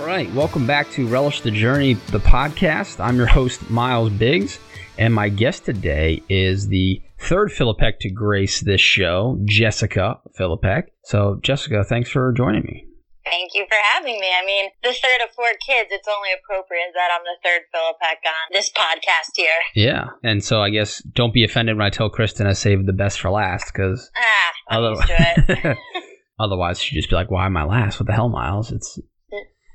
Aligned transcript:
All 0.00 0.06
right, 0.06 0.32
welcome 0.32 0.66
back 0.66 0.90
to 0.92 1.06
Relish 1.06 1.42
the 1.42 1.50
Journey, 1.50 1.92
the 1.92 2.20
podcast. 2.20 3.04
I'm 3.04 3.16
your 3.16 3.26
host, 3.26 3.68
Miles 3.68 4.08
Biggs, 4.08 4.58
and 4.96 5.12
my 5.12 5.28
guest 5.28 5.66
today 5.66 6.22
is 6.26 6.68
the 6.68 7.02
third 7.18 7.50
Philippek 7.50 7.98
to 8.00 8.10
grace 8.10 8.60
this 8.60 8.80
show, 8.80 9.38
Jessica 9.44 10.18
Philippek. 10.38 10.84
So, 11.04 11.38
Jessica, 11.42 11.84
thanks 11.84 12.08
for 12.08 12.32
joining 12.32 12.62
me. 12.62 12.86
Thank 13.26 13.52
you 13.54 13.66
for 13.68 13.76
having 13.92 14.18
me. 14.18 14.26
I 14.26 14.42
mean, 14.46 14.70
the 14.82 14.88
third 14.88 15.22
of 15.22 15.34
four 15.34 15.52
kids, 15.66 15.90
it's 15.92 16.08
only 16.08 16.30
appropriate 16.32 16.92
that 16.94 17.10
I'm 17.14 17.22
the 17.22 17.36
third 17.44 17.60
Philippek 17.74 18.26
on 18.26 18.52
this 18.52 18.70
podcast 18.70 19.36
here. 19.36 19.50
Yeah. 19.74 20.06
And 20.24 20.42
so 20.42 20.62
I 20.62 20.70
guess 20.70 21.02
don't 21.02 21.34
be 21.34 21.44
offended 21.44 21.76
when 21.76 21.86
I 21.86 21.90
tell 21.90 22.08
Kristen 22.08 22.46
I 22.46 22.54
saved 22.54 22.86
the 22.86 22.94
best 22.94 23.20
for 23.20 23.28
last 23.28 23.70
because 23.70 24.10
ah, 24.16 24.52
otherwise, 24.70 25.76
otherwise 26.40 26.80
she'd 26.80 26.96
just 26.96 27.10
be 27.10 27.16
like, 27.16 27.30
why 27.30 27.44
am 27.44 27.58
I 27.58 27.64
last? 27.64 28.00
What 28.00 28.06
the 28.06 28.14
hell, 28.14 28.30
Miles? 28.30 28.72
It's 28.72 28.98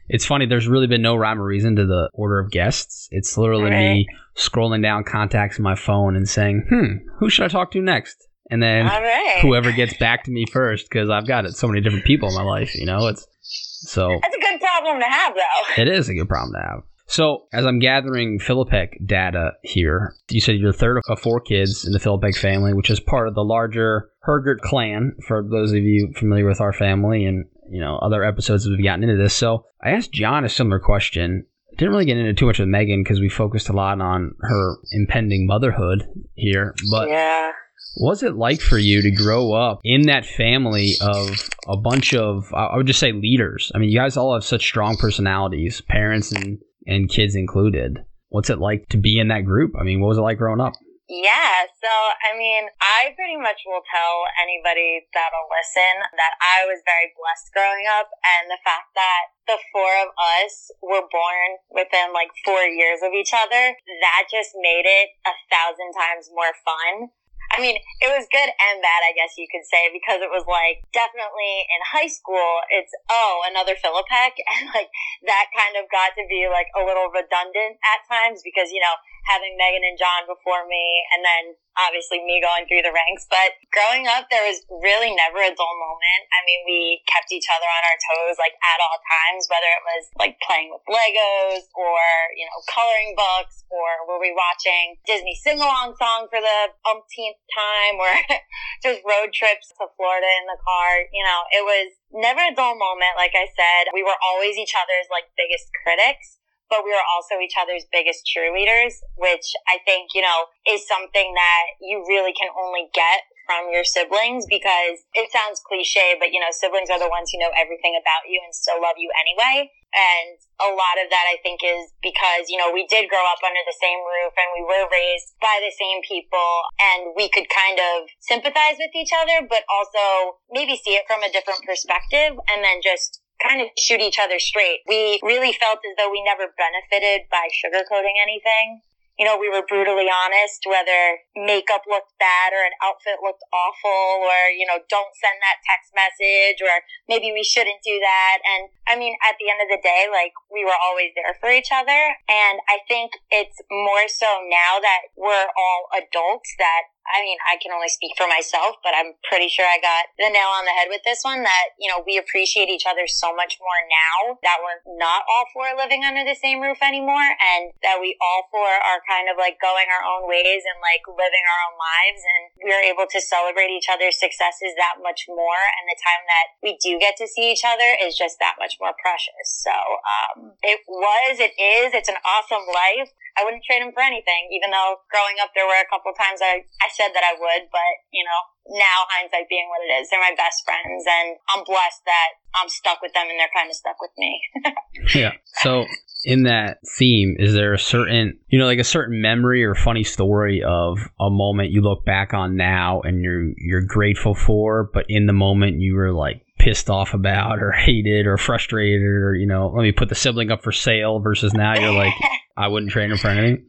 it's 0.08 0.26
funny. 0.26 0.46
There's 0.46 0.68
really 0.68 0.88
been 0.88 1.02
no 1.02 1.16
rhyme 1.16 1.42
or 1.42 1.46
reason 1.46 1.76
to 1.78 1.86
the 1.86 2.10
order 2.14 2.40
of 2.40 2.52
guests. 2.52 3.08
It's 3.12 3.38
literally 3.38 3.72
right. 3.72 3.94
me 3.94 4.08
scrolling 4.36 4.82
down 4.82 5.04
contacts 5.04 5.58
in 5.58 5.64
my 5.64 5.76
phone 5.76 6.16
and 6.16 6.28
saying, 6.28 6.66
"Hmm, 6.70 7.08
who 7.18 7.30
should 7.30 7.46
I 7.46 7.48
talk 7.48 7.72
to 7.72 7.82
next?" 7.82 8.28
And 8.50 8.62
then 8.62 8.86
right. 8.86 9.40
whoever 9.42 9.72
gets 9.72 9.98
back 9.98 10.24
to 10.26 10.32
me 10.32 10.46
first, 10.46 10.88
because 10.90 11.10
I've 11.10 11.28
got 11.28 11.46
it 11.46 11.56
so 11.56 11.68
many 11.68 11.82
different 11.82 12.06
people 12.06 12.30
in 12.30 12.36
my 12.36 12.44
life. 12.44 12.76
You 12.76 12.86
know, 12.86 13.08
it's 13.08 13.26
so 13.42 14.10
that's 14.22 14.36
a 14.36 14.40
good 14.40 14.60
problem 14.60 15.00
to 15.00 15.06
have, 15.06 15.34
though. 15.36 15.82
It 15.82 15.88
is 15.88 16.10
a 16.10 16.14
good 16.14 16.30
problem 16.30 16.54
to 16.54 16.68
have. 16.68 16.84
So, 17.08 17.46
as 17.54 17.66
I'm 17.66 17.80
gathering 17.80 18.40
Philippek 18.40 19.06
data 19.06 19.52
here, 19.62 20.16
you 20.30 20.42
said 20.42 20.56
you're 20.56 20.72
the 20.72 20.78
third 20.78 21.00
of 21.08 21.20
four 21.20 21.40
kids 21.40 21.86
in 21.86 21.94
the 21.94 22.00
Philippek 22.00 22.36
family, 22.36 22.74
which 22.74 22.90
is 22.90 23.00
part 23.00 23.28
of 23.28 23.36
the 23.36 23.44
larger 23.44 24.10
Hergert 24.26 24.62
clan, 24.62 25.16
for 25.28 25.44
those 25.44 25.72
of 25.72 25.84
you 25.84 26.12
familiar 26.16 26.48
with 26.48 26.62
our 26.62 26.74
family 26.74 27.26
and, 27.26 27.46
you 27.70 27.82
know, 27.82 27.98
other 27.98 28.24
episodes 28.24 28.68
we've 28.68 28.84
gotten 28.84 29.04
into 29.04 29.22
this. 29.22 29.34
So, 29.34 29.66
I 29.84 29.92
asked 29.92 30.12
John 30.12 30.46
a 30.46 30.50
similar 30.50 30.80
question. 30.80 31.46
Didn't 31.78 31.92
really 31.92 32.06
get 32.06 32.18
into 32.18 32.34
too 32.34 32.46
much 32.46 32.60
with 32.60 32.70
Megan 32.70 33.04
because 33.04 33.20
we 33.20 33.30
focused 33.30 33.70
a 33.70 33.74
lot 33.74 34.00
on 34.00 34.34
her 34.42 34.78
impending 34.92 35.46
motherhood 35.46 36.08
here. 36.36 36.74
But 36.90 37.10
yeah 37.10 37.52
was 37.98 38.24
it 38.24 38.36
like 38.36 38.62
for 38.62 38.78
you 38.78 39.02
to 39.02 39.12
grow 39.12 39.54
up 39.54 39.80
in 39.84 40.04
that 40.04 40.26
family 40.26 40.94
of 41.02 41.50
a 41.68 41.78
bunch 41.78 42.14
of 42.14 42.54
I 42.54 42.76
would 42.76 42.88
just 42.88 43.00
say 43.00 43.12
leaders? 43.12 43.72
I 43.74 43.78
mean, 43.78 43.90
you 43.90 43.98
guys 43.98 44.18
all 44.18 44.34
have 44.34 44.44
such 44.44 44.64
strong 44.64 44.98
personalities, 44.98 45.82
parents 45.82 46.32
and 46.32 46.60
and 46.86 47.10
kids 47.10 47.36
included. 47.36 48.04
What's 48.30 48.50
it 48.50 48.60
like 48.60 48.90
to 48.90 48.98
be 48.98 49.18
in 49.20 49.30
that 49.30 49.46
group? 49.46 49.74
I 49.80 49.84
mean, 49.84 50.02
what 50.02 50.10
was 50.10 50.18
it 50.18 50.22
like 50.22 50.38
growing 50.38 50.62
up? 50.62 50.74
Yeah, 51.06 51.70
so 51.70 51.92
I 52.26 52.34
mean, 52.34 52.66
I 52.82 53.14
pretty 53.14 53.38
much 53.38 53.62
will 53.70 53.86
tell 53.86 54.26
anybody 54.42 55.06
that'll 55.14 55.46
listen 55.54 56.02
that 56.18 56.34
I 56.42 56.66
was 56.66 56.82
very 56.82 57.14
blessed 57.14 57.54
growing 57.54 57.86
up, 57.86 58.10
and 58.26 58.50
the 58.50 58.58
fact 58.66 58.90
that 58.98 59.30
the 59.46 59.62
four 59.70 59.94
of 60.02 60.10
us 60.18 60.74
were 60.82 61.06
born 61.06 61.50
within 61.70 62.10
like 62.10 62.34
four 62.42 62.66
years 62.66 63.06
of 63.06 63.14
each 63.14 63.38
other, 63.38 63.78
that 64.02 64.34
just 64.34 64.58
made 64.58 64.90
it 64.90 65.14
a 65.30 65.38
thousand 65.54 65.94
times 65.94 66.34
more 66.34 66.58
fun 66.66 67.14
I 67.56 67.64
mean, 67.64 67.80
it 67.80 68.12
was 68.12 68.28
good 68.28 68.52
and 68.52 68.84
bad, 68.84 69.02
I 69.08 69.16
guess 69.16 69.40
you 69.40 69.48
could 69.48 69.64
say, 69.64 69.88
because 69.96 70.20
it 70.20 70.28
was 70.28 70.44
like 70.44 70.84
definitely 70.92 71.64
in 71.72 71.80
high 71.88 72.12
school, 72.12 72.60
it's, 72.68 72.92
oh, 73.08 73.48
another 73.48 73.80
Philippek. 73.80 74.36
And 74.56 74.72
like 74.72 74.92
that 75.28 75.52
kind 75.52 75.76
of 75.76 75.88
got 75.92 76.16
to 76.16 76.24
be 76.32 76.48
like 76.48 76.72
a 76.76 76.84
little 76.84 77.12
redundant 77.12 77.76
at 77.84 78.08
times 78.08 78.40
because, 78.40 78.72
you 78.72 78.80
know, 78.80 78.96
having 79.28 79.56
Megan 79.60 79.84
and 79.84 80.00
John 80.00 80.24
before 80.28 80.64
me 80.64 81.04
and 81.12 81.24
then 81.24 81.44
obviously 81.76 82.24
me 82.24 82.40
going 82.40 82.68
through 82.68 82.84
the 82.84 82.96
ranks. 82.96 83.28
But 83.28 83.56
growing 83.72 84.08
up, 84.08 84.32
there 84.32 84.44
was 84.44 84.64
really 84.84 85.12
never 85.12 85.44
a 85.44 85.52
dull 85.52 85.76
moment. 85.76 86.22
I 86.32 86.42
mean, 86.48 86.62
we 86.64 87.04
kept 87.08 87.32
each 87.32 87.48
other 87.52 87.68
on 87.68 87.82
our 87.84 88.00
toes 88.00 88.36
like 88.40 88.56
at 88.64 88.80
all 88.80 89.00
times, 89.04 89.48
whether 89.52 89.68
it 89.68 89.84
was 89.84 90.04
like 90.16 90.40
playing 90.44 90.72
with 90.72 90.84
Legos 90.88 91.68
or, 91.76 92.00
you 92.36 92.48
know, 92.48 92.58
coloring 92.72 93.14
books 93.16 93.68
or 93.72 94.08
were 94.08 94.20
we 94.20 94.32
watching 94.32 95.00
Disney 95.04 95.36
sing 95.36 95.60
along 95.60 95.96
song 96.00 96.32
for 96.32 96.40
the 96.40 96.60
umpteenth 96.88 97.40
time 97.52 97.96
or 98.00 98.12
just 98.86 99.04
road 99.04 99.36
trips 99.36 99.72
to 99.78 99.92
Florida 100.00 100.30
in 100.42 100.46
the 100.48 100.60
car. 100.64 101.06
You 101.12 101.24
know, 101.24 101.40
it 101.52 101.64
was 101.64 101.88
never 102.12 102.42
a 102.42 102.56
dull 102.56 102.80
moment. 102.80 103.20
Like 103.20 103.36
I 103.36 103.52
said, 103.52 103.92
we 103.92 104.04
were 104.04 104.18
always 104.24 104.56
each 104.56 104.76
other's 104.76 105.12
like 105.12 105.28
biggest 105.36 105.68
critics 105.84 106.40
but 106.70 106.84
we 106.84 106.92
were 106.92 107.08
also 107.14 107.40
each 107.40 107.56
other's 107.60 107.86
biggest 107.92 108.26
cheerleaders, 108.26 108.98
which 109.16 109.54
I 109.70 109.80
think, 109.86 110.12
you 110.14 110.22
know, 110.22 110.50
is 110.68 110.88
something 110.88 111.34
that 111.36 111.66
you 111.82 112.04
really 112.08 112.34
can 112.34 112.50
only 112.58 112.90
get 112.94 113.26
from 113.46 113.70
your 113.70 113.86
siblings 113.86 114.50
because 114.50 115.06
it 115.14 115.30
sounds 115.30 115.62
cliche, 115.62 116.18
but 116.18 116.34
you 116.34 116.42
know, 116.42 116.50
siblings 116.50 116.90
are 116.90 116.98
the 116.98 117.10
ones 117.10 117.30
who 117.30 117.38
know 117.38 117.54
everything 117.54 117.94
about 117.94 118.26
you 118.26 118.42
and 118.42 118.52
still 118.52 118.82
love 118.82 118.98
you 118.98 119.10
anyway. 119.22 119.70
And 119.96 120.36
a 120.60 120.76
lot 120.76 121.00
of 121.00 121.08
that 121.08 121.24
I 121.24 121.40
think 121.40 121.64
is 121.64 121.94
because, 122.04 122.52
you 122.52 122.60
know, 122.60 122.68
we 122.68 122.84
did 122.92 123.08
grow 123.08 123.24
up 123.32 123.40
under 123.40 123.64
the 123.64 123.80
same 123.80 124.04
roof 124.04 124.36
and 124.36 124.52
we 124.52 124.68
were 124.68 124.92
raised 124.92 125.40
by 125.40 125.64
the 125.64 125.72
same 125.72 126.04
people 126.04 126.68
and 126.76 127.16
we 127.16 127.32
could 127.32 127.48
kind 127.48 127.80
of 127.80 128.12
sympathize 128.20 128.76
with 128.76 128.92
each 128.92 129.16
other, 129.16 129.48
but 129.48 129.64
also 129.72 130.36
maybe 130.52 130.76
see 130.76 131.00
it 131.00 131.08
from 131.08 131.24
a 131.24 131.32
different 131.32 131.64
perspective 131.64 132.36
and 132.52 132.60
then 132.60 132.84
just 132.84 133.24
kind 133.42 133.62
of 133.62 133.68
shoot 133.78 134.02
each 134.02 134.20
other 134.20 134.40
straight. 134.40 134.82
We 134.88 135.20
really 135.24 135.54
felt 135.54 135.80
as 135.84 135.94
though 135.98 136.12
we 136.12 136.24
never 136.24 136.52
benefited 136.56 137.28
by 137.32 137.48
sugarcoating 137.52 138.16
anything 138.22 138.82
you 139.18 139.24
know, 139.24 139.40
we 139.40 139.48
were 139.48 139.64
brutally 139.64 140.12
honest 140.12 140.68
whether 140.68 141.24
makeup 141.40 141.88
looked 141.88 142.12
bad 142.20 142.52
or 142.52 142.60
an 142.68 142.76
outfit 142.84 143.24
looked 143.24 143.44
awful 143.56 144.28
or, 144.28 144.52
you 144.52 144.68
know, 144.68 144.84
don't 144.92 145.16
send 145.16 145.40
that 145.40 145.64
text 145.64 145.96
message 145.96 146.60
or 146.60 146.84
maybe 147.08 147.32
we 147.32 147.44
shouldn't 147.44 147.80
do 147.80 147.96
that. 148.04 148.44
And 148.44 148.68
I 148.84 149.00
mean, 149.00 149.16
at 149.24 149.40
the 149.40 149.48
end 149.48 149.64
of 149.64 149.72
the 149.72 149.80
day, 149.80 150.12
like 150.12 150.36
we 150.52 150.68
were 150.68 150.76
always 150.76 151.16
there 151.16 151.32
for 151.40 151.48
each 151.48 151.72
other. 151.72 152.20
And 152.28 152.60
I 152.68 152.84
think 152.92 153.16
it's 153.32 153.56
more 153.72 154.12
so 154.12 154.28
now 154.52 154.84
that 154.84 155.16
we're 155.16 155.48
all 155.56 155.88
adults 155.96 156.52
that 156.60 156.92
I 157.06 157.22
mean, 157.22 157.38
I 157.46 157.62
can 157.62 157.70
only 157.70 157.90
speak 157.90 158.18
for 158.18 158.26
myself, 158.26 158.82
but 158.82 158.98
I'm 158.98 159.14
pretty 159.30 159.46
sure 159.46 159.66
I 159.66 159.78
got 159.78 160.10
the 160.18 160.30
nail 160.30 160.50
on 160.58 160.66
the 160.66 160.74
head 160.74 160.90
with 160.90 161.06
this 161.06 161.22
one 161.22 161.46
that, 161.46 161.78
you 161.78 161.86
know, 161.86 162.02
we 162.02 162.18
appreciate 162.18 162.68
each 162.68 162.90
other 162.90 163.06
so 163.06 163.30
much 163.38 163.62
more 163.62 163.80
now 163.86 164.42
that 164.42 164.58
we're 164.66 164.82
not 164.98 165.22
all 165.30 165.46
four 165.54 165.70
living 165.78 166.02
under 166.02 166.26
the 166.26 166.34
same 166.34 166.66
roof 166.66 166.82
anymore 166.82 167.30
and 167.38 167.70
that 167.86 168.02
we 168.02 168.18
all 168.18 168.50
four 168.50 168.66
are 168.66 169.06
kind 169.06 169.30
of 169.30 169.38
like 169.38 169.62
going 169.62 169.86
our 169.94 170.02
own 170.02 170.26
ways 170.26 170.66
and 170.66 170.82
like 170.82 171.06
living 171.06 171.46
our 171.46 171.60
own 171.70 171.78
lives 171.78 172.22
and 172.26 172.42
we're 172.66 172.86
able 172.90 173.06
to 173.06 173.22
celebrate 173.22 173.70
each 173.70 173.88
other's 173.88 174.18
successes 174.18 174.74
that 174.82 174.98
much 175.06 175.30
more 175.30 175.62
and 175.78 175.86
the 175.86 176.00
time 176.02 176.24
that 176.26 176.58
we 176.66 176.74
do 176.82 176.98
get 176.98 177.14
to 177.22 177.30
see 177.30 177.54
each 177.54 177.62
other 177.62 177.96
is 178.02 178.18
just 178.18 178.42
that 178.42 178.58
much 178.58 178.82
more 178.82 178.98
precious. 178.98 179.46
So, 179.46 179.74
um, 179.74 180.58
it 180.66 180.82
was, 180.90 181.38
it 181.38 181.54
is, 181.54 181.94
it's 181.94 182.10
an 182.10 182.18
awesome 182.26 182.66
life. 182.66 183.14
I 183.38 183.44
wouldn't 183.44 183.68
trade 183.68 183.84
him 183.84 183.92
for 183.92 184.00
anything, 184.00 184.48
even 184.56 184.72
though 184.72 185.04
growing 185.12 185.38
up 185.44 185.52
there 185.54 185.68
were 185.68 185.78
a 185.78 185.90
couple 185.92 186.16
times 186.16 186.40
I, 186.40 186.64
I 186.80 186.88
said 186.96 187.12
that 187.14 187.24
I 187.24 187.34
would, 187.38 187.70
but 187.72 187.94
you 188.12 188.24
know, 188.24 188.80
now 188.80 189.06
hindsight 189.10 189.50
being 189.50 189.68
what 189.70 189.84
it 189.86 190.02
is, 190.02 190.10
they're 190.10 190.20
my 190.20 190.34
best 190.36 190.64
friends 190.66 191.04
and 191.06 191.38
I'm 191.50 191.64
blessed 191.64 192.02
that 192.06 192.30
I'm 192.56 192.70
stuck 192.70 193.02
with 193.02 193.14
them 193.14 193.28
and 193.30 193.40
they're 193.40 193.54
kind 193.56 193.70
of 193.70 193.76
stuck 193.76 194.00
with 194.02 194.12
me. 194.18 194.42
yeah. 195.16 195.32
So 195.62 195.86
in 196.24 196.44
that 196.44 196.80
theme, 196.98 197.36
is 197.38 197.54
there 197.54 197.74
a 197.74 197.80
certain, 197.80 198.40
you 198.48 198.58
know, 198.58 198.66
like 198.66 198.80
a 198.80 198.84
certain 198.84 199.22
memory 199.22 199.64
or 199.64 199.76
funny 199.76 200.04
story 200.04 200.64
of 200.64 200.98
a 201.20 201.30
moment 201.30 201.72
you 201.72 201.82
look 201.82 202.06
back 202.06 202.34
on 202.34 202.56
now 202.56 203.02
and 203.02 203.22
you're, 203.22 203.52
you're 203.58 203.86
grateful 203.86 204.34
for, 204.34 204.90
but 204.94 205.06
in 205.10 205.28
the 205.28 205.34
moment 205.34 205.80
you 205.80 205.96
were 205.96 206.12
like, 206.12 206.42
pissed 206.58 206.90
off 206.90 207.14
about 207.14 207.62
or 207.62 207.74
hated 207.74 208.26
or 208.26 208.38
frustrated 208.38 209.02
or 209.02 209.36
you 209.36 209.46
know 209.46 209.68
let 209.76 209.84
me 209.84 209.92
put 209.92 210.08
the 210.08 210.16
sibling 210.16 210.52
up 210.52 210.64
for 210.64 210.72
sale 210.72 211.20
versus 211.20 211.54
now 211.54 211.78
you're 211.78 211.92
like 211.92 212.14
I 212.58 212.70
wouldn't 212.70 212.92
trade 212.92 213.12
him 213.12 213.18
for 213.18 213.28
anything? 213.28 213.66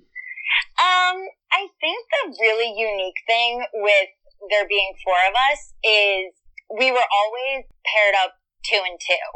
Um, 0.78 1.26
I 1.56 1.72
think 1.80 2.04
the 2.12 2.36
really 2.44 2.68
unique 2.68 3.16
thing 3.24 3.64
with 3.72 4.12
there 4.52 4.68
being 4.68 4.92
four 5.00 5.16
of 5.24 5.32
us 5.32 5.72
is 5.80 6.36
we 6.68 6.92
were 6.92 7.08
always 7.08 7.64
paired 7.88 8.12
up 8.20 8.36
two 8.60 8.82
and 8.84 9.00
two. 9.00 9.26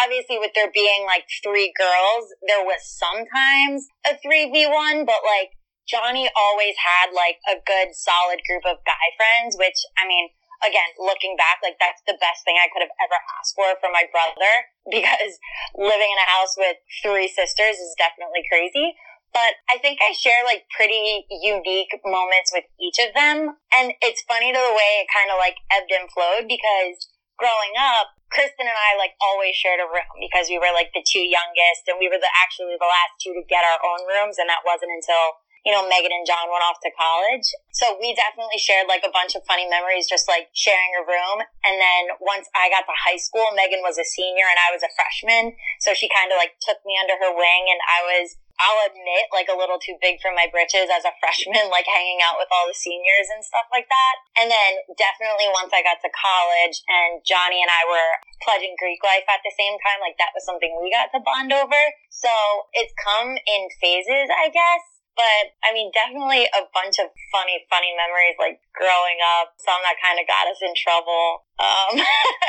Obviously, 0.00 0.40
with 0.40 0.56
there 0.56 0.72
being 0.72 1.04
like 1.04 1.28
three 1.44 1.68
girls, 1.76 2.32
there 2.48 2.64
was 2.64 2.80
sometimes 2.88 3.84
a 4.08 4.16
3v1, 4.16 5.04
but 5.04 5.20
like 5.20 5.52
Johnny 5.84 6.32
always 6.32 6.76
had 6.80 7.12
like 7.12 7.36
a 7.44 7.60
good 7.60 7.92
solid 7.92 8.40
group 8.48 8.64
of 8.64 8.80
guy 8.88 9.06
friends, 9.20 9.60
which 9.60 9.76
I 10.00 10.08
mean, 10.08 10.32
again, 10.64 10.88
looking 10.96 11.36
back, 11.36 11.60
like 11.60 11.76
that's 11.76 12.00
the 12.08 12.16
best 12.16 12.48
thing 12.48 12.56
I 12.56 12.72
could 12.72 12.80
have 12.80 12.96
ever 12.96 13.18
asked 13.36 13.52
for 13.52 13.76
for 13.76 13.92
my 13.92 14.08
brother 14.08 14.72
because 14.88 15.36
living 15.76 16.08
in 16.08 16.24
a 16.24 16.28
house 16.32 16.56
with 16.56 16.80
three 17.04 17.28
sisters 17.28 17.76
is 17.76 17.92
definitely 18.00 18.40
crazy. 18.48 18.96
But 19.32 19.60
I 19.70 19.78
think 19.78 20.00
I 20.02 20.16
share 20.16 20.42
like 20.44 20.66
pretty 20.72 21.26
unique 21.30 21.92
moments 22.04 22.50
with 22.52 22.64
each 22.80 22.98
of 22.98 23.14
them. 23.14 23.54
And 23.76 23.94
it's 24.02 24.24
funny 24.26 24.50
the 24.50 24.72
way 24.74 25.04
it 25.04 25.12
kind 25.12 25.30
of 25.30 25.38
like 25.38 25.60
ebbed 25.70 25.92
and 25.92 26.10
flowed 26.10 26.48
because 26.48 27.06
growing 27.38 27.76
up, 27.78 28.18
Kristen 28.28 28.68
and 28.68 28.76
I 28.76 28.98
like 29.00 29.16
always 29.24 29.56
shared 29.56 29.80
a 29.80 29.88
room 29.88 30.20
because 30.20 30.52
we 30.52 30.60
were 30.60 30.74
like 30.74 30.92
the 30.92 31.04
two 31.04 31.24
youngest 31.24 31.88
and 31.88 31.96
we 31.96 32.12
were 32.12 32.20
the 32.20 32.28
actually 32.44 32.76
the 32.76 32.88
last 32.88 33.16
two 33.24 33.32
to 33.32 33.44
get 33.48 33.64
our 33.64 33.80
own 33.80 34.04
rooms 34.04 34.36
and 34.36 34.52
that 34.52 34.66
wasn't 34.68 34.92
until 34.92 35.40
you 35.66 35.76
know, 35.76 35.84
Megan 35.84 36.14
and 36.14 36.24
John 36.24 36.48
went 36.48 36.64
off 36.64 36.80
to 36.80 36.90
college. 36.96 37.44
So 37.76 37.98
we 38.00 38.14
definitely 38.14 38.56
shared 38.56 38.88
like 38.88 39.04
a 39.04 39.12
bunch 39.12 39.34
of 39.34 39.44
funny 39.44 39.68
memories, 39.68 40.08
just 40.08 40.24
like 40.24 40.48
sharing 40.56 40.96
a 40.96 41.04
room. 41.04 41.44
And 41.66 41.76
then 41.76 42.16
once 42.24 42.48
I 42.56 42.70
got 42.70 42.88
to 42.88 42.94
high 42.96 43.20
school, 43.20 43.52
Megan 43.52 43.84
was 43.84 43.98
a 43.98 44.06
senior 44.06 44.48
and 44.48 44.56
I 44.56 44.72
was 44.72 44.80
a 44.80 44.88
freshman. 44.96 45.52
So 45.84 45.92
she 45.92 46.08
kind 46.08 46.32
of 46.32 46.38
like 46.38 46.56
took 46.62 46.80
me 46.86 46.96
under 46.96 47.20
her 47.20 47.36
wing 47.36 47.68
and 47.68 47.80
I 47.84 48.00
was 48.06 48.40
I'll 48.58 48.82
admit, 48.90 49.30
like 49.30 49.46
a 49.46 49.56
little 49.56 49.78
too 49.78 49.94
big 50.02 50.18
for 50.18 50.34
my 50.34 50.50
britches 50.50 50.90
as 50.90 51.06
a 51.06 51.14
freshman, 51.22 51.70
like 51.74 51.86
hanging 51.86 52.18
out 52.22 52.36
with 52.36 52.50
all 52.50 52.66
the 52.66 52.74
seniors 52.74 53.30
and 53.30 53.42
stuff 53.46 53.70
like 53.70 53.86
that. 53.86 54.14
And 54.42 54.50
then 54.50 54.82
definitely 54.98 55.46
once 55.54 55.70
I 55.70 55.86
got 55.86 56.02
to 56.02 56.10
college 56.10 56.82
and 56.90 57.22
Johnny 57.22 57.62
and 57.62 57.70
I 57.70 57.86
were 57.86 58.12
pledging 58.42 58.74
Greek 58.78 59.02
life 59.06 59.26
at 59.30 59.42
the 59.46 59.54
same 59.54 59.78
time, 59.82 60.02
like 60.02 60.18
that 60.18 60.34
was 60.34 60.42
something 60.42 60.74
we 60.82 60.90
got 60.90 61.14
to 61.14 61.22
bond 61.22 61.54
over. 61.54 61.82
So 62.10 62.30
it's 62.74 62.94
come 62.98 63.38
in 63.38 63.62
phases, 63.78 64.26
I 64.34 64.50
guess. 64.50 64.97
But 65.18 65.58
I 65.66 65.74
mean, 65.74 65.90
definitely 65.90 66.46
a 66.54 66.62
bunch 66.70 67.02
of 67.02 67.10
funny, 67.34 67.66
funny 67.66 67.90
memories 67.98 68.38
like 68.38 68.62
growing 68.70 69.18
up, 69.18 69.58
some 69.58 69.82
that 69.82 69.98
kind 69.98 70.14
of 70.14 70.30
got 70.30 70.46
us 70.46 70.62
in 70.62 70.70
trouble. 70.78 71.42
Um, 71.58 71.98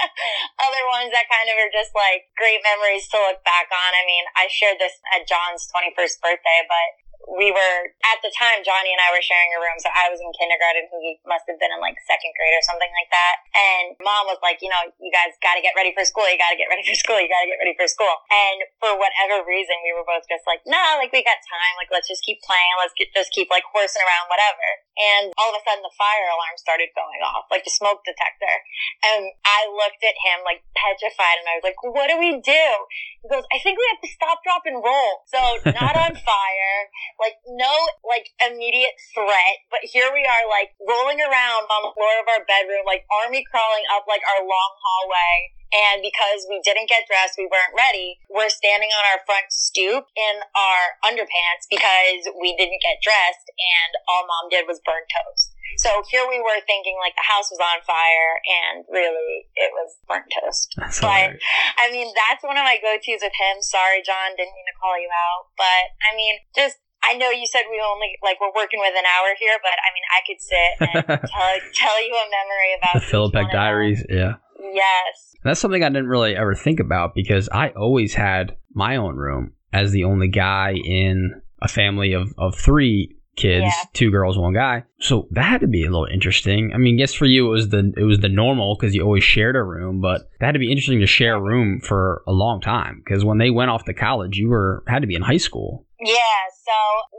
other 0.69 0.83
ones 0.93 1.09
that 1.09 1.25
kind 1.25 1.49
of 1.49 1.57
are 1.57 1.73
just 1.73 1.97
like 1.97 2.29
great 2.37 2.61
memories 2.61 3.09
to 3.09 3.17
look 3.25 3.41
back 3.41 3.73
on. 3.73 3.89
I 3.97 4.05
mean, 4.05 4.21
I 4.37 4.45
shared 4.53 4.77
this 4.77 5.01
at 5.09 5.25
John's 5.25 5.65
21st 5.73 6.21
birthday, 6.21 6.61
but 6.69 7.08
we 7.27 7.51
were 7.51 7.77
at 8.07 8.19
the 8.23 8.31
time 8.31 8.63
Johnny 8.63 8.95
and 8.95 9.01
I 9.03 9.11
were 9.11 9.21
sharing 9.21 9.51
a 9.51 9.59
room, 9.59 9.75
so 9.83 9.91
I 9.91 10.07
was 10.07 10.23
in 10.23 10.31
kindergarten, 10.39 10.87
he 11.03 11.19
must 11.27 11.43
have 11.51 11.59
been 11.59 11.69
in 11.69 11.83
like 11.83 11.99
second 12.07 12.31
grade 12.33 12.55
or 12.55 12.63
something 12.63 12.89
like 12.95 13.11
that. 13.11 13.35
And 13.53 13.85
mom 13.99 14.31
was 14.31 14.39
like, 14.39 14.63
you 14.63 14.71
know, 14.71 14.87
you 14.97 15.11
guys 15.11 15.35
got 15.43 15.59
to 15.59 15.63
get 15.63 15.75
ready 15.75 15.91
for 15.91 16.07
school. 16.07 16.25
You 16.25 16.39
got 16.39 16.55
to 16.55 16.59
get 16.59 16.71
ready 16.71 16.81
for 16.87 16.95
school. 16.95 17.19
You 17.19 17.27
got 17.27 17.43
to 17.43 17.49
get 17.51 17.59
ready 17.59 17.75
for 17.75 17.85
school. 17.91 18.11
And 18.31 18.63
for 18.79 18.95
whatever 18.95 19.43
reason, 19.43 19.75
we 19.83 19.91
were 19.91 20.07
both 20.07 20.23
just 20.31 20.47
like, 20.47 20.63
no, 20.63 20.79
nah, 20.79 20.97
like 20.97 21.11
we 21.11 21.19
got 21.21 21.37
time. 21.43 21.73
Like 21.75 21.91
let's 21.91 22.07
just 22.07 22.23
keep 22.23 22.39
playing. 22.41 22.73
Let's 22.79 22.95
get, 22.95 23.11
just 23.11 23.35
keep 23.35 23.51
like 23.51 23.67
horsing 23.67 24.01
around, 24.01 24.31
whatever. 24.31 24.67
And 24.99 25.31
all 25.39 25.51
of 25.51 25.59
a 25.59 25.63
sudden, 25.63 25.79
the 25.79 25.95
fire 25.95 26.27
alarm 26.27 26.59
started 26.59 26.91
going 26.91 27.23
off, 27.23 27.47
like 27.47 27.63
the 27.63 27.71
smoke 27.71 28.03
detector. 28.03 28.55
And 29.03 29.31
I 29.47 29.67
looked 29.71 30.03
at 30.03 30.17
him 30.19 30.43
like 30.43 30.59
petrified, 30.75 31.39
and 31.39 31.47
I 31.47 31.55
was 31.55 31.63
like, 31.63 31.79
what 31.79 32.11
do 32.11 32.19
we 32.19 32.43
do? 32.43 32.65
He 33.23 33.27
goes, 33.31 33.47
I 33.47 33.63
think 33.63 33.79
we 33.79 33.87
have 33.95 34.03
to 34.03 34.11
stop, 34.11 34.43
drop, 34.43 34.67
and 34.67 34.83
roll. 34.83 35.23
So 35.31 35.39
not 35.71 35.95
on 35.95 36.19
fire 36.27 36.79
like 37.19 37.37
no 37.51 37.71
like 38.07 38.31
immediate 38.39 38.95
threat, 39.13 39.67
but 39.69 39.83
here 39.83 40.09
we 40.09 40.23
are 40.23 40.45
like 40.47 40.73
rolling 40.79 41.19
around 41.19 41.67
on 41.67 41.81
the 41.85 41.93
floor 41.93 42.15
of 42.23 42.27
our 42.31 42.43
bedroom, 42.47 42.87
like 42.87 43.03
army 43.11 43.43
crawling 43.45 43.85
up 43.91 44.07
like 44.07 44.23
our 44.23 44.41
long 44.41 44.71
hallway. 44.79 45.53
And 45.69 46.01
because 46.01 46.49
we 46.49 46.57
didn't 46.65 46.89
get 46.89 47.05
dressed, 47.05 47.37
we 47.37 47.45
weren't 47.45 47.77
ready. 47.77 48.17
We're 48.25 48.49
standing 48.49 48.89
on 48.89 49.03
our 49.13 49.21
front 49.21 49.53
stoop 49.53 50.09
in 50.17 50.41
our 50.57 50.83
underpants 51.05 51.69
because 51.69 52.25
we 52.41 52.57
didn't 52.57 52.81
get 52.81 52.97
dressed 53.05 53.45
and 53.53 53.91
all 54.09 54.25
mom 54.25 54.49
did 54.49 54.65
was 54.65 54.81
burn 54.81 55.05
toast. 55.13 55.53
So 55.77 56.01
here 56.09 56.25
we 56.25 56.41
were 56.41 56.59
thinking 56.65 56.97
like 56.97 57.13
the 57.13 57.23
house 57.23 57.53
was 57.53 57.61
on 57.61 57.85
fire 57.85 58.41
and 58.49 58.83
really 58.89 59.45
it 59.55 59.69
was 59.71 59.93
burnt 60.09 60.27
toast. 60.27 60.73
That's 60.75 60.99
but 60.99 61.37
I 61.77 61.87
mean, 61.93 62.09
that's 62.17 62.41
one 62.41 62.57
of 62.57 62.65
my 62.65 62.81
go-tos 62.81 63.21
with 63.21 63.37
him. 63.37 63.61
Sorry, 63.61 64.01
John, 64.01 64.33
didn't 64.35 64.57
mean 64.57 64.67
to 64.73 64.77
call 64.81 64.97
you 64.97 65.07
out, 65.07 65.53
but 65.53 65.93
I 66.01 66.17
mean, 66.17 66.41
just 66.51 66.81
I 67.03 67.15
know 67.15 67.29
you 67.29 67.47
said 67.47 67.61
we 67.69 67.81
only 67.81 68.17
like 68.23 68.39
we're 68.39 68.53
working 68.55 68.79
with 68.79 68.93
an 68.97 69.05
hour 69.05 69.33
here, 69.39 69.57
but 69.61 69.71
I 69.79 69.89
mean 69.93 70.05
I 70.11 70.19
could 70.27 70.41
sit 70.41 70.71
and 70.79 71.29
tell, 71.29 71.51
tell 71.73 72.07
you 72.07 72.13
a 72.13 72.27
memory 72.29 72.71
about 72.77 72.93
the 72.93 73.07
Philippek 73.07 73.51
Diaries. 73.51 74.05
Yeah. 74.09 74.35
Yes. 74.59 75.35
That's 75.43 75.59
something 75.59 75.83
I 75.83 75.89
didn't 75.89 76.07
really 76.07 76.35
ever 76.35 76.53
think 76.53 76.79
about 76.79 77.15
because 77.15 77.47
I 77.51 77.69
always 77.69 78.13
had 78.13 78.57
my 78.73 78.97
own 78.97 79.15
room 79.15 79.53
as 79.71 79.91
the 79.91 80.03
only 80.03 80.27
guy 80.27 80.73
in 80.73 81.41
a 81.61 81.67
family 81.67 82.13
of, 82.13 82.33
of 82.37 82.55
three 82.57 83.15
kids, 83.35 83.65
yeah. 83.65 83.83
two 83.93 84.11
girls, 84.11 84.37
one 84.37 84.53
guy. 84.53 84.83
So 84.99 85.27
that 85.31 85.43
had 85.43 85.61
to 85.61 85.67
be 85.67 85.83
a 85.83 85.89
little 85.89 86.07
interesting. 86.11 86.71
I 86.73 86.77
mean, 86.77 86.97
guess 86.97 87.13
for 87.13 87.25
you 87.25 87.47
it 87.47 87.51
was 87.51 87.69
the 87.69 87.93
it 87.97 88.03
was 88.03 88.19
the 88.19 88.29
normal 88.29 88.75
because 88.75 88.93
you 88.93 89.01
always 89.01 89.23
shared 89.23 89.55
a 89.55 89.63
room, 89.63 90.01
but 90.01 90.29
that 90.39 90.47
had 90.47 90.51
to 90.53 90.59
be 90.59 90.71
interesting 90.71 90.99
to 90.99 91.07
share 91.07 91.35
a 91.35 91.41
room 91.41 91.79
for 91.79 92.23
a 92.27 92.31
long 92.31 92.61
time 92.61 93.01
because 93.03 93.23
when 93.23 93.37
they 93.37 93.49
went 93.49 93.71
off 93.71 93.85
to 93.85 93.93
college, 93.93 94.37
you 94.37 94.49
were 94.49 94.83
had 94.87 95.01
to 95.01 95.07
be 95.07 95.15
in 95.15 95.21
high 95.21 95.37
school. 95.37 95.85
Yeah, 95.99 96.47
so 96.55 96.75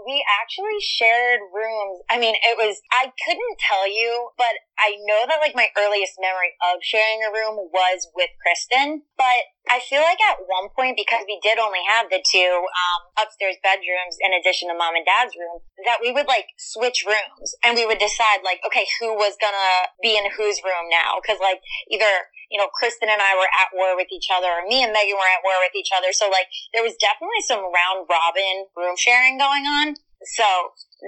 we 0.09 0.25
actually 0.41 0.81
shared 0.81 1.45
rooms. 1.53 2.01
I 2.09 2.17
mean, 2.17 2.33
it 2.33 2.57
was, 2.57 2.81
I 2.89 3.13
couldn't 3.13 3.61
tell 3.61 3.85
you, 3.85 4.33
but 4.41 4.57
I 4.81 4.97
know 5.05 5.29
that 5.29 5.45
like 5.45 5.53
my 5.53 5.69
earliest 5.77 6.17
memory 6.17 6.57
of 6.65 6.81
sharing 6.81 7.21
a 7.21 7.29
room 7.29 7.61
was 7.69 8.09
with 8.17 8.33
Kristen, 8.41 9.05
but 9.21 9.53
I 9.69 9.85
feel 9.85 10.01
like 10.01 10.17
at 10.25 10.49
one 10.49 10.73
point, 10.73 10.97
because 10.97 11.29
we 11.29 11.37
did 11.45 11.61
only 11.61 11.85
have 11.93 12.09
the 12.09 12.25
two 12.25 12.65
um, 12.65 13.01
upstairs 13.21 13.61
bedrooms 13.61 14.17
in 14.17 14.33
addition 14.33 14.73
to 14.73 14.75
mom 14.81 14.97
and 14.97 15.05
dad's 15.05 15.37
room, 15.37 15.61
that 15.85 16.01
we 16.01 16.09
would 16.17 16.25
like 16.25 16.49
switch 16.57 17.05
rooms 17.05 17.53
and 17.61 17.77
we 17.77 17.85
would 17.85 18.01
decide 18.01 18.41
like, 18.41 18.65
okay, 18.65 18.89
who 18.97 19.13
was 19.13 19.37
gonna 19.37 19.93
be 20.01 20.17
in 20.17 20.25
whose 20.33 20.65
room 20.65 20.89
now? 20.89 21.21
Cause 21.21 21.37
like 21.37 21.61
either 21.93 22.33
you 22.51 22.59
know, 22.59 22.69
Kristen 22.75 23.09
and 23.09 23.23
I 23.23 23.39
were 23.39 23.49
at 23.49 23.71
war 23.73 23.95
with 23.95 24.11
each 24.11 24.29
other, 24.29 24.51
or 24.51 24.67
me 24.67 24.83
and 24.83 24.93
Megan 24.93 25.15
were 25.15 25.33
at 25.33 25.47
war 25.47 25.57
with 25.63 25.75
each 25.79 25.95
other. 25.95 26.13
So 26.13 26.29
like 26.29 26.51
there 26.75 26.83
was 26.83 26.99
definitely 26.99 27.41
some 27.47 27.63
round 27.71 28.11
robin 28.11 28.67
room 28.77 28.99
sharing 28.99 29.39
going 29.39 29.65
on. 29.65 29.95
So 30.37 30.45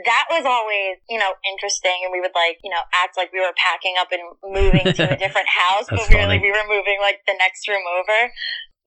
that 0.08 0.24
was 0.32 0.48
always, 0.48 0.96
you 1.10 1.20
know, 1.20 1.36
interesting. 1.44 2.00
And 2.06 2.14
we 2.14 2.24
would 2.24 2.32
like, 2.32 2.56
you 2.64 2.72
know, 2.72 2.80
act 2.96 3.20
like 3.20 3.28
we 3.28 3.44
were 3.44 3.52
packing 3.60 4.00
up 4.00 4.08
and 4.08 4.24
moving 4.40 4.88
to 4.88 5.04
a 5.04 5.16
different 5.20 5.52
house, 5.52 5.84
but 5.90 6.08
really 6.08 6.40
we 6.40 6.48
were 6.48 6.64
moving 6.64 6.96
like 7.02 7.20
the 7.28 7.36
next 7.36 7.68
room 7.68 7.84
over 7.84 8.32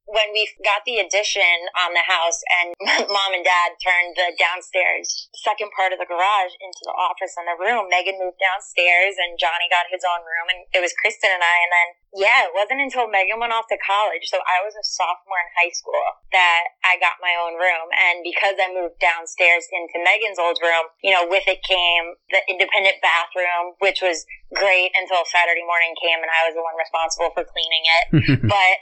when 0.06 0.30
we 0.34 0.48
got 0.63 0.86
the 0.86 1.02
addition 1.02 1.69
on 1.78 1.94
the 1.94 2.06
house 2.06 2.40
and 2.62 2.74
mom 3.10 3.31
and 3.34 3.46
dad 3.46 3.74
turned 3.81 4.16
the 4.16 4.34
downstairs 4.38 5.30
second 5.46 5.69
part 5.78 5.94
of 5.94 6.02
the 6.02 6.10
garage 6.10 6.57
into 6.57 6.81
the 6.90 6.98
office 6.98 7.38
and 7.38 7.46
the 7.46 7.54
room, 7.62 7.86
Megan 7.86 8.18
moved 8.18 8.42
downstairs 8.42 9.13
and 9.22 9.38
Johnny 9.38 9.69
got 9.69 9.86
his 9.94 10.02
own 10.02 10.25
room 10.25 10.50
and 10.50 10.66
it 10.74 10.81
was 10.81 10.90
Kristen 10.98 11.30
and 11.30 11.46
I. 11.46 11.57
And 11.62 11.72
then, 11.72 11.90
yeah, 12.25 12.50
it 12.50 12.54
wasn't 12.57 12.81
until 12.81 13.06
Megan 13.06 13.38
went 13.38 13.54
off 13.54 13.69
to 13.69 13.78
college. 13.78 14.25
So 14.25 14.42
I 14.42 14.66
was 14.66 14.74
a 14.74 14.81
sophomore 14.81 15.38
in 15.38 15.50
high 15.54 15.69
school 15.69 16.02
that 16.34 16.74
I 16.81 16.98
got 16.98 17.22
my 17.22 17.38
own 17.38 17.62
room. 17.62 17.94
And 17.94 18.25
because 18.25 18.57
I 18.57 18.74
moved 18.74 18.98
downstairs 18.98 19.69
into 19.69 20.02
Megan's 20.02 20.42
old 20.42 20.57
room, 20.66 20.90
you 21.06 21.13
know, 21.13 21.30
with 21.30 21.46
it 21.46 21.62
came 21.62 22.18
the 22.34 22.42
independent 22.50 22.98
bathroom, 23.06 23.78
which 23.78 24.02
was 24.02 24.25
great 24.50 24.90
until 24.98 25.22
Saturday 25.30 25.66
morning 25.68 25.94
came 26.02 26.25
and 26.25 26.31
I 26.31 26.50
was 26.50 26.57
the 26.57 26.66
one 26.66 26.74
responsible 26.74 27.30
for 27.38 27.46
cleaning 27.46 27.86
it. 27.86 28.06
but 28.56 28.75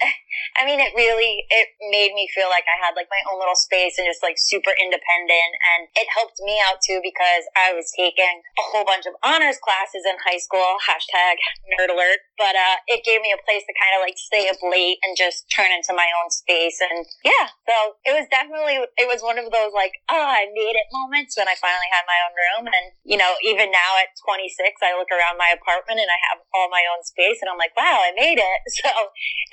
I 0.54 0.66
mean, 0.66 0.78
it 0.80 0.94
really, 0.94 1.46
it 1.50 1.68
made 1.90 2.14
me 2.14 2.30
feel 2.30 2.50
like 2.50 2.66
I 2.70 2.78
had 2.78 2.94
like 2.94 3.10
my 3.10 3.22
own 3.30 3.42
little 3.42 3.58
space 3.58 3.98
and 3.98 4.06
just 4.06 4.22
like 4.22 4.38
super 4.38 4.74
independent. 4.78 5.52
And 5.74 5.90
it 5.98 6.08
helped 6.14 6.38
me 6.46 6.62
out 6.62 6.78
too 6.82 7.02
because 7.02 7.46
I 7.58 7.74
was 7.74 7.90
taking 7.94 8.46
a 8.58 8.64
whole 8.70 8.86
bunch 8.86 9.10
of 9.10 9.18
honors 9.26 9.58
classes 9.58 10.06
in 10.06 10.18
high 10.22 10.42
school, 10.42 10.78
hashtag 10.86 11.42
nerd 11.74 11.90
alert. 11.90 12.22
But, 12.38 12.58
uh, 12.58 12.78
it 12.90 13.06
gave 13.06 13.22
me 13.22 13.32
a 13.32 13.42
place 13.46 13.64
to 13.66 13.74
kind 13.78 13.94
of 13.98 14.02
like 14.02 14.18
stay 14.18 14.50
up 14.50 14.60
late 14.64 14.98
and 15.06 15.14
just 15.18 15.46
turn 15.54 15.70
into 15.70 15.94
my 15.94 16.10
own 16.18 16.30
space. 16.34 16.82
And 16.82 17.06
yeah, 17.24 17.52
so 17.70 17.98
it 18.06 18.14
was 18.14 18.26
definitely, 18.30 18.82
it 18.98 19.08
was 19.08 19.22
one 19.22 19.38
of 19.38 19.50
those 19.54 19.74
like, 19.74 19.94
oh, 20.10 20.28
I 20.28 20.50
made 20.52 20.76
it 20.76 20.88
moments 20.92 21.38
when 21.38 21.48
I 21.48 21.56
finally 21.58 21.90
had 21.94 22.04
my 22.10 22.20
own 22.26 22.34
room. 22.34 22.64
And, 22.70 22.86
you 23.06 23.18
know, 23.18 23.38
even 23.46 23.70
now 23.70 23.98
at 24.02 24.14
26, 24.26 24.82
I 24.82 24.98
look 24.98 25.10
around 25.14 25.38
my 25.38 25.54
apartment 25.54 26.02
and 26.02 26.10
I 26.10 26.20
have 26.34 26.42
all 26.54 26.70
my 26.74 26.84
own 26.94 27.02
space 27.06 27.40
and 27.42 27.50
I'm 27.50 27.62
like, 27.62 27.76
wow, 27.78 28.02
I 28.02 28.12
made 28.16 28.42
it. 28.42 28.62
So 28.84 28.90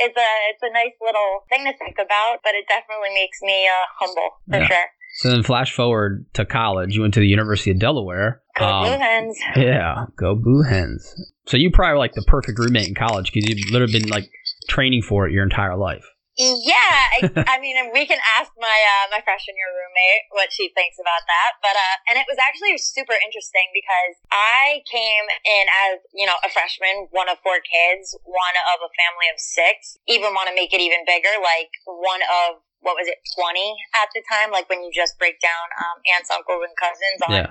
it's 0.02 0.16
a, 0.16 0.30
it's 0.50 0.64
a 0.64 0.72
nice 0.74 0.96
little 0.98 1.46
thing 1.46 1.62
to 1.68 1.74
think 1.78 2.02
about, 2.02 2.42
but 2.42 2.58
it 2.58 2.66
definitely 2.66 3.14
makes 3.14 3.38
me 3.42 3.68
uh, 3.68 3.86
humble 4.00 4.42
for 4.50 4.58
yeah. 4.58 4.66
sure. 4.66 4.88
So 5.14 5.30
then, 5.30 5.42
flash 5.42 5.74
forward 5.74 6.26
to 6.34 6.44
college. 6.44 6.94
You 6.94 7.02
went 7.02 7.14
to 7.14 7.20
the 7.20 7.26
University 7.26 7.70
of 7.70 7.78
Delaware. 7.78 8.42
Go 8.56 8.64
um, 8.64 8.84
Blue 8.84 8.98
Hens. 8.98 9.38
Yeah, 9.56 10.06
go 10.16 10.34
Blue 10.34 10.62
Hens. 10.62 11.14
So 11.46 11.56
you 11.56 11.70
probably 11.70 11.94
were 11.94 11.98
like 11.98 12.14
the 12.14 12.24
perfect 12.26 12.58
roommate 12.58 12.88
in 12.88 12.94
college 12.94 13.32
because 13.32 13.48
you've 13.48 13.70
literally 13.70 13.98
been 13.98 14.08
like 14.08 14.30
training 14.68 15.02
for 15.02 15.26
it 15.26 15.32
your 15.32 15.42
entire 15.42 15.76
life. 15.76 16.04
Yeah, 16.40 17.20
I, 17.20 17.20
I, 17.52 17.60
mean, 17.60 17.76
we 17.92 18.08
can 18.08 18.16
ask 18.38 18.48
my 18.56 18.78
uh, 18.80 19.12
my 19.12 19.20
freshman 19.20 19.60
year 19.60 19.68
roommate 19.76 20.24
what 20.32 20.48
she 20.54 20.72
thinks 20.72 20.96
about 20.96 21.26
that. 21.28 21.60
But 21.60 21.76
uh, 21.76 21.96
and 22.08 22.16
it 22.16 22.24
was 22.30 22.40
actually 22.40 22.80
super 22.80 23.12
interesting 23.12 23.68
because 23.76 24.16
I 24.32 24.80
came 24.88 25.26
in 25.44 25.64
as 25.68 26.00
you 26.16 26.24
know 26.24 26.38
a 26.40 26.48
freshman, 26.48 27.12
one 27.12 27.28
of 27.28 27.36
four 27.44 27.60
kids, 27.60 28.16
one 28.24 28.56
of 28.72 28.80
a 28.80 28.88
family 28.96 29.28
of 29.28 29.36
six. 29.36 30.00
Even 30.08 30.32
want 30.32 30.48
to 30.48 30.56
make 30.56 30.72
it 30.72 30.80
even 30.80 31.04
bigger, 31.04 31.34
like 31.44 31.68
one 31.84 32.24
of 32.24 32.64
what 32.80 32.96
was 32.96 33.08
it, 33.08 33.20
20 33.36 33.76
at 33.96 34.08
the 34.14 34.22
time? 34.24 34.50
Like 34.50 34.68
when 34.68 34.82
you 34.82 34.90
just 34.92 35.18
break 35.18 35.40
down 35.40 35.66
um, 35.76 36.00
aunts, 36.16 36.32
uncles, 36.32 36.64
and 36.64 36.76
cousins 36.76 37.20
on 37.24 37.32
yeah. 37.32 37.50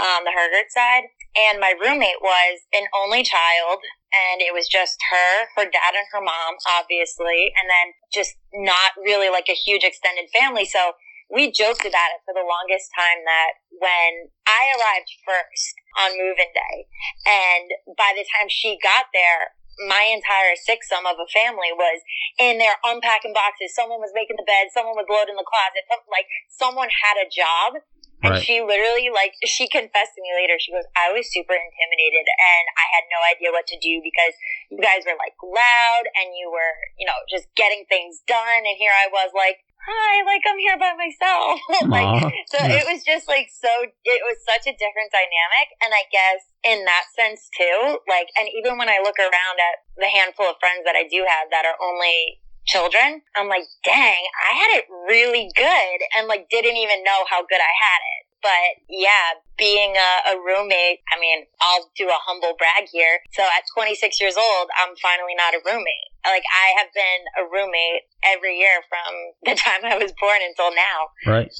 um, 0.00 0.24
the 0.24 0.32
Hergert 0.32 0.72
side. 0.72 1.12
And 1.32 1.60
my 1.60 1.72
roommate 1.80 2.20
was 2.20 2.60
an 2.76 2.84
only 2.92 3.24
child, 3.24 3.80
and 4.12 4.44
it 4.44 4.52
was 4.52 4.68
just 4.68 5.00
her, 5.08 5.48
her 5.56 5.64
dad, 5.64 5.96
and 5.96 6.04
her 6.12 6.20
mom, 6.20 6.60
obviously, 6.68 7.52
and 7.56 7.72
then 7.72 7.96
just 8.12 8.36
not 8.52 8.92
really 9.00 9.32
like 9.32 9.48
a 9.48 9.56
huge 9.56 9.84
extended 9.84 10.28
family. 10.28 10.68
So 10.68 10.92
we 11.32 11.48
joked 11.48 11.88
about 11.88 12.12
it 12.12 12.20
for 12.28 12.36
the 12.36 12.44
longest 12.44 12.92
time 12.92 13.24
that 13.24 13.64
when 13.80 14.28
I 14.44 14.76
arrived 14.76 15.08
first 15.24 15.74
on 16.04 16.20
move-in 16.20 16.52
day, 16.52 16.76
and 17.24 17.96
by 17.96 18.12
the 18.12 18.28
time 18.36 18.52
she 18.52 18.76
got 18.76 19.08
there, 19.16 19.56
my 19.88 20.10
entire 20.12 20.54
six 20.54 20.88
sum 20.88 21.06
of 21.06 21.16
a 21.18 21.28
family 21.30 21.72
was 21.74 22.00
in 22.38 22.58
there 22.58 22.76
unpacking 22.84 23.32
boxes. 23.32 23.74
Someone 23.74 24.00
was 24.00 24.12
making 24.14 24.36
the 24.36 24.46
bed. 24.46 24.70
Someone 24.72 24.94
was 24.94 25.06
loading 25.10 25.36
the 25.36 25.46
closet. 25.46 25.84
Like 26.10 26.26
someone 26.48 26.88
had 26.90 27.18
a 27.18 27.28
job 27.28 27.82
And 28.22 28.38
Right. 28.38 28.42
she 28.46 28.62
literally, 28.62 29.10
like, 29.10 29.34
she 29.42 29.66
confessed 29.66 30.14
to 30.14 30.22
me 30.22 30.30
later. 30.30 30.54
She 30.54 30.70
goes, 30.70 30.86
I 30.94 31.10
was 31.10 31.26
super 31.26 31.58
intimidated 31.58 32.22
and 32.22 32.64
I 32.78 32.86
had 32.94 33.02
no 33.10 33.18
idea 33.26 33.50
what 33.50 33.66
to 33.66 33.78
do 33.82 33.98
because 33.98 34.34
you 34.70 34.78
guys 34.78 35.02
were, 35.02 35.18
like, 35.18 35.34
loud 35.42 36.06
and 36.14 36.30
you 36.38 36.46
were, 36.46 36.74
you 37.02 37.02
know, 37.02 37.18
just 37.26 37.50
getting 37.58 37.82
things 37.90 38.22
done. 38.30 38.62
And 38.62 38.78
here 38.78 38.94
I 38.94 39.10
was, 39.10 39.34
like, 39.34 39.66
hi, 39.82 40.22
like, 40.22 40.42
I'm 40.46 40.58
here 40.58 40.78
by 40.78 40.94
myself. 40.94 41.58
like, 41.90 42.32
so 42.48 42.58
it 42.62 42.86
was 42.86 43.02
just 43.02 43.26
like 43.26 43.50
so 43.50 43.68
it 43.86 44.22
was 44.22 44.38
such 44.46 44.70
a 44.70 44.74
different 44.76 45.10
dynamic. 45.10 45.74
And 45.82 45.92
i 45.92 46.04
guess 46.10 46.52
in 46.64 46.84
that 46.84 47.04
sense 47.14 47.50
too 47.58 47.98
like 48.08 48.28
and 48.38 48.48
even 48.54 48.78
when 48.78 48.88
i 48.88 49.02
look 49.02 49.18
around 49.18 49.58
at 49.58 49.82
the 49.98 50.06
handful 50.06 50.46
of 50.46 50.56
friends 50.60 50.86
that 50.86 50.94
i 50.94 51.06
do 51.06 51.26
have 51.26 51.50
that 51.50 51.66
are 51.66 51.78
only 51.82 52.38
children 52.66 53.22
i'm 53.34 53.48
like 53.48 53.66
dang 53.82 54.22
i 54.46 54.54
had 54.54 54.78
it 54.78 54.86
really 55.08 55.50
good 55.56 55.98
and 56.16 56.28
like 56.28 56.46
didn't 56.50 56.76
even 56.78 57.02
know 57.02 57.26
how 57.28 57.42
good 57.42 57.58
i 57.58 57.74
had 57.74 58.02
it 58.18 58.22
but 58.42 58.68
yeah 58.90 59.38
being 59.56 59.94
a, 59.96 60.34
a 60.34 60.36
roommate 60.38 61.00
i 61.14 61.18
mean 61.20 61.46
i'll 61.60 61.90
do 61.96 62.08
a 62.08 62.18
humble 62.26 62.54
brag 62.58 62.88
here 62.90 63.20
so 63.32 63.42
at 63.42 63.62
26 63.74 64.20
years 64.20 64.36
old 64.36 64.68
i'm 64.78 64.94
finally 65.00 65.34
not 65.36 65.54
a 65.54 65.60
roommate 65.64 66.08
like 66.26 66.42
i 66.50 66.74
have 66.78 66.88
been 66.94 67.22
a 67.38 67.44
roommate 67.50 68.02
every 68.24 68.58
year 68.58 68.82
from 68.88 69.10
the 69.48 69.54
time 69.58 69.80
i 69.84 69.96
was 69.96 70.12
born 70.20 70.38
until 70.46 70.74
now 70.74 70.98
Right. 71.26 71.50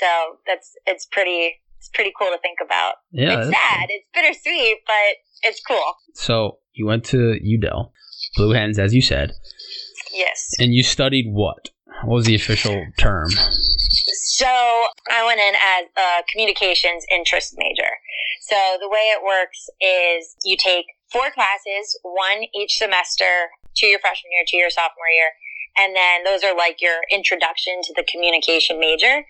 so 0.00 0.38
that's 0.46 0.72
it's 0.86 1.06
pretty 1.06 1.60
it's 1.78 1.88
pretty 1.92 2.12
cool 2.16 2.28
to 2.30 2.38
think 2.38 2.58
about. 2.64 2.94
Yeah. 3.10 3.40
it's 3.40 3.48
sad, 3.50 3.86
it's 3.88 4.06
bittersweet, 4.14 4.76
but 4.86 5.16
it's 5.42 5.60
cool. 5.66 5.82
So 6.14 6.58
you 6.74 6.86
went 6.86 7.02
to 7.06 7.16
UDEL, 7.44 7.90
Blue 8.36 8.50
Hens, 8.52 8.78
as 8.78 8.94
you 8.94 9.02
said, 9.02 9.32
Yes. 10.12 10.54
and 10.60 10.72
you 10.72 10.84
studied 10.84 11.26
what? 11.32 11.70
What 12.04 12.16
was 12.16 12.26
the 12.26 12.34
official 12.34 12.86
term? 12.98 13.30
So 13.30 14.46
I 14.48 15.24
went 15.24 15.40
in 15.40 15.54
as 15.54 15.86
a 15.96 16.24
communications 16.30 17.04
interest 17.10 17.54
major. 17.56 17.90
So 18.42 18.56
the 18.80 18.88
way 18.88 19.12
it 19.14 19.22
works 19.22 19.68
is 19.80 20.36
you 20.44 20.56
take 20.56 20.86
four 21.12 21.30
classes, 21.30 21.98
one 22.02 22.44
each 22.54 22.74
semester, 22.74 23.50
to 23.76 23.86
your 23.86 24.00
freshman 24.00 24.32
year, 24.32 24.44
to 24.48 24.56
your 24.56 24.70
sophomore 24.70 25.12
year, 25.14 25.30
and 25.76 25.96
then 25.96 26.24
those 26.24 26.44
are 26.44 26.56
like 26.56 26.80
your 26.80 27.00
introduction 27.10 27.80
to 27.84 27.94
the 27.96 28.04
communication 28.04 28.78
major. 28.78 29.24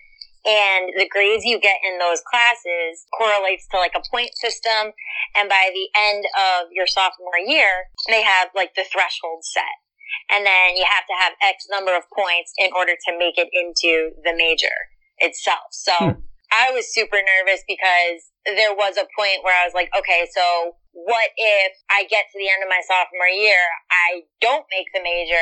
And 0.45 0.91
the 0.97 1.07
grades 1.07 1.45
you 1.45 1.57
get 1.57 1.77
in 1.87 1.99
those 1.99 2.19
classes 2.19 3.05
correlates 3.17 3.65
to 3.71 3.77
like 3.77 3.93
a 3.95 4.03
point 4.11 4.31
system. 4.35 4.91
And 5.35 5.47
by 5.47 5.71
the 5.71 5.87
end 5.95 6.25
of 6.35 6.67
your 6.73 6.85
sophomore 6.85 7.39
year, 7.39 7.87
they 8.09 8.23
have 8.23 8.49
like 8.53 8.75
the 8.75 8.83
threshold 8.83 9.45
set. 9.45 9.82
And 10.29 10.45
then 10.45 10.75
you 10.75 10.85
have 10.87 11.05
to 11.07 11.15
have 11.19 11.33
X 11.41 11.67
number 11.69 11.95
of 11.95 12.03
points 12.15 12.53
in 12.57 12.69
order 12.75 12.93
to 12.93 13.11
make 13.17 13.37
it 13.37 13.49
into 13.51 14.11
the 14.23 14.33
major 14.35 14.73
itself. 15.19 15.71
So 15.71 15.93
Hmm. 15.97 16.19
I 16.53 16.69
was 16.71 16.93
super 16.93 17.17
nervous 17.17 17.63
because 17.67 18.29
there 18.45 18.73
was 18.75 18.97
a 18.97 19.09
point 19.17 19.41
where 19.41 19.57
I 19.57 19.65
was 19.65 19.73
like, 19.73 19.89
okay, 19.97 20.27
so 20.29 20.75
what 20.91 21.29
if 21.37 21.71
I 21.89 22.05
get 22.05 22.25
to 22.31 22.37
the 22.37 22.49
end 22.49 22.61
of 22.61 22.69
my 22.69 22.81
sophomore 22.85 23.33
year, 23.33 23.57
I 23.89 24.21
don't 24.39 24.65
make 24.69 24.85
the 24.93 25.01
major, 25.01 25.41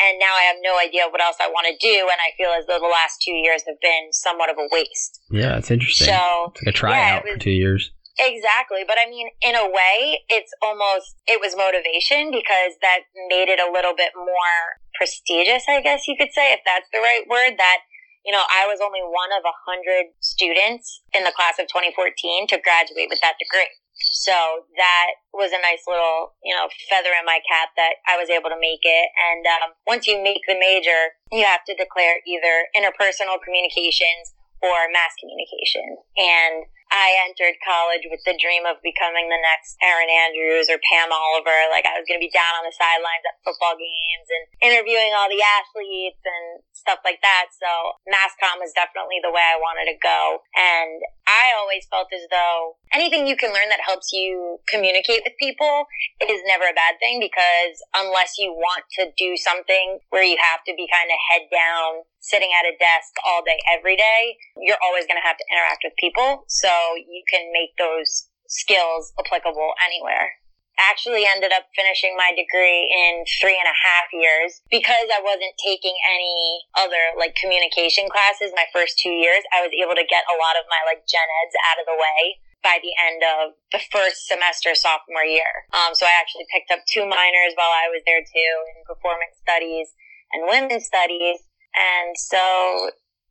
and 0.00 0.18
now 0.18 0.34
I 0.36 0.42
have 0.52 0.56
no 0.60 0.76
idea 0.78 1.08
what 1.08 1.22
else 1.22 1.36
I 1.40 1.48
want 1.48 1.66
to 1.72 1.76
do, 1.80 2.08
and 2.12 2.20
I 2.20 2.36
feel 2.36 2.50
as 2.52 2.66
though 2.66 2.78
the 2.78 2.92
last 2.92 3.22
two 3.24 3.32
years 3.32 3.62
have 3.66 3.80
been 3.80 4.12
somewhat 4.12 4.50
of 4.50 4.56
a 4.58 4.68
waste. 4.70 5.20
Yeah, 5.30 5.56
it's 5.56 5.70
interesting. 5.70 6.08
So 6.08 6.52
it's 6.52 6.66
like 6.66 6.74
a 6.74 6.76
tryout 6.76 7.24
it 7.24 7.32
for 7.32 7.38
two 7.38 7.56
years. 7.56 7.92
Exactly. 8.20 8.84
But 8.84 9.00
I 9.00 9.08
mean, 9.08 9.32
in 9.40 9.56
a 9.56 9.64
way, 9.64 10.20
it's 10.28 10.52
almost, 10.60 11.16
it 11.24 11.40
was 11.40 11.56
motivation 11.56 12.28
because 12.28 12.76
that 12.84 13.08
made 13.32 13.48
it 13.48 13.56
a 13.56 13.72
little 13.72 13.96
bit 13.96 14.12
more 14.12 14.60
prestigious, 14.92 15.64
I 15.64 15.80
guess 15.80 16.04
you 16.04 16.20
could 16.20 16.28
say, 16.36 16.52
if 16.52 16.60
that's 16.68 16.84
the 16.92 17.00
right 17.00 17.24
word. 17.24 17.56
That, 17.56 17.80
you 18.20 18.36
know, 18.36 18.44
I 18.52 18.68
was 18.68 18.84
only 18.84 19.00
one 19.00 19.32
of 19.32 19.40
a 19.48 19.56
hundred 19.64 20.12
students 20.20 21.00
in 21.16 21.24
the 21.24 21.32
class 21.32 21.56
of 21.56 21.72
2014 21.72 22.52
to 22.52 22.60
graduate 22.60 23.08
with 23.08 23.24
that 23.24 23.40
degree. 23.40 23.72
So 23.96 24.36
that 24.76 25.08
was 25.32 25.52
a 25.52 25.60
nice 25.64 25.84
little, 25.88 26.36
you 26.44 26.52
know, 26.52 26.68
feather 26.92 27.12
in 27.16 27.24
my 27.24 27.40
cap 27.48 27.72
that 27.80 28.00
I 28.04 28.20
was 28.20 28.28
able 28.28 28.52
to 28.52 28.60
make 28.60 28.84
it. 28.84 29.08
And 29.16 29.44
um, 29.64 29.72
once 29.88 30.04
you 30.04 30.20
make 30.20 30.44
the 30.44 30.60
major, 30.60 31.16
you 31.32 31.44
have 31.44 31.64
to 31.68 31.76
declare 31.76 32.20
either 32.28 32.68
interpersonal 32.76 33.40
communications 33.40 34.36
or 34.60 34.92
mass 34.92 35.12
communication. 35.20 36.00
And 36.16 36.68
I 36.90 37.22
entered 37.22 37.54
college 37.62 38.06
with 38.10 38.20
the 38.26 38.34
dream 38.34 38.66
of 38.66 38.82
becoming 38.82 39.30
the 39.30 39.38
next 39.38 39.78
Erin 39.78 40.10
Andrews 40.10 40.66
or 40.66 40.82
Pam 40.90 41.14
Oliver. 41.14 41.70
Like 41.70 41.86
I 41.86 41.94
was 41.94 42.06
going 42.06 42.18
to 42.18 42.26
be 42.26 42.34
down 42.34 42.58
on 42.58 42.66
the 42.66 42.74
sidelines 42.74 43.22
at 43.26 43.38
football 43.46 43.78
games 43.78 44.26
and 44.26 44.44
interviewing 44.58 45.14
all 45.14 45.30
the 45.30 45.42
athletes 45.42 46.22
and 46.26 46.66
stuff 46.74 46.98
like 47.06 47.22
that. 47.22 47.54
So 47.54 47.70
mass 48.10 48.34
comm 48.42 48.58
was 48.58 48.74
definitely 48.74 49.22
the 49.22 49.30
way 49.30 49.42
I 49.42 49.62
wanted 49.62 49.86
to 49.86 49.96
go. 50.02 50.42
And 50.58 50.98
I 51.30 51.54
always 51.54 51.86
felt 51.86 52.10
as 52.10 52.26
though 52.26 52.74
anything 52.90 53.30
you 53.30 53.38
can 53.38 53.54
learn 53.54 53.70
that 53.70 53.86
helps 53.86 54.10
you 54.10 54.58
communicate 54.66 55.22
with 55.22 55.38
people 55.38 55.86
is 56.18 56.42
never 56.42 56.66
a 56.66 56.74
bad 56.74 56.98
thing 56.98 57.22
because 57.22 57.78
unless 57.94 58.34
you 58.34 58.50
want 58.50 58.82
to 58.98 59.14
do 59.14 59.38
something 59.38 60.02
where 60.10 60.26
you 60.26 60.34
have 60.42 60.66
to 60.66 60.74
be 60.74 60.90
kind 60.90 61.06
of 61.06 61.18
head 61.30 61.46
down, 61.54 62.02
sitting 62.18 62.50
at 62.50 62.66
a 62.66 62.74
desk 62.74 63.14
all 63.22 63.46
day, 63.46 63.62
every 63.70 63.94
day, 63.94 64.34
you're 64.58 64.82
always 64.82 65.06
going 65.06 65.22
to 65.22 65.26
have 65.26 65.38
to 65.38 65.46
interact 65.54 65.86
with 65.86 65.94
people. 66.02 66.42
So 66.50 66.98
you 66.98 67.22
can 67.30 67.54
make 67.54 67.78
those 67.78 68.26
skills 68.50 69.14
applicable 69.14 69.78
anywhere. 69.78 70.39
Actually 70.80 71.28
ended 71.28 71.52
up 71.52 71.68
finishing 71.76 72.16
my 72.16 72.32
degree 72.32 72.88
in 72.88 73.22
three 73.38 73.54
and 73.54 73.68
a 73.68 73.76
half 73.76 74.08
years 74.16 74.64
because 74.72 75.12
I 75.12 75.20
wasn't 75.20 75.52
taking 75.60 75.94
any 76.08 76.64
other 76.80 77.12
like 77.20 77.36
communication 77.36 78.08
classes 78.08 78.56
my 78.56 78.64
first 78.72 78.96
two 78.96 79.12
years. 79.12 79.44
I 79.52 79.60
was 79.60 79.76
able 79.76 79.94
to 79.94 80.06
get 80.08 80.24
a 80.24 80.36
lot 80.40 80.56
of 80.56 80.64
my 80.72 80.80
like 80.88 81.04
gen 81.04 81.28
eds 81.44 81.56
out 81.68 81.78
of 81.78 81.86
the 81.86 82.00
way 82.00 82.40
by 82.62 82.80
the 82.80 82.92
end 82.96 83.20
of 83.24 83.56
the 83.72 83.80
first 83.92 84.28
semester 84.28 84.72
sophomore 84.76 85.24
year. 85.24 85.68
Um, 85.72 85.92
so 85.96 86.04
I 86.04 86.16
actually 86.16 86.48
picked 86.52 86.72
up 86.72 86.84
two 86.88 87.04
minors 87.04 87.56
while 87.56 87.72
I 87.72 87.88
was 87.92 88.04
there 88.04 88.24
too 88.24 88.52
in 88.76 88.84
performance 88.84 89.36
studies 89.40 89.92
and 90.32 90.48
women's 90.48 90.86
studies. 90.86 91.40
And 91.74 92.16
so, 92.16 92.90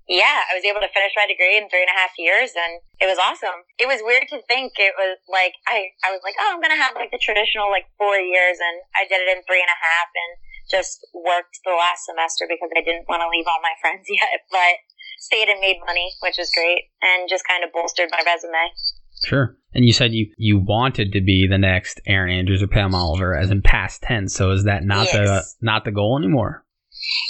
yeah, 0.10 0.42
I 0.50 0.58
was 0.58 0.66
able 0.66 0.82
to 0.82 0.89
finish 0.89 1.13
my 1.13 1.30
degree 1.30 1.54
in 1.54 1.70
three 1.70 1.86
and 1.86 1.94
a 1.94 1.98
half 1.98 2.18
years 2.18 2.58
and 2.58 2.82
it 2.98 3.06
was 3.06 3.22
awesome. 3.22 3.62
It 3.78 3.86
was 3.86 4.01
weird 4.01 4.25
to 4.34 4.42
think 4.50 4.74
it 4.82 4.98
was 4.98 5.22
like, 5.30 5.54
I, 5.70 5.94
I 6.01 6.10
was 6.10 6.25
like, 6.25 6.34
oh, 6.42 6.50
I'm 6.50 6.58
going 6.58 6.74
to 6.74 6.82
have 6.82 6.98
like 6.98 7.13
the 7.13 7.22
traditional 7.22 7.70
like 7.70 7.86
four 8.01 8.18
years 8.18 8.58
and 8.58 8.82
I 8.98 9.06
did 9.06 9.22
it 9.22 9.30
in 9.30 9.46
three 9.46 9.62
and 9.62 9.70
a 9.70 9.78
half 9.78 10.10
and 10.10 10.32
just 10.66 11.06
worked 11.13 11.62
the 11.62 11.78
last 11.78 12.10
semester 12.10 12.50
because 12.50 12.74
I 12.74 12.82
didn't 12.82 13.06
want 13.06 13.22
to 13.22 13.30
leave 13.30 13.46
all 13.46 13.62
my 13.62 13.78
friends 13.86 14.10
yet, 14.10 14.50
but 14.50 14.82
stayed 15.22 15.46
and 15.46 15.62
made 15.62 15.78
money, 15.86 16.10
which 16.25 16.42
was 16.42 16.50
great 16.58 16.89
and 17.06 17.30
just 17.30 17.46
kind 17.46 17.62
of 17.62 17.70
bolstered 17.70 18.10
my 18.10 18.25
resume. 18.25 18.74
Sure. 19.22 19.62
And 19.78 19.86
you 19.86 19.94
said 19.94 20.13
you 20.13 20.34
you 20.38 20.58
wanted 20.58 21.12
to 21.13 21.22
be 21.22 21.46
the 21.46 21.58
next 21.58 22.01
Erin 22.08 22.34
Andrews 22.34 22.63
or 22.63 22.68
Pam 22.68 22.96
Oliver, 22.96 23.36
as 23.36 23.51
in 23.51 23.62
past 23.62 24.01
tense. 24.01 24.34
So 24.34 24.51
is 24.51 24.63
that 24.63 24.84
not 24.84 25.08
the 25.12 25.46
not 25.62 25.86
the 25.86 25.92
goal 25.92 26.18
anymore? 26.18 26.66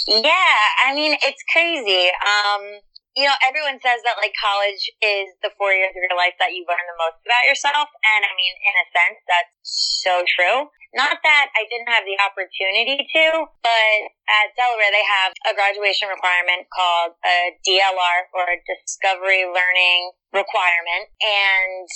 Yeah, 0.06 0.56
I 0.84 0.94
mean, 0.94 1.16
it's 1.22 1.42
crazy. 1.52 2.10
Um, 2.24 2.82
you 3.18 3.26
know, 3.26 3.34
everyone 3.42 3.82
says 3.82 4.00
that 4.06 4.22
like 4.22 4.34
college 4.38 4.86
is 5.02 5.34
the 5.42 5.50
four 5.58 5.74
years 5.74 5.90
of 5.90 6.02
your 6.02 6.14
life 6.14 6.38
that 6.38 6.54
you 6.54 6.62
learn 6.70 6.82
the 6.86 6.94
most 6.94 7.18
about 7.26 7.44
yourself. 7.50 7.90
And 8.06 8.22
I 8.22 8.32
mean, 8.38 8.54
in 8.54 8.74
a 8.78 8.86
sense, 8.94 9.18
that's 9.26 9.54
so 10.06 10.22
true. 10.30 10.70
Not 10.94 11.22
that 11.22 11.46
I 11.54 11.66
didn't 11.70 11.90
have 11.90 12.06
the 12.06 12.18
opportunity 12.18 13.02
to, 13.02 13.46
but 13.62 13.98
at 14.30 14.54
Delaware, 14.58 14.90
they 14.90 15.06
have 15.06 15.30
a 15.46 15.52
graduation 15.54 16.10
requirement 16.10 16.66
called 16.70 17.14
a 17.22 17.54
DLR 17.62 18.30
or 18.34 18.46
a 18.46 18.58
Discovery 18.66 19.46
Learning 19.46 20.14
Requirement. 20.34 21.10
And 21.22 21.86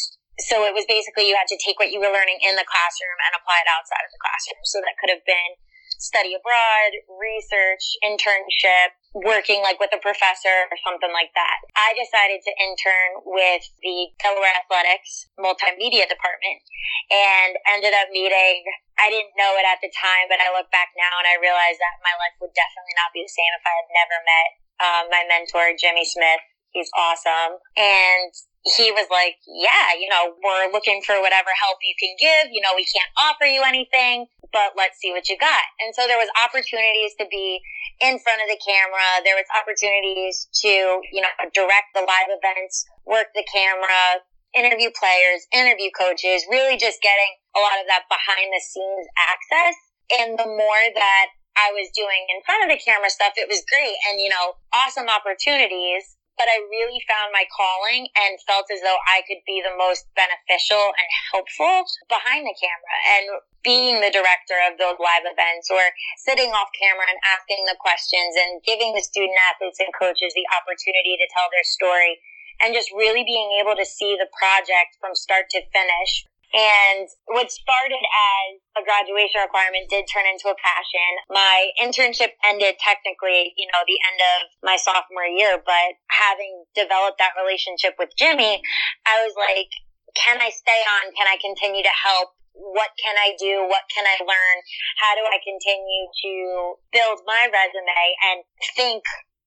so 0.47 0.67
it 0.67 0.75
was 0.75 0.87
basically 0.87 1.31
you 1.31 1.39
had 1.39 1.51
to 1.51 1.59
take 1.59 1.79
what 1.79 1.95
you 1.95 2.03
were 2.03 2.11
learning 2.11 2.43
in 2.43 2.59
the 2.59 2.67
classroom 2.67 3.19
and 3.27 3.39
apply 3.39 3.63
it 3.63 3.71
outside 3.71 4.03
of 4.03 4.11
the 4.11 4.23
classroom. 4.23 4.63
So 4.67 4.83
that 4.83 4.99
could 4.99 5.11
have 5.15 5.27
been 5.27 5.59
study 6.05 6.37
abroad, 6.37 6.93
research, 7.09 7.97
internship, 8.05 8.93
working 9.17 9.65
like 9.65 9.81
with 9.81 9.89
a 9.97 10.01
professor 10.05 10.69
or 10.69 10.77
something 10.85 11.09
like 11.17 11.33
that. 11.33 11.59
I 11.73 11.97
decided 11.97 12.45
to 12.45 12.53
intern 12.61 13.25
with 13.25 13.65
the 13.81 14.13
Delaware 14.21 14.53
Athletics 14.53 15.33
multimedia 15.41 16.05
department 16.05 16.61
and 17.09 17.57
ended 17.73 17.97
up 17.97 18.13
meeting, 18.13 18.69
I 19.01 19.09
didn't 19.09 19.33
know 19.41 19.57
it 19.57 19.65
at 19.65 19.81
the 19.81 19.89
time, 19.91 20.29
but 20.29 20.45
I 20.45 20.53
look 20.53 20.69
back 20.69 20.93
now 20.93 21.17
and 21.17 21.27
I 21.27 21.41
realize 21.41 21.81
that 21.81 22.05
my 22.05 22.13
life 22.21 22.37
would 22.45 22.53
definitely 22.53 22.97
not 23.01 23.17
be 23.17 23.25
the 23.25 23.33
same 23.33 23.53
if 23.57 23.65
I 23.65 23.75
had 23.81 23.89
never 23.97 24.19
met 24.23 24.49
uh, 24.83 25.03
my 25.09 25.23
mentor, 25.25 25.73
Jimmy 25.79 26.05
Smith. 26.05 26.43
He's 26.75 26.91
awesome. 26.99 27.63
And 27.79 28.35
he 28.65 28.89
was 28.89 29.05
like, 29.13 29.37
yeah, 29.45 29.93
you 29.93 30.09
know, 30.09 30.33
we're 30.41 30.73
looking 30.73 31.05
for 31.05 31.21
whatever 31.21 31.53
help 31.53 31.77
you 31.85 31.93
can 32.01 32.17
give. 32.17 32.49
You 32.49 32.65
know, 32.65 32.73
we 32.73 32.89
can't 32.89 33.13
offer 33.21 33.45
you 33.45 33.61
anything, 33.61 34.25
but 34.57 34.73
let's 34.73 34.97
see 34.97 35.13
what 35.13 35.29
you 35.29 35.37
got. 35.37 35.65
And 35.85 35.93
so 35.93 36.09
there 36.09 36.17
was 36.17 36.33
opportunities 36.33 37.13
to 37.21 37.29
be 37.29 37.61
in 38.01 38.17
front 38.25 38.41
of 38.41 38.49
the 38.49 38.57
camera. 38.57 39.21
There 39.21 39.37
was 39.37 39.45
opportunities 39.53 40.49
to, 40.65 40.73
you 41.13 41.21
know, 41.21 41.33
direct 41.53 41.93
the 41.93 42.09
live 42.09 42.33
events, 42.33 42.89
work 43.05 43.29
the 43.37 43.45
camera, 43.45 44.25
interview 44.57 44.89
players, 44.97 45.45
interview 45.53 45.93
coaches, 45.93 46.49
really 46.49 46.81
just 46.81 47.05
getting 47.05 47.33
a 47.53 47.61
lot 47.61 47.77
of 47.77 47.87
that 47.93 48.09
behind 48.09 48.49
the 48.49 48.63
scenes 48.65 49.07
access. 49.21 49.77
And 50.09 50.41
the 50.41 50.49
more 50.49 50.85
that 50.97 51.27
I 51.53 51.71
was 51.77 51.93
doing 51.93 52.33
in 52.33 52.41
front 52.49 52.65
of 52.65 52.73
the 52.73 52.81
camera 52.81 53.13
stuff, 53.13 53.37
it 53.37 53.53
was 53.53 53.61
great 53.69 53.95
and, 54.09 54.25
you 54.25 54.33
know, 54.33 54.57
awesome 54.73 55.13
opportunities. 55.13 56.17
But 56.37 56.51
I 56.51 56.67
really 56.67 56.99
found 57.07 57.31
my 57.31 57.47
calling 57.51 58.11
and 58.15 58.43
felt 58.43 58.67
as 58.71 58.83
though 58.83 58.99
I 59.07 59.23
could 59.27 59.43
be 59.47 59.63
the 59.63 59.75
most 59.75 60.11
beneficial 60.19 60.91
and 60.95 61.09
helpful 61.31 61.87
behind 62.11 62.47
the 62.47 62.57
camera. 62.59 62.97
And 63.19 63.25
being 63.65 64.05
the 64.05 64.13
director 64.13 64.61
of 64.69 64.77
those 64.77 65.01
live 65.01 65.25
events 65.25 65.73
or 65.73 65.81
sitting 66.21 66.53
off 66.53 66.69
camera 66.77 67.09
and 67.09 67.19
asking 67.25 67.65
the 67.65 67.81
questions 67.81 68.37
and 68.37 68.61
giving 68.61 68.93
the 68.93 69.01
student 69.01 69.41
athletes 69.49 69.81
and 69.81 69.89
coaches 69.97 70.37
the 70.37 70.45
opportunity 70.53 71.17
to 71.17 71.27
tell 71.33 71.49
their 71.49 71.65
story 71.65 72.21
and 72.61 72.77
just 72.77 72.93
really 72.93 73.25
being 73.25 73.57
able 73.59 73.75
to 73.75 73.89
see 73.89 74.15
the 74.15 74.31
project 74.37 75.01
from 75.01 75.17
start 75.17 75.49
to 75.51 75.65
finish 75.73 76.29
and 76.55 77.11
what 77.35 77.51
started 77.51 77.99
as 77.99 78.63
a 78.79 78.83
graduation 78.87 79.43
requirement 79.43 79.91
did 79.91 80.07
turn 80.07 80.23
into 80.23 80.47
a 80.47 80.55
passion. 80.55 81.11
My 81.27 81.75
internship 81.83 82.31
ended 82.47 82.79
technically, 82.79 83.51
you 83.59 83.67
know, 83.75 83.83
the 83.83 83.99
end 83.99 84.23
of 84.23 84.41
my 84.63 84.79
sophomore 84.79 85.27
year, 85.27 85.59
but 85.59 85.99
having 86.15 86.63
developed 86.79 87.19
that 87.19 87.35
relationship 87.35 87.99
with 87.99 88.15
Jimmy, 88.15 88.63
I 89.03 89.27
was 89.27 89.35
like, 89.35 89.67
can 90.15 90.39
I 90.39 90.55
stay 90.55 90.81
on? 91.03 91.11
Can 91.19 91.27
I 91.27 91.43
continue 91.43 91.83
to 91.83 91.97
help? 92.07 92.39
What 92.55 92.95
can 93.03 93.19
I 93.19 93.35
do? 93.35 93.67
What 93.67 93.83
can 93.91 94.07
I 94.07 94.15
learn? 94.23 94.57
How 95.03 95.19
do 95.19 95.27
I 95.27 95.43
continue 95.43 96.07
to 96.07 96.33
build 96.95 97.19
my 97.27 97.51
resume 97.51 98.07
and 98.31 98.47
think 98.79 99.03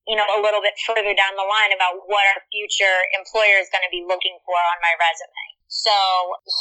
you 0.08 0.16
know, 0.16 0.24
a 0.24 0.40
little 0.40 0.64
bit 0.64 0.72
further 0.88 1.12
down 1.12 1.36
the 1.36 1.44
line 1.44 1.76
about 1.76 2.00
what 2.08 2.24
our 2.32 2.40
future 2.48 3.04
employer 3.12 3.60
is 3.60 3.68
going 3.68 3.84
to 3.84 3.92
be 3.92 4.02
looking 4.08 4.40
for 4.48 4.56
on 4.56 4.80
my 4.80 4.96
resume. 4.96 5.58
So 5.68 5.92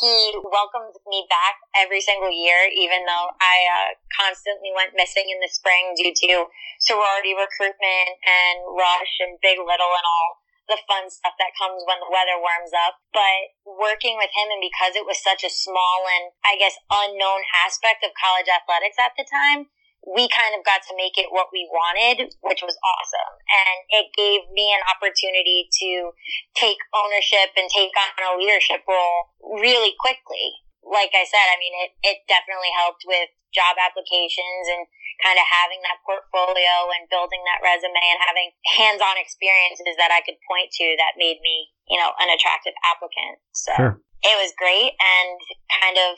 he 0.04 0.36
welcomed 0.44 1.00
me 1.08 1.24
back 1.32 1.56
every 1.80 2.04
single 2.04 2.28
year, 2.28 2.68
even 2.68 3.08
though 3.08 3.32
I 3.40 3.58
uh, 3.64 3.90
constantly 4.12 4.76
went 4.76 5.00
missing 5.00 5.32
in 5.32 5.40
the 5.40 5.48
spring 5.48 5.96
due 5.96 6.12
to 6.12 6.52
sorority 6.84 7.32
recruitment 7.32 8.20
and 8.28 8.68
rush 8.76 9.24
and 9.24 9.40
big 9.40 9.64
little 9.64 9.96
and 9.96 10.04
all 10.04 10.44
the 10.68 10.76
fun 10.84 11.08
stuff 11.08 11.40
that 11.40 11.56
comes 11.56 11.88
when 11.88 12.04
the 12.04 12.12
weather 12.12 12.36
warms 12.36 12.76
up. 12.76 13.00
But 13.16 13.56
working 13.64 14.20
with 14.20 14.36
him 14.36 14.52
and 14.52 14.60
because 14.60 15.00
it 15.00 15.08
was 15.08 15.24
such 15.24 15.48
a 15.48 15.56
small 15.56 16.04
and 16.12 16.36
I 16.44 16.60
guess 16.60 16.76
unknown 16.92 17.48
aspect 17.64 18.04
of 18.04 18.12
college 18.20 18.52
athletics 18.52 19.00
at 19.00 19.16
the 19.16 19.24
time, 19.24 19.72
we 20.06 20.30
kind 20.32 20.56
of 20.56 20.64
got 20.64 20.86
to 20.88 20.94
make 20.96 21.18
it 21.20 21.34
what 21.34 21.52
we 21.52 21.68
wanted, 21.68 22.32
which 22.46 22.64
was 22.64 22.78
awesome. 22.80 23.34
And 23.50 23.78
it 24.02 24.08
gave 24.16 24.48
me 24.54 24.72
an 24.72 24.84
opportunity 24.88 25.68
to 25.84 26.16
take 26.56 26.80
ownership 26.96 27.52
and 27.58 27.68
take 27.68 27.92
on 27.98 28.24
a 28.24 28.38
leadership 28.40 28.88
role 28.88 29.36
really 29.60 29.98
quickly. 30.00 30.64
Like 30.86 31.12
I 31.12 31.28
said, 31.28 31.48
I 31.52 31.60
mean, 31.60 31.76
it, 31.84 31.92
it 32.08 32.18
definitely 32.32 32.72
helped 32.80 33.04
with 33.04 33.28
job 33.52 33.76
applications 33.76 34.72
and 34.72 34.88
kind 35.20 35.36
of 35.36 35.48
having 35.50 35.82
that 35.82 36.00
portfolio 36.06 36.94
and 36.94 37.10
building 37.10 37.42
that 37.50 37.60
resume 37.66 37.98
and 37.98 38.22
having 38.22 38.54
hands-on 38.78 39.18
experiences 39.18 39.98
that 39.98 40.14
I 40.14 40.22
could 40.22 40.38
point 40.46 40.70
to 40.78 40.86
that 41.02 41.18
made 41.18 41.42
me, 41.42 41.74
you 41.90 41.98
know, 41.98 42.14
an 42.22 42.30
attractive 42.30 42.78
applicant. 42.86 43.42
So 43.52 43.74
sure. 43.76 43.94
It 44.24 44.36
was 44.42 44.54
great 44.58 44.94
and 44.98 45.38
kind 45.82 45.98
of 45.98 46.18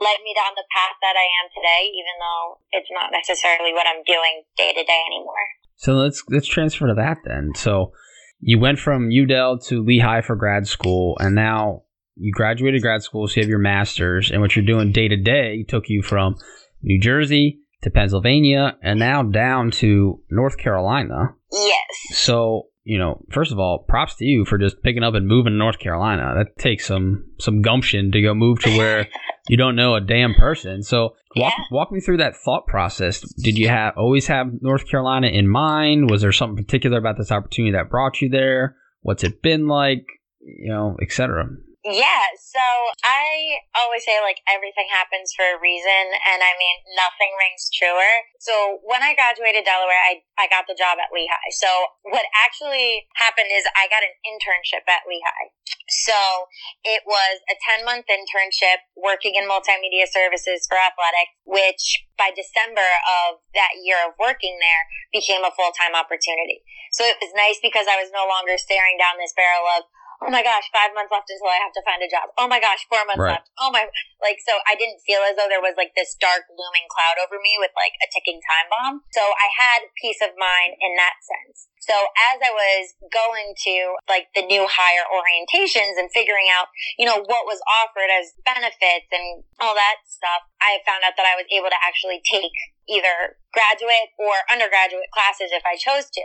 led 0.00 0.20
me 0.24 0.34
down 0.36 0.52
the 0.56 0.66
path 0.72 0.96
that 1.00 1.16
I 1.16 1.26
am 1.40 1.48
today, 1.52 1.88
even 1.92 2.14
though 2.20 2.60
it's 2.72 2.90
not 2.92 3.12
necessarily 3.12 3.72
what 3.72 3.86
I'm 3.86 4.04
doing 4.04 4.44
day 4.56 4.72
to 4.72 4.84
day 4.84 5.02
anymore. 5.08 5.46
So 5.76 5.94
let's 5.94 6.22
let's 6.28 6.48
transfer 6.48 6.86
to 6.86 6.94
that 6.94 7.18
then. 7.24 7.52
So 7.54 7.92
you 8.40 8.58
went 8.58 8.78
from 8.78 9.08
UDEL 9.08 9.64
to 9.68 9.84
Lehigh 9.84 10.22
for 10.22 10.36
grad 10.36 10.66
school, 10.66 11.16
and 11.20 11.34
now 11.34 11.82
you 12.16 12.32
graduated 12.32 12.82
grad 12.82 13.02
school, 13.02 13.28
so 13.28 13.36
you 13.36 13.42
have 13.42 13.50
your 13.50 13.58
master's, 13.58 14.30
and 14.30 14.40
what 14.40 14.56
you're 14.56 14.64
doing 14.64 14.92
day 14.92 15.08
to 15.08 15.16
day 15.16 15.64
took 15.68 15.88
you 15.88 16.02
from 16.02 16.36
New 16.82 17.00
Jersey 17.00 17.60
to 17.82 17.90
Pennsylvania, 17.90 18.76
and 18.82 18.98
now 18.98 19.22
down 19.22 19.70
to 19.72 20.20
North 20.30 20.58
Carolina. 20.58 21.34
Yes. 21.52 21.86
So 22.12 22.68
you 22.86 22.98
know, 22.98 23.20
first 23.32 23.50
of 23.50 23.58
all, 23.58 23.80
props 23.80 24.14
to 24.14 24.24
you 24.24 24.44
for 24.44 24.58
just 24.58 24.80
picking 24.80 25.02
up 25.02 25.14
and 25.14 25.26
moving 25.26 25.52
to 25.52 25.58
North 25.58 25.80
Carolina. 25.80 26.34
That 26.36 26.56
takes 26.56 26.86
some 26.86 27.24
some 27.40 27.60
gumption 27.60 28.12
to 28.12 28.22
go 28.22 28.32
move 28.32 28.60
to 28.60 28.78
where 28.78 29.08
you 29.48 29.56
don't 29.56 29.74
know 29.74 29.96
a 29.96 30.00
damn 30.00 30.34
person. 30.34 30.84
So 30.84 31.16
walk 31.34 31.52
yeah. 31.58 31.64
walk 31.72 31.90
me 31.90 31.98
through 31.98 32.18
that 32.18 32.36
thought 32.36 32.68
process. 32.68 33.22
Did 33.42 33.58
you 33.58 33.68
have 33.68 33.94
always 33.96 34.28
have 34.28 34.62
North 34.62 34.88
Carolina 34.88 35.26
in 35.26 35.48
mind? 35.48 36.10
Was 36.10 36.22
there 36.22 36.30
something 36.30 36.64
particular 36.64 36.96
about 36.96 37.18
this 37.18 37.32
opportunity 37.32 37.72
that 37.72 37.90
brought 37.90 38.22
you 38.22 38.28
there? 38.28 38.76
What's 39.00 39.24
it 39.24 39.42
been 39.42 39.66
like? 39.66 40.06
You 40.40 40.68
know, 40.68 40.96
etc. 41.02 41.48
Yeah, 41.86 42.34
so 42.34 42.58
I 43.06 43.62
always 43.78 44.02
say 44.02 44.18
like 44.18 44.42
everything 44.50 44.90
happens 44.90 45.30
for 45.30 45.46
a 45.46 45.54
reason, 45.62 46.18
and 46.18 46.42
I 46.42 46.50
mean 46.58 46.76
nothing 46.98 47.30
rings 47.38 47.70
truer. 47.70 48.26
So 48.42 48.82
when 48.82 49.06
I 49.06 49.14
graduated 49.14 49.62
Delaware, 49.62 50.02
I 50.02 50.26
I 50.34 50.50
got 50.50 50.66
the 50.66 50.74
job 50.74 50.98
at 50.98 51.14
Lehigh. 51.14 51.52
So 51.54 51.70
what 52.02 52.26
actually 52.34 53.06
happened 53.14 53.54
is 53.54 53.62
I 53.78 53.86
got 53.86 54.02
an 54.02 54.10
internship 54.26 54.82
at 54.90 55.06
Lehigh. 55.06 55.54
So 55.86 56.50
it 56.82 57.06
was 57.06 57.38
a 57.46 57.54
10 57.78 57.86
month 57.86 58.10
internship 58.10 58.82
working 58.98 59.38
in 59.38 59.46
multimedia 59.46 60.10
services 60.10 60.66
for 60.66 60.74
athletics, 60.74 61.38
which 61.46 62.02
by 62.18 62.34
December 62.34 62.86
of 63.06 63.38
that 63.54 63.78
year 63.78 64.02
of 64.02 64.18
working 64.18 64.58
there 64.58 64.82
became 65.14 65.46
a 65.46 65.54
full 65.54 65.70
time 65.70 65.94
opportunity. 65.94 66.66
So 66.90 67.06
it 67.06 67.20
was 67.22 67.30
nice 67.36 67.62
because 67.62 67.86
I 67.86 68.00
was 68.00 68.10
no 68.10 68.26
longer 68.26 68.58
staring 68.58 68.98
down 68.98 69.20
this 69.20 69.36
barrel 69.36 69.68
of, 69.78 69.86
oh 70.22 70.30
my 70.32 70.40
gosh, 70.40 70.68
five 70.72 70.92
months 70.96 71.12
left 71.12 71.28
until 71.28 71.50
I 71.50 71.60
have 71.60 71.74
to 71.76 71.82
find 71.84 72.00
a 72.00 72.10
job. 72.10 72.32
Oh 72.40 72.48
my 72.48 72.60
gosh, 72.60 72.84
four 72.88 73.04
months 73.04 73.20
right. 73.20 73.40
left. 73.40 73.52
Oh 73.60 73.68
my, 73.72 73.88
like, 74.20 74.40
so 74.40 74.56
I 74.64 74.74
didn't 74.74 75.04
feel 75.04 75.20
as 75.24 75.36
though 75.36 75.48
there 75.48 75.62
was 75.62 75.76
like 75.76 75.92
this 75.92 76.16
dark 76.16 76.48
looming 76.52 76.88
cloud 76.88 77.20
over 77.20 77.36
me 77.40 77.60
with 77.60 77.72
like 77.76 77.94
a 78.00 78.08
ticking 78.12 78.40
time 78.44 78.68
bomb. 78.72 78.94
So 79.12 79.22
I 79.22 79.48
had 79.52 79.92
peace 80.00 80.20
of 80.24 80.32
mind 80.36 80.76
in 80.80 80.96
that 80.96 81.20
sense. 81.20 81.68
So 81.86 81.94
as 82.34 82.42
I 82.42 82.50
was 82.50 82.98
going 83.14 83.54
to 83.54 83.76
like 84.10 84.26
the 84.34 84.42
new 84.42 84.66
hire 84.66 85.06
orientations 85.06 85.94
and 85.94 86.10
figuring 86.10 86.50
out, 86.50 86.66
you 86.98 87.06
know, 87.06 87.22
what 87.22 87.46
was 87.46 87.62
offered 87.70 88.10
as 88.10 88.34
benefits 88.42 89.06
and 89.14 89.46
all 89.62 89.78
that 89.78 90.02
stuff, 90.10 90.42
I 90.58 90.82
found 90.82 91.06
out 91.06 91.14
that 91.14 91.30
I 91.30 91.38
was 91.38 91.46
able 91.54 91.70
to 91.70 91.78
actually 91.78 92.18
take 92.26 92.54
either 92.88 93.38
graduate 93.52 94.14
or 94.18 94.46
undergraduate 94.50 95.10
classes 95.10 95.50
if 95.50 95.62
I 95.66 95.74
chose 95.76 96.06
to. 96.12 96.24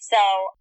So 0.00 0.18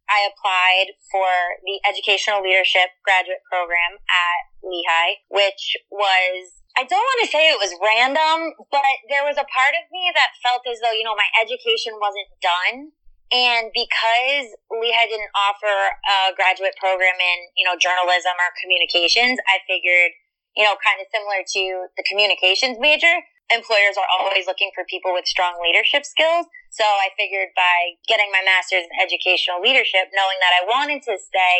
I 0.09 0.25
applied 0.25 0.97
for 1.11 1.29
the 1.63 1.79
educational 1.85 2.41
leadership 2.41 2.93
graduate 3.05 3.45
program 3.49 4.01
at 4.09 4.41
Lehigh, 4.65 5.21
which 5.29 5.77
was 5.89 6.65
I 6.75 6.83
don't 6.83 6.99
want 6.99 7.21
to 7.23 7.31
say 7.31 7.47
it 7.47 7.55
was 7.55 7.71
random, 7.79 8.51
but 8.67 8.95
there 9.07 9.23
was 9.23 9.39
a 9.39 9.47
part 9.47 9.73
of 9.79 9.87
me 9.95 10.11
that 10.11 10.35
felt 10.43 10.67
as 10.67 10.83
though, 10.83 10.91
you 10.91 11.07
know, 11.07 11.15
my 11.15 11.31
education 11.39 11.95
wasn't 12.03 12.27
done. 12.43 12.91
And 13.31 13.71
because 13.71 14.51
Lehigh 14.69 15.07
didn't 15.07 15.31
offer 15.39 15.71
a 15.71 16.35
graduate 16.35 16.75
program 16.75 17.15
in, 17.15 17.37
you 17.55 17.63
know, 17.63 17.79
journalism 17.79 18.35
or 18.35 18.51
communications, 18.59 19.39
I 19.47 19.63
figured, 19.63 20.11
you 20.59 20.67
know, 20.67 20.75
kind 20.83 20.99
of 20.99 21.07
similar 21.15 21.47
to 21.47 21.63
the 21.95 22.03
communications 22.11 22.75
major, 22.75 23.23
employers 23.53 23.97
are 23.97 24.09
always 24.09 24.47
looking 24.49 24.71
for 24.73 24.85
people 24.89 25.13
with 25.13 25.25
strong 25.29 25.57
leadership 25.61 26.05
skills. 26.05 26.49
So 26.73 26.83
I 26.83 27.13
figured 27.15 27.55
by 27.55 27.95
getting 28.09 28.27
my 28.33 28.43
master's 28.43 28.83
in 28.83 28.93
educational 28.99 29.63
leadership, 29.63 30.11
knowing 30.11 30.39
that 30.43 30.53
I 30.59 30.61
wanted 30.67 31.05
to 31.07 31.15
stay 31.15 31.57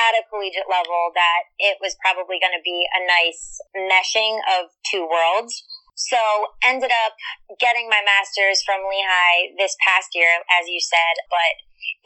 at 0.00 0.18
a 0.18 0.26
collegiate 0.26 0.66
level, 0.66 1.14
that 1.14 1.52
it 1.62 1.78
was 1.78 1.94
probably 2.02 2.42
going 2.42 2.56
to 2.56 2.64
be 2.64 2.86
a 2.90 3.00
nice 3.06 3.60
meshing 3.76 4.42
of 4.58 4.74
two 4.88 5.06
worlds. 5.06 5.62
So 5.94 6.18
ended 6.62 6.94
up 6.94 7.18
getting 7.58 7.90
my 7.90 8.02
master's 8.02 8.62
from 8.62 8.86
Lehigh 8.86 9.54
this 9.58 9.74
past 9.82 10.14
year, 10.14 10.42
as 10.46 10.70
you 10.70 10.78
said, 10.78 11.14
but 11.26 11.54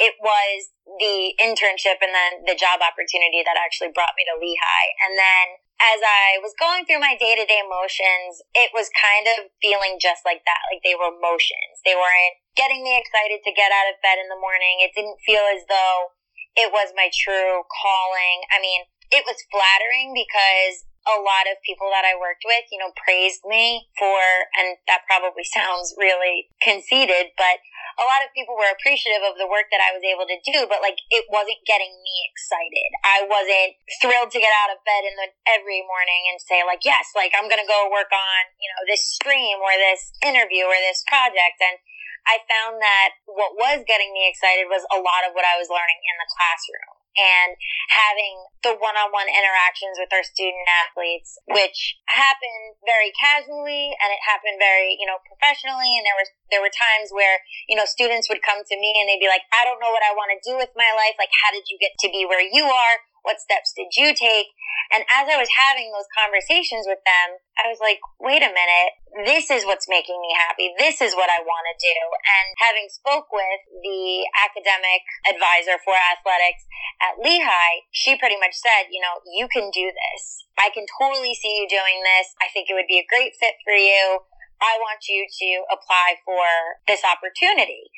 it 0.00 0.16
was 0.20 0.72
the 1.00 1.36
internship 1.40 2.00
and 2.00 2.12
then 2.12 2.44
the 2.48 2.56
job 2.56 2.80
opportunity 2.80 3.44
that 3.44 3.60
actually 3.60 3.92
brought 3.92 4.16
me 4.16 4.24
to 4.28 4.36
Lehigh. 4.40 4.90
And 5.08 5.16
then 5.16 5.44
as 5.82 5.98
I 5.98 6.38
was 6.38 6.54
going 6.54 6.86
through 6.86 7.02
my 7.02 7.18
day 7.18 7.34
to 7.34 7.42
day 7.42 7.66
motions, 7.66 8.38
it 8.54 8.70
was 8.70 8.86
kind 8.94 9.26
of 9.26 9.50
feeling 9.58 9.98
just 9.98 10.22
like 10.22 10.46
that. 10.46 10.62
Like 10.70 10.86
they 10.86 10.94
were 10.94 11.10
motions. 11.10 11.82
They 11.82 11.98
weren't 11.98 12.36
getting 12.54 12.86
me 12.86 12.94
excited 12.94 13.42
to 13.42 13.50
get 13.50 13.74
out 13.74 13.90
of 13.90 13.98
bed 13.98 14.22
in 14.22 14.30
the 14.30 14.38
morning. 14.38 14.78
It 14.78 14.94
didn't 14.94 15.18
feel 15.26 15.42
as 15.50 15.66
though 15.66 16.14
it 16.54 16.70
was 16.70 16.94
my 16.94 17.10
true 17.10 17.66
calling. 17.66 18.46
I 18.54 18.62
mean, 18.62 18.86
it 19.10 19.26
was 19.26 19.42
flattering 19.50 20.14
because 20.14 20.86
a 21.02 21.18
lot 21.18 21.50
of 21.50 21.58
people 21.66 21.90
that 21.90 22.06
I 22.06 22.14
worked 22.14 22.46
with, 22.46 22.70
you 22.70 22.78
know, 22.78 22.94
praised 22.94 23.42
me 23.42 23.90
for, 23.98 24.18
and 24.54 24.78
that 24.86 25.02
probably 25.10 25.42
sounds 25.56 25.94
really 25.98 26.50
conceited, 26.62 27.34
but 27.34 27.58
a 28.00 28.04
lot 28.08 28.24
of 28.24 28.32
people 28.32 28.56
were 28.56 28.70
appreciative 28.72 29.20
of 29.20 29.36
the 29.36 29.48
work 29.48 29.68
that 29.68 29.82
I 29.82 29.92
was 29.92 30.00
able 30.00 30.24
to 30.24 30.38
do, 30.48 30.64
but 30.64 30.80
like 30.80 30.96
it 31.12 31.28
wasn't 31.28 31.60
getting 31.68 31.92
me 32.00 32.16
excited. 32.32 32.88
I 33.04 33.26
wasn't 33.28 33.76
thrilled 34.00 34.32
to 34.32 34.40
get 34.40 34.52
out 34.64 34.72
of 34.72 34.80
bed 34.86 35.04
in 35.04 35.14
the 35.18 35.28
every 35.50 35.84
morning 35.84 36.32
and 36.32 36.40
say 36.40 36.64
like, 36.64 36.86
yes, 36.86 37.12
like 37.12 37.36
I'm 37.36 37.52
going 37.52 37.60
to 37.60 37.68
go 37.68 37.92
work 37.92 38.10
on, 38.12 38.40
you 38.56 38.68
know, 38.72 38.82
this 38.88 39.04
stream 39.04 39.60
or 39.60 39.74
this 39.76 40.14
interview 40.24 40.64
or 40.64 40.78
this 40.80 41.04
project. 41.04 41.60
And 41.60 41.76
I 42.24 42.40
found 42.46 42.78
that 42.80 43.18
what 43.26 43.58
was 43.58 43.82
getting 43.84 44.14
me 44.14 44.30
excited 44.30 44.70
was 44.70 44.86
a 44.94 45.00
lot 45.02 45.26
of 45.26 45.34
what 45.34 45.44
I 45.44 45.58
was 45.58 45.68
learning 45.68 46.00
in 46.06 46.16
the 46.16 46.28
classroom. 46.32 46.91
And 47.18 47.56
having 47.92 48.48
the 48.64 48.74
one-on-one 48.76 49.28
interactions 49.28 50.00
with 50.00 50.08
our 50.12 50.24
student 50.24 50.64
athletes, 50.68 51.36
which 51.50 52.00
happened 52.08 52.78
very 52.84 53.12
casually 53.14 53.92
and 54.00 54.08
it 54.12 54.22
happened 54.24 54.56
very, 54.56 54.96
you 54.96 55.04
know, 55.04 55.20
professionally. 55.28 55.98
And 55.98 56.04
there 56.08 56.16
were, 56.16 56.28
there 56.48 56.62
were 56.64 56.72
times 56.72 57.12
where, 57.12 57.44
you 57.68 57.76
know, 57.76 57.84
students 57.84 58.30
would 58.32 58.40
come 58.40 58.64
to 58.64 58.76
me 58.78 58.94
and 58.96 59.06
they'd 59.08 59.22
be 59.22 59.30
like, 59.30 59.44
I 59.52 59.66
don't 59.66 59.80
know 59.82 59.92
what 59.92 60.04
I 60.04 60.16
want 60.16 60.32
to 60.32 60.40
do 60.40 60.56
with 60.56 60.72
my 60.72 60.90
life. 60.96 61.18
Like, 61.20 61.32
how 61.44 61.52
did 61.52 61.68
you 61.68 61.76
get 61.76 61.96
to 62.00 62.08
be 62.08 62.24
where 62.24 62.42
you 62.42 62.64
are? 62.64 62.96
What 63.22 63.40
steps 63.40 63.72
did 63.74 63.94
you 63.96 64.14
take? 64.14 64.50
And 64.90 65.06
as 65.08 65.30
I 65.30 65.40
was 65.40 65.48
having 65.54 65.88
those 65.88 66.10
conversations 66.12 66.84
with 66.84 67.00
them, 67.06 67.40
I 67.56 67.70
was 67.70 67.80
like, 67.80 68.02
wait 68.20 68.42
a 68.42 68.52
minute, 68.52 68.92
this 69.24 69.48
is 69.48 69.64
what's 69.64 69.88
making 69.88 70.20
me 70.20 70.34
happy. 70.36 70.74
This 70.76 71.00
is 71.00 71.14
what 71.14 71.30
I 71.30 71.40
want 71.40 71.64
to 71.70 71.76
do. 71.80 71.98
And 72.26 72.46
having 72.60 72.92
spoke 72.92 73.30
with 73.32 73.62
the 73.80 74.26
academic 74.36 75.06
advisor 75.24 75.78
for 75.80 75.94
athletics 75.96 76.66
at 77.00 77.22
Lehigh, 77.22 77.88
she 77.94 78.18
pretty 78.18 78.36
much 78.36 78.58
said, 78.58 78.90
you 78.90 79.00
know, 79.00 79.22
you 79.24 79.48
can 79.48 79.70
do 79.72 79.88
this. 79.88 80.44
I 80.58 80.68
can 80.74 80.84
totally 81.00 81.32
see 81.32 81.62
you 81.62 81.66
doing 81.68 82.04
this. 82.04 82.34
I 82.42 82.52
think 82.52 82.68
it 82.68 82.76
would 82.76 82.90
be 82.90 83.00
a 83.00 83.08
great 83.08 83.32
fit 83.38 83.56
for 83.64 83.72
you. 83.76 84.28
I 84.62 84.78
want 84.78 85.10
you 85.10 85.26
to 85.26 85.50
apply 85.74 86.22
for 86.22 86.46
this 86.86 87.02
opportunity. 87.02 87.90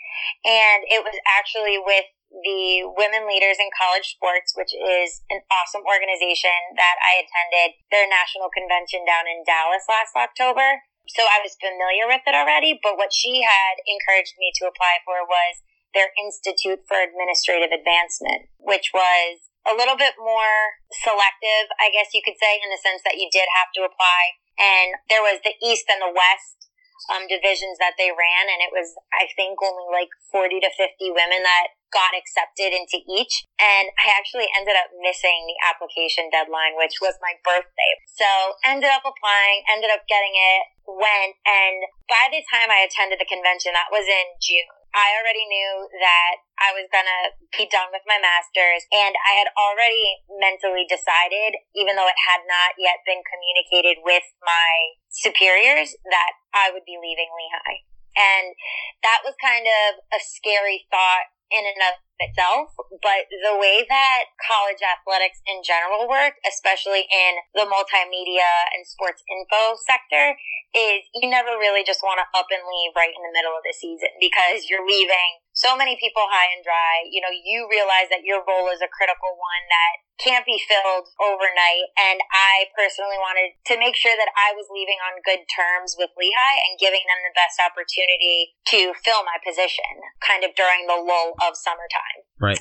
And 0.49 0.89
it 0.89 1.05
was 1.05 1.13
actually 1.29 1.77
with 1.77 2.09
the 2.43 2.91
Women 2.99 3.31
Leaders 3.31 3.63
in 3.63 3.71
College 3.79 4.19
Sports, 4.19 4.59
which 4.59 4.75
is 4.75 5.23
an 5.31 5.39
awesome 5.55 5.87
organization 5.87 6.75
that 6.75 6.99
I 6.99 7.23
attended 7.23 7.79
their 7.95 8.11
national 8.11 8.51
convention 8.51 9.07
down 9.07 9.31
in 9.31 9.47
Dallas 9.47 9.87
last 9.87 10.19
October. 10.19 10.83
So 11.07 11.23
I 11.23 11.45
was 11.45 11.55
familiar 11.61 12.09
with 12.09 12.25
it 12.27 12.35
already, 12.35 12.81
but 12.81 12.97
what 12.97 13.13
she 13.13 13.45
had 13.45 13.75
encouraged 13.87 14.35
me 14.41 14.51
to 14.59 14.67
apply 14.67 15.05
for 15.05 15.23
was 15.29 15.63
their 15.93 16.11
Institute 16.19 16.83
for 16.91 16.99
Administrative 16.99 17.71
Advancement, 17.71 18.51
which 18.59 18.91
was 18.91 19.53
a 19.65 19.77
little 19.77 19.97
bit 19.97 20.19
more 20.19 20.81
selective, 20.91 21.71
I 21.79 21.89
guess 21.95 22.13
you 22.13 22.21
could 22.25 22.37
say, 22.37 22.59
in 22.59 22.69
the 22.69 22.81
sense 22.81 23.01
that 23.07 23.17
you 23.17 23.31
did 23.31 23.47
have 23.63 23.71
to 23.79 23.87
apply. 23.87 24.23
And 24.59 24.99
there 25.09 25.25
was 25.25 25.41
the 25.41 25.55
East 25.63 25.87
and 25.89 26.03
the 26.03 26.13
West 26.13 26.65
um, 27.13 27.29
divisions 27.29 27.77
that 27.81 27.97
they 28.01 28.13
ran, 28.13 28.49
and 28.49 28.61
it 28.65 28.73
was, 28.73 28.97
I 29.13 29.29
think, 29.37 29.61
only 29.61 29.89
like 29.93 30.13
40 30.33 30.61
to 30.63 30.71
50 30.73 31.13
women 31.13 31.45
that 31.45 31.75
got 31.95 32.13
accepted 32.13 32.75
into 32.75 32.99
each. 33.07 33.47
And 33.57 33.89
I 33.97 34.11
actually 34.19 34.51
ended 34.59 34.75
up 34.75 34.91
missing 34.99 35.47
the 35.47 35.59
application 35.63 36.29
deadline, 36.35 36.75
which 36.75 36.99
was 36.99 37.15
my 37.23 37.39
birthday. 37.47 37.93
So 38.19 38.59
ended 38.67 38.91
up 38.91 39.07
applying, 39.07 39.63
ended 39.71 39.95
up 39.95 40.03
getting 40.11 40.35
it, 40.35 40.63
went, 40.85 41.39
and 41.47 41.87
by 42.11 42.29
the 42.29 42.45
time 42.51 42.69
I 42.69 42.85
attended 42.85 43.23
the 43.23 43.31
convention, 43.31 43.73
that 43.73 43.95
was 43.95 44.05
in 44.05 44.27
June. 44.43 44.69
I 44.95 45.19
already 45.19 45.43
knew 45.51 45.91
that 45.99 46.39
I 46.55 46.71
was 46.71 46.87
gonna 46.87 47.35
be 47.51 47.67
done 47.67 47.91
with 47.91 48.07
my 48.07 48.23
master's 48.23 48.87
and 48.95 49.19
I 49.27 49.43
had 49.43 49.51
already 49.59 50.23
mentally 50.39 50.87
decided, 50.87 51.59
even 51.75 51.99
though 51.99 52.07
it 52.07 52.21
had 52.31 52.47
not 52.47 52.79
yet 52.79 53.03
been 53.03 53.19
communicated 53.27 54.07
with 54.07 54.23
my 54.47 54.95
superiors, 55.11 55.99
that 56.07 56.39
I 56.55 56.71
would 56.71 56.87
be 56.87 56.95
leaving 56.95 57.27
Lehigh. 57.27 57.83
And 58.15 58.55
that 59.03 59.27
was 59.27 59.35
kind 59.43 59.67
of 59.67 59.99
a 60.15 60.23
scary 60.23 60.87
thought 60.95 61.34
in 61.53 61.65
and 61.65 61.81
of 61.85 61.95
itself, 62.23 62.73
but 63.03 63.27
the 63.29 63.59
way 63.59 63.83
that 63.85 64.33
college 64.39 64.81
athletics 64.81 65.43
in 65.45 65.61
general 65.67 66.09
work, 66.09 66.39
especially 66.47 67.05
in 67.11 67.33
the 67.53 67.67
multimedia 67.67 68.71
and 68.73 68.87
sports 68.87 69.21
info 69.27 69.77
sector, 69.83 70.39
is 70.75 71.07
you 71.15 71.31
never 71.31 71.55
really 71.59 71.87
just 71.87 72.03
want 72.03 72.19
to 72.19 72.27
up 72.35 72.51
and 72.51 72.63
leave 72.63 72.93
right 72.95 73.13
in 73.13 73.23
the 73.23 73.35
middle 73.35 73.55
of 73.55 73.63
the 73.63 73.75
season 73.75 74.11
because 74.19 74.67
you're 74.67 74.87
leaving 74.87 75.44
so 75.55 75.79
many 75.79 75.95
people 75.97 76.27
high 76.27 76.51
and 76.51 76.67
dry. 76.67 77.07
You 77.09 77.23
know, 77.23 77.31
you 77.31 77.71
realize 77.71 78.11
that 78.11 78.27
your 78.27 78.43
role 78.43 78.69
is 78.75 78.83
a 78.83 78.91
critical 78.91 79.39
one 79.39 79.65
that 79.71 79.95
can't 80.19 80.43
be 80.43 80.59
filled 80.59 81.11
overnight. 81.23 81.95
And 81.95 82.19
I 82.35 82.71
personally 82.75 83.19
wanted 83.19 83.55
to 83.71 83.79
make 83.79 83.95
sure 83.95 84.15
that 84.15 84.31
I 84.35 84.55
was 84.59 84.67
leaving 84.71 84.99
on 85.07 85.23
good 85.23 85.47
terms 85.47 85.95
with 85.95 86.11
Lehigh 86.19 86.59
and 86.67 86.79
giving 86.79 87.03
them 87.07 87.23
the 87.23 87.35
best 87.35 87.63
opportunity 87.63 88.59
to 88.75 88.95
fill 89.01 89.23
my 89.23 89.39
position 89.43 89.89
kind 90.23 90.43
of 90.43 90.55
during 90.59 90.91
the 90.91 90.99
lull 90.99 91.39
of 91.43 91.55
summertime. 91.55 92.27
Right. 92.43 92.61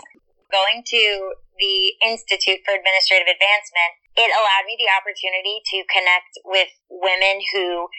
Going 0.53 0.85
to 0.85 1.33
the 1.57 1.97
Institute 2.05 2.61
for 2.61 2.77
Administrative 2.77 3.29
Advancement 3.29 4.03
it 4.13 4.29
allowed 4.29 4.65
me 4.69 4.77
the 4.77 4.93
opportunity 4.93 5.61
to 5.73 5.77
connect 5.89 6.37
with 6.45 6.69
women 6.89 7.41
who 7.53 7.89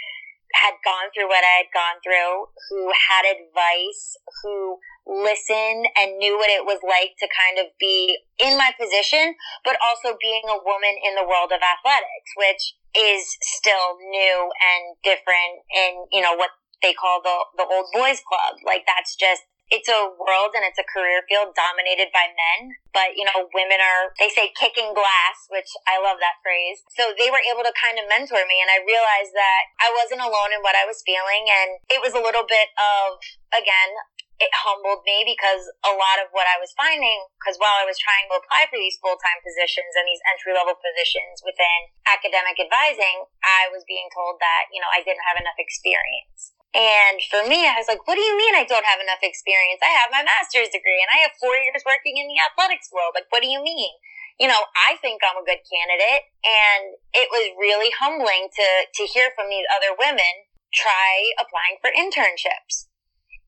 had 0.54 0.78
gone 0.86 1.10
through 1.10 1.28
what 1.28 1.42
I 1.42 1.66
had 1.66 1.70
gone 1.74 1.98
through, 2.00 2.48
who 2.70 2.90
had 2.94 3.26
advice, 3.26 4.16
who 4.42 4.78
listened 5.06 5.84
and 6.00 6.16
knew 6.16 6.38
what 6.38 6.48
it 6.48 6.64
was 6.64 6.80
like 6.80 7.12
to 7.20 7.28
kind 7.28 7.60
of 7.60 7.68
be 7.78 8.16
in 8.40 8.56
my 8.56 8.72
position, 8.78 9.34
but 9.64 9.76
also 9.82 10.16
being 10.16 10.46
a 10.48 10.62
woman 10.64 10.96
in 11.04 11.14
the 11.14 11.26
world 11.26 11.52
of 11.52 11.60
athletics, 11.60 12.30
which 12.38 12.78
is 12.96 13.36
still 13.42 14.00
new 14.00 14.48
and 14.48 14.96
different 15.04 15.60
in, 15.74 16.08
you 16.12 16.22
know, 16.22 16.34
what 16.34 16.50
they 16.80 16.94
call 16.94 17.20
the, 17.20 17.36
the 17.60 17.66
old 17.68 17.90
boys 17.92 18.22
club. 18.24 18.56
Like 18.64 18.84
that's 18.86 19.16
just 19.16 19.42
it's 19.74 19.90
a 19.90 20.06
world 20.14 20.54
and 20.54 20.62
it's 20.62 20.78
a 20.78 20.86
career 20.86 21.26
field 21.26 21.50
dominated 21.58 22.14
by 22.14 22.30
men, 22.30 22.78
but 22.94 23.18
you 23.18 23.26
know, 23.26 23.50
women 23.50 23.82
are, 23.82 24.14
they 24.22 24.30
say 24.30 24.54
kicking 24.54 24.94
glass, 24.94 25.50
which 25.50 25.66
I 25.90 25.98
love 25.98 26.22
that 26.22 26.38
phrase. 26.46 26.86
So 26.94 27.10
they 27.18 27.26
were 27.26 27.42
able 27.42 27.66
to 27.66 27.74
kind 27.74 27.98
of 27.98 28.06
mentor 28.06 28.46
me 28.46 28.62
and 28.62 28.70
I 28.70 28.86
realized 28.86 29.34
that 29.34 29.62
I 29.82 29.90
wasn't 29.90 30.22
alone 30.22 30.54
in 30.54 30.62
what 30.62 30.78
I 30.78 30.86
was 30.86 31.02
feeling 31.02 31.50
and 31.50 31.82
it 31.90 31.98
was 31.98 32.14
a 32.14 32.22
little 32.22 32.46
bit 32.46 32.70
of, 32.78 33.18
again, 33.50 33.90
it 34.38 34.50
humbled 34.54 35.02
me 35.02 35.26
because 35.26 35.66
a 35.86 35.94
lot 35.94 36.22
of 36.22 36.30
what 36.30 36.46
I 36.46 36.58
was 36.58 36.74
finding, 36.78 37.26
because 37.38 37.58
while 37.58 37.74
I 37.74 37.86
was 37.86 37.98
trying 37.98 38.30
to 38.30 38.38
apply 38.38 38.70
for 38.70 38.78
these 38.78 38.98
full 39.02 39.18
time 39.18 39.42
positions 39.42 39.94
and 39.98 40.06
these 40.06 40.22
entry 40.30 40.54
level 40.54 40.74
positions 40.78 41.42
within 41.42 41.90
academic 42.06 42.58
advising, 42.62 43.26
I 43.42 43.70
was 43.74 43.86
being 43.86 44.06
told 44.14 44.38
that, 44.38 44.70
you 44.70 44.78
know, 44.78 44.90
I 44.90 45.02
didn't 45.02 45.22
have 45.26 45.38
enough 45.38 45.58
experience. 45.58 46.54
And 46.74 47.22
for 47.30 47.46
me, 47.46 47.70
I 47.70 47.78
was 47.78 47.86
like, 47.86 48.02
what 48.02 48.18
do 48.18 48.24
you 48.26 48.34
mean 48.34 48.58
I 48.58 48.66
don't 48.66 48.82
have 48.82 48.98
enough 48.98 49.22
experience? 49.22 49.78
I 49.78 49.94
have 49.94 50.10
my 50.10 50.26
master's 50.26 50.74
degree 50.74 50.98
and 50.98 51.10
I 51.14 51.22
have 51.22 51.38
four 51.38 51.54
years 51.54 51.86
working 51.86 52.18
in 52.18 52.26
the 52.26 52.42
athletics 52.42 52.90
world. 52.90 53.14
Like, 53.14 53.30
what 53.30 53.46
do 53.46 53.48
you 53.48 53.62
mean? 53.62 53.94
You 54.42 54.50
know, 54.50 54.58
I 54.74 54.98
think 54.98 55.22
I'm 55.22 55.38
a 55.38 55.46
good 55.46 55.62
candidate. 55.62 56.34
And 56.42 56.98
it 57.14 57.30
was 57.30 57.54
really 57.54 57.94
humbling 57.94 58.50
to, 58.50 58.68
to 58.90 59.02
hear 59.06 59.30
from 59.38 59.46
these 59.46 59.62
other 59.70 59.94
women 59.94 60.50
try 60.74 61.30
applying 61.38 61.78
for 61.78 61.94
internships. 61.94 62.90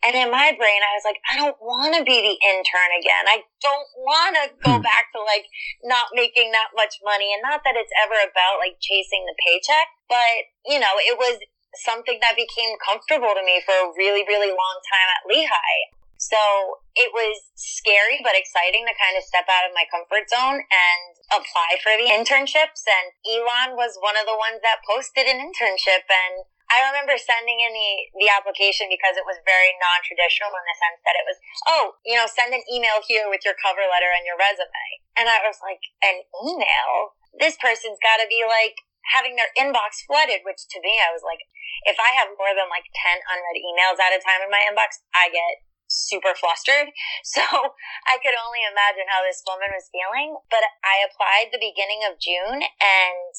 And 0.06 0.14
in 0.14 0.30
my 0.30 0.54
brain, 0.54 0.80
I 0.86 0.94
was 0.94 1.02
like, 1.02 1.18
I 1.26 1.34
don't 1.34 1.58
want 1.58 1.98
to 1.98 2.06
be 2.06 2.22
the 2.22 2.38
intern 2.46 2.90
again. 2.94 3.26
I 3.26 3.42
don't 3.58 3.90
want 3.98 4.38
to 4.38 4.44
go 4.62 4.78
hmm. 4.78 4.86
back 4.86 5.10
to 5.10 5.20
like 5.26 5.50
not 5.82 6.14
making 6.14 6.54
that 6.54 6.70
much 6.78 7.02
money. 7.02 7.34
And 7.34 7.42
not 7.42 7.66
that 7.66 7.74
it's 7.74 7.90
ever 7.98 8.14
about 8.22 8.62
like 8.62 8.78
chasing 8.78 9.26
the 9.26 9.34
paycheck, 9.42 9.90
but 10.06 10.46
you 10.62 10.78
know, 10.78 10.94
it 11.02 11.18
was 11.18 11.42
something 11.82 12.18
that 12.24 12.38
became 12.38 12.76
comfortable 12.80 13.32
to 13.34 13.42
me 13.44 13.60
for 13.64 13.74
a 13.74 13.92
really, 13.96 14.24
really 14.24 14.52
long 14.52 14.76
time 14.86 15.08
at 15.12 15.26
Lehigh. 15.28 15.96
So 16.16 16.80
it 16.96 17.12
was 17.12 17.52
scary 17.54 18.24
but 18.24 18.32
exciting 18.32 18.88
to 18.88 18.94
kind 18.96 19.20
of 19.20 19.22
step 19.22 19.44
out 19.52 19.68
of 19.68 19.76
my 19.76 19.84
comfort 19.92 20.26
zone 20.32 20.64
and 20.64 21.02
apply 21.28 21.76
for 21.84 21.92
the 21.92 22.08
internships. 22.08 22.88
And 22.88 23.12
Elon 23.28 23.76
was 23.76 24.00
one 24.00 24.16
of 24.16 24.24
the 24.24 24.36
ones 24.36 24.64
that 24.64 24.80
posted 24.88 25.28
an 25.28 25.38
internship. 25.44 26.08
And 26.08 26.48
I 26.72 26.82
remember 26.88 27.20
sending 27.20 27.60
in 27.60 27.70
the, 27.70 28.26
the 28.26 28.28
application 28.32 28.88
because 28.88 29.20
it 29.20 29.28
was 29.28 29.38
very 29.44 29.76
non 29.76 30.00
traditional 30.02 30.50
in 30.56 30.64
the 30.64 30.76
sense 30.80 31.00
that 31.04 31.18
it 31.20 31.24
was, 31.28 31.38
oh, 31.68 31.84
you 32.02 32.16
know, 32.16 32.26
send 32.26 32.56
an 32.56 32.64
email 32.72 33.04
here 33.04 33.28
with 33.28 33.44
your 33.44 33.54
cover 33.60 33.84
letter 33.84 34.10
and 34.10 34.24
your 34.24 34.40
resume. 34.40 34.88
And 35.20 35.28
I 35.28 35.44
was 35.44 35.60
like, 35.60 35.84
an 36.00 36.24
email? 36.42 37.14
This 37.36 37.60
person's 37.60 38.00
got 38.00 38.24
to 38.24 38.26
be 38.26 38.40
like 38.48 38.80
having 39.12 39.36
their 39.36 39.50
inbox 39.54 40.02
flooded, 40.06 40.42
which 40.42 40.66
to 40.74 40.78
me, 40.82 40.98
I 40.98 41.12
was 41.14 41.22
like, 41.22 41.42
if 41.86 41.98
I 42.00 42.14
have 42.18 42.34
more 42.34 42.54
than 42.56 42.70
like 42.70 42.86
10 42.90 43.18
unread 43.18 43.58
emails 43.58 43.98
at 44.00 44.16
a 44.16 44.20
time 44.22 44.42
in 44.42 44.50
my 44.50 44.62
inbox, 44.66 45.02
I 45.14 45.30
get 45.30 45.66
super 45.88 46.34
flustered. 46.34 46.90
So 47.26 47.42
I 47.42 48.16
could 48.22 48.38
only 48.38 48.62
imagine 48.64 49.10
how 49.10 49.20
this 49.26 49.42
woman 49.44 49.68
was 49.74 49.90
feeling. 49.92 50.38
But 50.48 50.64
I 50.80 51.04
applied 51.04 51.50
the 51.52 51.60
beginning 51.60 52.06
of 52.06 52.22
June 52.22 52.62
and 52.62 53.30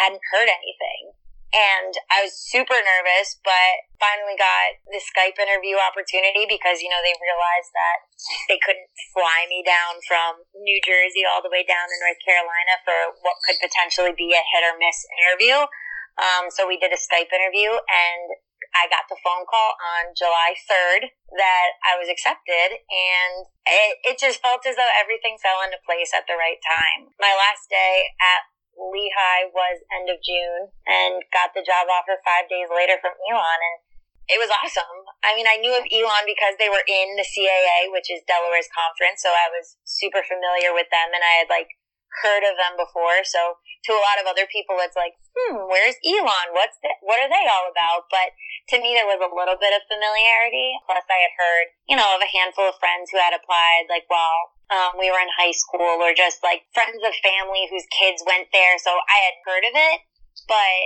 hadn't 0.00 0.22
heard 0.32 0.48
anything. 0.48 1.12
And 1.54 1.94
I 2.10 2.26
was 2.26 2.34
super 2.34 2.74
nervous, 2.74 3.38
but 3.46 3.86
finally 4.02 4.34
got 4.34 4.82
the 4.90 4.98
Skype 4.98 5.38
interview 5.38 5.78
opportunity 5.78 6.50
because, 6.50 6.82
you 6.82 6.90
know, 6.90 6.98
they 6.98 7.14
realized 7.14 7.70
that 7.70 7.98
they 8.50 8.58
couldn't 8.58 8.90
fly 9.14 9.46
me 9.46 9.62
down 9.62 10.02
from 10.02 10.42
New 10.58 10.82
Jersey 10.82 11.22
all 11.22 11.46
the 11.46 11.54
way 11.54 11.62
down 11.62 11.86
to 11.86 11.96
North 12.02 12.18
Carolina 12.26 12.82
for 12.82 13.14
what 13.22 13.38
could 13.46 13.62
potentially 13.62 14.10
be 14.18 14.34
a 14.34 14.42
hit 14.42 14.66
or 14.66 14.74
miss 14.82 15.06
interview. 15.14 15.62
Um, 16.18 16.50
so 16.50 16.66
we 16.66 16.74
did 16.74 16.90
a 16.90 16.98
Skype 16.98 17.30
interview 17.30 17.70
and 17.70 18.34
I 18.74 18.90
got 18.90 19.06
the 19.06 19.18
phone 19.22 19.46
call 19.46 19.78
on 19.78 20.14
July 20.18 20.58
3rd 20.58 21.14
that 21.38 21.68
I 21.86 21.94
was 21.94 22.10
accepted 22.10 22.82
and 22.90 23.46
it, 23.66 23.94
it 24.02 24.16
just 24.18 24.42
felt 24.42 24.66
as 24.66 24.74
though 24.74 24.90
everything 24.98 25.38
fell 25.38 25.62
into 25.62 25.78
place 25.86 26.10
at 26.10 26.26
the 26.26 26.34
right 26.34 26.58
time. 26.66 27.14
My 27.22 27.34
last 27.34 27.70
day 27.70 28.10
at 28.18 28.42
Lehigh 28.78 29.50
was 29.50 29.82
end 29.90 30.10
of 30.10 30.18
June 30.22 30.70
and 30.86 31.22
got 31.30 31.54
the 31.54 31.64
job 31.64 31.86
offer 31.90 32.18
five 32.22 32.50
days 32.50 32.68
later 32.70 32.98
from 33.00 33.14
Elon 33.30 33.60
and 33.60 33.76
it 34.24 34.40
was 34.40 34.48
awesome. 34.48 35.04
I 35.20 35.36
mean, 35.36 35.44
I 35.44 35.60
knew 35.60 35.76
of 35.76 35.84
Elon 35.84 36.24
because 36.24 36.56
they 36.56 36.72
were 36.72 36.84
in 36.88 37.16
the 37.20 37.28
CAA, 37.28 37.92
which 37.92 38.08
is 38.08 38.24
Delaware's 38.24 38.72
conference, 38.72 39.20
so 39.20 39.28
I 39.28 39.52
was 39.52 39.76
super 39.84 40.24
familiar 40.24 40.72
with 40.72 40.88
them, 40.88 41.12
and 41.12 41.20
I 41.20 41.44
had 41.44 41.52
like 41.52 41.68
heard 42.24 42.46
of 42.46 42.56
them 42.56 42.78
before. 42.78 43.20
So 43.26 43.60
to 43.60 43.92
a 43.92 44.00
lot 44.00 44.16
of 44.16 44.24
other 44.24 44.48
people, 44.48 44.80
it's 44.80 44.96
like, 44.96 45.18
hmm, 45.36 45.68
where's 45.68 46.00
Elon? 46.00 46.56
What's 46.56 46.80
the, 46.80 46.94
what 47.04 47.20
are 47.20 47.28
they 47.28 47.44
all 47.44 47.68
about? 47.68 48.08
But 48.08 48.32
to 48.72 48.80
me, 48.80 48.96
there 48.96 49.08
was 49.08 49.20
a 49.20 49.28
little 49.28 49.60
bit 49.60 49.76
of 49.76 49.84
familiarity. 49.92 50.72
Plus, 50.88 51.04
I 51.04 51.20
had 51.20 51.34
heard, 51.36 51.66
you 51.84 51.96
know, 51.98 52.08
of 52.16 52.24
a 52.24 52.30
handful 52.30 52.64
of 52.64 52.80
friends 52.80 53.12
who 53.12 53.20
had 53.20 53.36
applied, 53.36 53.92
like 53.92 54.08
while 54.08 54.53
um, 54.72 54.96
we 54.96 55.12
were 55.12 55.20
in 55.20 55.30
high 55.36 55.52
school, 55.52 56.00
or 56.00 56.16
just 56.16 56.40
like 56.40 56.64
friends 56.72 57.00
of 57.04 57.12
family 57.20 57.68
whose 57.68 57.84
kids 57.92 58.24
went 58.24 58.48
there. 58.52 58.76
So 58.80 58.92
I 58.92 59.18
had 59.28 59.36
heard 59.44 59.64
of 59.68 59.74
it, 59.76 59.98
but 60.48 60.80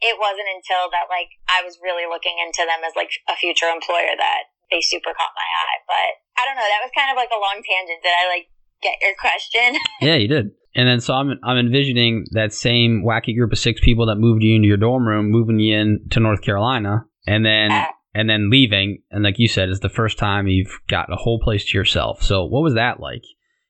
it 0.00 0.16
wasn't 0.16 0.48
until 0.48 0.88
that 0.90 1.12
like 1.12 1.28
I 1.46 1.62
was 1.62 1.78
really 1.84 2.08
looking 2.08 2.40
into 2.40 2.64
them 2.64 2.80
as 2.82 2.96
like 2.96 3.12
a 3.28 3.36
future 3.36 3.68
employer 3.68 4.16
that 4.16 4.50
they 4.72 4.80
super 4.80 5.12
caught 5.12 5.36
my 5.36 5.48
eye. 5.48 5.78
But 5.86 6.10
I 6.40 6.42
don't 6.48 6.56
know, 6.56 6.66
that 6.66 6.82
was 6.82 6.94
kind 6.96 7.12
of 7.12 7.16
like 7.20 7.30
a 7.30 7.38
long 7.38 7.60
tangent. 7.60 8.00
Did 8.02 8.16
I 8.16 8.24
like 8.26 8.46
get 8.82 8.96
your 9.02 9.14
question? 9.14 9.76
yeah, 10.00 10.16
you 10.16 10.28
did. 10.28 10.56
And 10.74 10.88
then 10.88 11.00
so 11.00 11.14
I'm 11.14 11.38
I'm 11.42 11.58
envisioning 11.58 12.26
that 12.32 12.52
same 12.52 13.04
wacky 13.04 13.36
group 13.36 13.52
of 13.52 13.58
six 13.58 13.80
people 13.80 14.06
that 14.06 14.16
moved 14.16 14.42
you 14.42 14.56
into 14.56 14.68
your 14.68 14.78
dorm 14.78 15.06
room, 15.06 15.30
moving 15.30 15.58
you 15.58 15.76
in 15.76 16.06
to 16.10 16.20
North 16.20 16.42
Carolina, 16.42 17.04
and 17.26 17.44
then 17.44 17.72
uh, 17.72 17.86
and 18.14 18.28
then 18.28 18.50
leaving. 18.50 19.02
And 19.10 19.24
like 19.24 19.38
you 19.38 19.48
said, 19.48 19.68
it's 19.68 19.80
the 19.80 19.88
first 19.88 20.18
time 20.18 20.48
you've 20.48 20.80
got 20.88 21.12
a 21.12 21.16
whole 21.16 21.40
place 21.40 21.64
to 21.66 21.78
yourself. 21.78 22.22
So 22.22 22.44
what 22.44 22.62
was 22.62 22.74
that 22.74 23.00
like? 23.00 23.22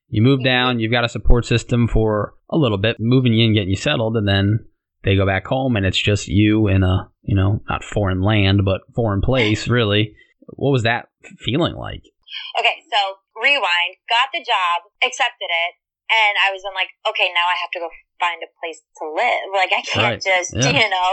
You 0.09 0.21
move 0.21 0.43
down, 0.43 0.79
you've 0.79 0.91
got 0.91 1.05
a 1.05 1.09
support 1.09 1.45
system 1.45 1.87
for 1.87 2.33
a 2.49 2.57
little 2.57 2.77
bit, 2.77 2.97
moving 2.99 3.33
you 3.33 3.45
in, 3.45 3.53
getting 3.53 3.69
you 3.69 3.77
settled, 3.77 4.17
and 4.17 4.27
then 4.27 4.65
they 5.03 5.15
go 5.15 5.25
back 5.25 5.47
home 5.47 5.75
and 5.75 5.85
it's 5.85 6.01
just 6.01 6.27
you 6.27 6.67
in 6.67 6.83
a 6.83 7.09
you 7.23 7.35
know 7.35 7.61
not 7.67 7.83
foreign 7.83 8.21
land 8.21 8.61
but 8.65 8.81
foreign 8.93 9.21
place 9.21 9.67
really. 9.69 10.15
What 10.47 10.71
was 10.71 10.83
that 10.83 11.07
feeling 11.39 11.75
like? 11.75 12.03
Okay, 12.59 12.75
so 12.91 12.99
rewind, 13.41 13.95
got 14.09 14.29
the 14.33 14.43
job, 14.43 14.91
accepted 14.99 15.47
it, 15.47 15.73
and 16.11 16.35
I 16.43 16.51
was 16.51 16.59
in 16.67 16.75
like, 16.75 16.91
okay, 17.07 17.31
now 17.31 17.47
I 17.47 17.55
have 17.63 17.71
to 17.71 17.79
go 17.79 17.89
find 18.19 18.43
a 18.43 18.51
place 18.59 18.83
to 18.99 19.05
live. 19.07 19.47
Like 19.55 19.71
I 19.71 19.81
can't 19.81 20.03
right. 20.03 20.21
just, 20.21 20.51
yeah. 20.55 20.75
you 20.75 20.87
know, 20.91 21.09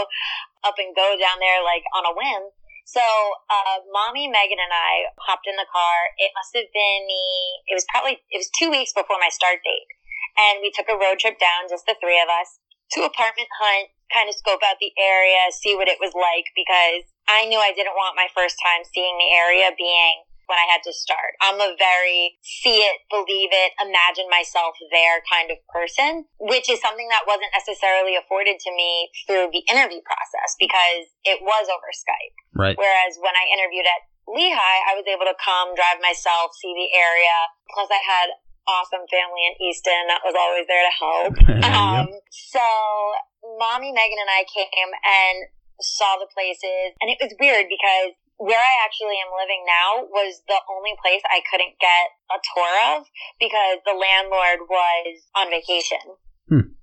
up 0.67 0.75
and 0.79 0.91
go 0.91 1.15
down 1.15 1.39
there 1.39 1.63
like 1.63 1.87
on 1.95 2.03
a 2.03 2.15
whim. 2.19 2.43
So, 2.89 3.05
uh, 3.53 3.85
mommy 3.93 4.33
Megan 4.33 4.57
and 4.57 4.73
I 4.73 5.13
hopped 5.21 5.45
in 5.45 5.61
the 5.61 5.69
car. 5.69 6.17
It 6.17 6.33
must 6.33 6.57
have 6.57 6.73
been 6.73 7.05
the, 7.05 7.29
it 7.69 7.77
was 7.77 7.85
probably, 7.93 8.25
it 8.33 8.41
was 8.41 8.49
two 8.57 8.73
weeks 8.73 8.97
before 8.97 9.21
my 9.21 9.29
start 9.29 9.61
date. 9.61 9.93
And 10.41 10.65
we 10.65 10.73
took 10.73 10.89
a 10.89 10.97
road 10.97 11.21
trip 11.21 11.37
down, 11.37 11.69
just 11.69 11.85
the 11.85 12.01
three 12.01 12.17
of 12.17 12.33
us, 12.33 12.57
to 12.97 13.05
apartment 13.05 13.53
hunt, 13.61 13.93
kind 14.09 14.33
of 14.33 14.41
scope 14.41 14.65
out 14.65 14.81
the 14.81 14.97
area, 14.97 15.53
see 15.53 15.77
what 15.77 15.93
it 15.93 16.01
was 16.01 16.17
like, 16.17 16.49
because 16.57 17.05
I 17.29 17.45
knew 17.45 17.61
I 17.61 17.77
didn't 17.77 17.93
want 17.93 18.17
my 18.17 18.33
first 18.33 18.57
time 18.65 18.89
seeing 18.89 19.21
the 19.21 19.37
area 19.37 19.69
being 19.77 20.25
when 20.49 20.57
I 20.57 20.67
had 20.67 20.81
to 20.89 20.93
start. 20.97 21.37
I'm 21.45 21.61
a 21.61 21.77
very 21.77 22.41
see 22.41 22.81
it, 22.81 22.97
believe 23.13 23.53
it, 23.53 23.71
imagine 23.85 24.27
myself 24.33 24.75
there 24.91 25.21
kind 25.29 25.53
of 25.53 25.61
person, 25.69 26.25
which 26.41 26.73
is 26.73 26.81
something 26.81 27.07
that 27.13 27.29
wasn't 27.29 27.53
necessarily 27.53 28.17
afforded 28.17 28.57
to 28.65 28.71
me 28.73 29.13
through 29.29 29.53
the 29.53 29.63
interview 29.69 30.01
process 30.03 30.57
because 30.57 31.05
it 31.29 31.45
was 31.45 31.69
over 31.69 31.89
Skype. 31.93 32.37
Right. 32.57 32.77
Whereas 32.81 33.21
when 33.21 33.37
I 33.37 33.45
interviewed 33.53 33.85
at 33.85 34.09
Lehigh, 34.29 34.81
I 34.89 34.97
was 34.97 35.09
able 35.09 35.25
to 35.25 35.37
come, 35.41 35.73
drive 35.77 36.01
myself, 36.05 36.53
see 36.61 36.73
the 36.73 36.93
area. 36.97 37.37
Plus, 37.73 37.89
I 37.89 38.01
had 38.05 38.29
awesome 38.69 39.09
family 39.09 39.49
in 39.49 39.57
Easton 39.65 40.13
that 40.13 40.21
was 40.21 40.37
always 40.37 40.69
there 40.69 40.85
to 40.85 40.95
help. 40.97 41.33
um, 41.73 42.09
so, 42.29 42.65
mommy 43.57 43.93
Megan 43.93 44.21
and 44.21 44.29
I 44.29 44.45
came 44.45 44.93
and 44.93 45.37
saw 45.81 46.21
the 46.21 46.29
places, 46.29 46.93
and 47.01 47.09
it 47.09 47.17
was 47.17 47.33
weird 47.41 47.73
because 47.73 48.13
where 48.39 48.59
I 48.59 48.75
actually 48.87 49.19
am 49.19 49.35
living 49.35 49.67
now 49.67 50.07
was 50.07 50.43
the 50.47 50.63
only 50.71 50.95
place 51.03 51.23
I 51.27 51.43
couldn't 51.51 51.75
get 51.83 52.15
a 52.31 52.39
tour 52.55 52.73
of 52.95 53.11
because 53.43 53.83
the 53.83 53.99
landlord 53.99 54.71
was 54.71 55.27
on 55.35 55.51
vacation. 55.51 56.03
Hmm. 56.47 56.79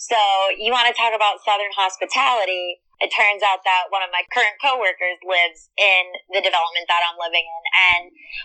So 0.00 0.18
you 0.56 0.72
want 0.72 0.88
to 0.88 0.96
talk 0.96 1.12
about 1.12 1.44
Southern 1.44 1.72
hospitality? 1.76 2.83
It 3.02 3.10
turns 3.10 3.42
out 3.42 3.66
that 3.66 3.90
one 3.90 4.06
of 4.06 4.14
my 4.14 4.22
current 4.30 4.54
coworkers 4.62 5.18
lives 5.26 5.68
in 5.74 6.14
the 6.30 6.38
development 6.38 6.86
that 6.86 7.02
I'm 7.02 7.18
living 7.18 7.42
in. 7.42 7.62
And 7.74 8.04